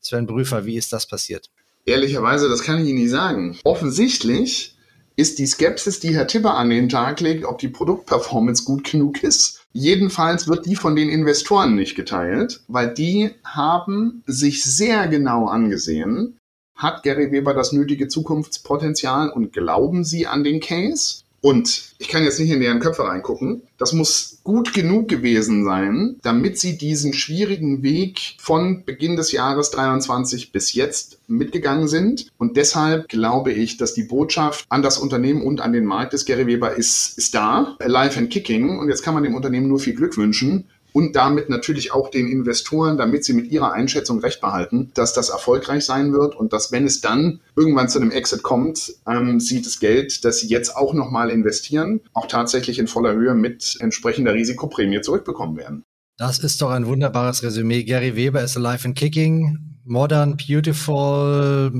Sven 0.00 0.28
Prüfer, 0.28 0.66
wie 0.66 0.76
ist 0.76 0.92
das 0.92 1.08
passiert? 1.08 1.50
Ehrlicherweise, 1.84 2.48
das 2.48 2.62
kann 2.62 2.80
ich 2.80 2.88
Ihnen 2.88 3.00
nicht 3.00 3.10
sagen. 3.10 3.58
Offensichtlich 3.64 4.76
ist 5.16 5.40
die 5.40 5.46
Skepsis, 5.46 5.98
die 5.98 6.14
Herr 6.14 6.28
Tipper 6.28 6.54
an 6.54 6.70
den 6.70 6.88
Tag 6.88 7.20
legt, 7.20 7.44
ob 7.44 7.58
die 7.58 7.68
Produktperformance 7.68 8.64
gut 8.64 8.88
genug 8.88 9.22
ist. 9.22 9.65
Jedenfalls 9.78 10.48
wird 10.48 10.64
die 10.64 10.74
von 10.74 10.96
den 10.96 11.10
Investoren 11.10 11.74
nicht 11.74 11.96
geteilt, 11.96 12.62
weil 12.66 12.94
die 12.94 13.32
haben 13.44 14.22
sich 14.26 14.64
sehr 14.64 15.06
genau 15.06 15.48
angesehen, 15.48 16.38
hat 16.74 17.02
Gary 17.02 17.30
Weber 17.30 17.52
das 17.52 17.72
nötige 17.72 18.08
Zukunftspotenzial 18.08 19.28
und 19.28 19.52
glauben 19.52 20.02
sie 20.02 20.26
an 20.26 20.44
den 20.44 20.60
Case? 20.60 21.24
Und 21.40 21.94
ich 21.98 22.08
kann 22.08 22.24
jetzt 22.24 22.40
nicht 22.40 22.50
in 22.50 22.60
deren 22.60 22.80
Köpfe 22.80 23.04
reingucken. 23.04 23.62
Das 23.78 23.92
muss 23.92 24.40
gut 24.42 24.72
genug 24.72 25.08
gewesen 25.08 25.64
sein, 25.64 26.16
damit 26.22 26.58
sie 26.58 26.76
diesen 26.78 27.12
schwierigen 27.12 27.82
Weg 27.82 28.36
von 28.38 28.84
Beginn 28.84 29.16
des 29.16 29.32
Jahres 29.32 29.70
23 29.70 30.52
bis 30.52 30.72
jetzt 30.72 31.18
mitgegangen 31.28 31.88
sind. 31.88 32.30
Und 32.38 32.56
deshalb 32.56 33.08
glaube 33.08 33.52
ich, 33.52 33.76
dass 33.76 33.94
die 33.94 34.04
Botschaft 34.04 34.66
an 34.68 34.82
das 34.82 34.98
Unternehmen 34.98 35.42
und 35.42 35.60
an 35.60 35.72
den 35.72 35.84
Markt 35.84 36.12
des 36.12 36.24
Gary 36.24 36.46
Weber 36.46 36.74
ist, 36.74 37.16
ist 37.18 37.34
da, 37.34 37.76
alive 37.80 38.18
and 38.18 38.30
kicking. 38.30 38.78
Und 38.78 38.88
jetzt 38.88 39.02
kann 39.02 39.14
man 39.14 39.22
dem 39.22 39.34
Unternehmen 39.34 39.68
nur 39.68 39.78
viel 39.78 39.94
Glück 39.94 40.16
wünschen 40.16 40.64
und 40.96 41.14
damit 41.14 41.50
natürlich 41.50 41.92
auch 41.92 42.10
den 42.10 42.26
Investoren, 42.26 42.96
damit 42.96 43.22
sie 43.22 43.34
mit 43.34 43.52
ihrer 43.52 43.74
Einschätzung 43.74 44.20
recht 44.20 44.40
behalten, 44.40 44.92
dass 44.94 45.12
das 45.12 45.28
erfolgreich 45.28 45.84
sein 45.84 46.14
wird 46.14 46.34
und 46.34 46.54
dass, 46.54 46.72
wenn 46.72 46.86
es 46.86 47.02
dann 47.02 47.40
irgendwann 47.54 47.90
zu 47.90 48.00
einem 48.00 48.10
Exit 48.10 48.42
kommt, 48.42 48.94
ähm, 49.06 49.38
sie 49.38 49.60
das 49.60 49.78
Geld, 49.78 50.24
das 50.24 50.38
sie 50.38 50.46
jetzt 50.46 50.74
auch 50.74 50.94
nochmal 50.94 51.28
investieren, 51.28 52.00
auch 52.14 52.24
tatsächlich 52.24 52.78
in 52.78 52.86
voller 52.86 53.12
Höhe 53.12 53.34
mit 53.34 53.76
entsprechender 53.80 54.32
Risikoprämie 54.32 55.02
zurückbekommen 55.02 55.58
werden. 55.58 55.82
Das 56.16 56.38
ist 56.38 56.62
doch 56.62 56.70
ein 56.70 56.86
wunderbares 56.86 57.42
Resümee. 57.42 57.84
Gary 57.84 58.16
Weber 58.16 58.42
ist 58.42 58.56
alive 58.56 58.88
and 58.88 58.96
kicking. 58.96 59.58
Modern, 59.84 60.38
beautiful, 60.38 61.72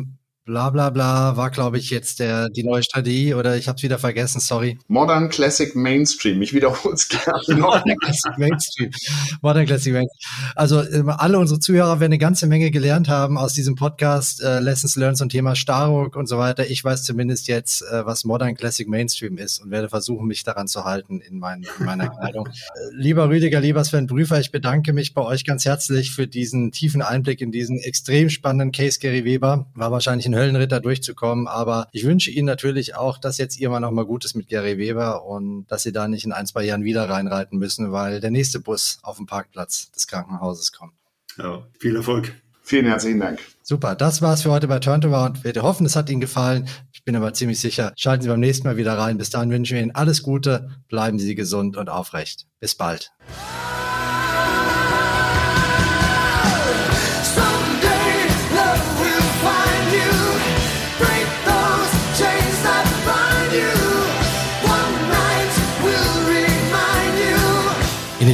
bla 0.46 0.70
bla 0.70 0.90
bla 0.90 1.36
war, 1.36 1.50
glaube 1.50 1.76
ich, 1.76 1.90
jetzt 1.90 2.20
der, 2.20 2.48
die 2.48 2.62
neue 2.62 2.82
Strategie 2.82 3.34
oder 3.34 3.56
ich 3.56 3.66
habe 3.66 3.76
es 3.76 3.82
wieder 3.82 3.98
vergessen, 3.98 4.40
sorry. 4.40 4.78
Modern 4.86 5.28
Classic 5.28 5.74
Mainstream, 5.74 6.40
ich 6.40 6.54
wiederhole 6.54 6.94
es 6.94 7.08
gerne. 7.08 7.42
Modern 7.60 7.96
Classic 7.98 8.38
Mainstream. 8.38 8.90
Modern 9.42 9.66
Classic 9.66 9.92
Mainstream. 9.92 10.22
Also 10.54 10.82
ähm, 10.82 11.08
alle 11.08 11.40
unsere 11.40 11.58
Zuhörer 11.58 11.98
werden 11.98 12.12
eine 12.12 12.18
ganze 12.18 12.46
Menge 12.46 12.70
gelernt 12.70 13.08
haben 13.08 13.36
aus 13.36 13.54
diesem 13.54 13.74
Podcast, 13.74 14.40
äh, 14.40 14.60
Lessons 14.60 14.94
Learned 14.94 15.18
zum 15.18 15.28
Thema 15.28 15.56
Staruk 15.56 16.14
und 16.14 16.28
so 16.28 16.38
weiter. 16.38 16.70
Ich 16.70 16.82
weiß 16.84 17.02
zumindest 17.02 17.48
jetzt, 17.48 17.82
äh, 17.82 18.06
was 18.06 18.24
Modern 18.24 18.54
Classic 18.54 18.86
Mainstream 18.86 19.38
ist 19.38 19.58
und 19.58 19.72
werde 19.72 19.88
versuchen, 19.88 20.28
mich 20.28 20.44
daran 20.44 20.68
zu 20.68 20.84
halten 20.84 21.20
in, 21.20 21.40
mein, 21.40 21.66
in 21.80 21.84
meiner 21.84 22.08
Kleidung. 22.20 22.46
Äh, 22.46 22.50
lieber 22.94 23.28
Rüdiger, 23.28 23.60
lieber 23.60 23.82
Sven 23.82 24.06
Prüfer, 24.06 24.38
ich 24.38 24.52
bedanke 24.52 24.92
mich 24.92 25.12
bei 25.12 25.22
euch 25.22 25.44
ganz 25.44 25.64
herzlich 25.64 26.12
für 26.12 26.28
diesen 26.28 26.70
tiefen 26.70 27.02
Einblick 27.02 27.40
in 27.40 27.50
diesen 27.50 27.80
extrem 27.80 28.30
spannenden 28.30 28.70
Case 28.70 29.00
Gary 29.00 29.24
Weber. 29.24 29.66
War 29.74 29.90
wahrscheinlich 29.90 30.26
ein 30.26 30.35
Höllenritter 30.36 30.80
durchzukommen. 30.80 31.48
Aber 31.48 31.88
ich 31.92 32.04
wünsche 32.04 32.30
Ihnen 32.30 32.46
natürlich 32.46 32.94
auch, 32.94 33.18
dass 33.18 33.38
jetzt 33.38 33.58
irgendwann 33.58 33.82
noch 33.82 33.90
mal 33.90 34.06
gut 34.06 34.24
ist 34.24 34.34
mit 34.34 34.48
Gary 34.48 34.78
Weber 34.78 35.24
und 35.24 35.66
dass 35.66 35.82
Sie 35.82 35.92
da 35.92 36.08
nicht 36.08 36.24
in 36.24 36.32
ein, 36.32 36.46
zwei 36.46 36.64
Jahren 36.64 36.84
wieder 36.84 37.08
reinreiten 37.08 37.58
müssen, 37.58 37.92
weil 37.92 38.20
der 38.20 38.30
nächste 38.30 38.60
Bus 38.60 38.98
auf 39.02 39.16
dem 39.16 39.26
Parkplatz 39.26 39.90
des 39.90 40.06
Krankenhauses 40.06 40.72
kommt. 40.72 40.94
Ja, 41.38 41.66
viel 41.78 41.96
Erfolg. 41.96 42.32
Vielen 42.62 42.86
herzlichen 42.86 43.20
Dank. 43.20 43.38
Super, 43.62 43.94
das 43.94 44.22
war's 44.22 44.42
für 44.42 44.50
heute 44.50 44.66
bei 44.66 44.80
Turnaround. 44.80 45.44
Wir 45.44 45.54
hoffen, 45.62 45.86
es 45.86 45.94
hat 45.94 46.10
Ihnen 46.10 46.20
gefallen. 46.20 46.66
Ich 46.92 47.04
bin 47.04 47.14
aber 47.14 47.32
ziemlich 47.32 47.60
sicher. 47.60 47.92
Schalten 47.96 48.24
Sie 48.24 48.28
beim 48.28 48.40
nächsten 48.40 48.66
Mal 48.66 48.76
wieder 48.76 48.98
rein. 48.98 49.18
Bis 49.18 49.30
dahin 49.30 49.50
wünschen 49.50 49.74
wir 49.74 49.82
Ihnen 49.82 49.94
alles 49.94 50.24
Gute. 50.24 50.70
Bleiben 50.88 51.20
Sie 51.20 51.36
gesund 51.36 51.76
und 51.76 51.88
aufrecht. 51.88 52.46
Bis 52.58 52.74
bald. 52.74 53.12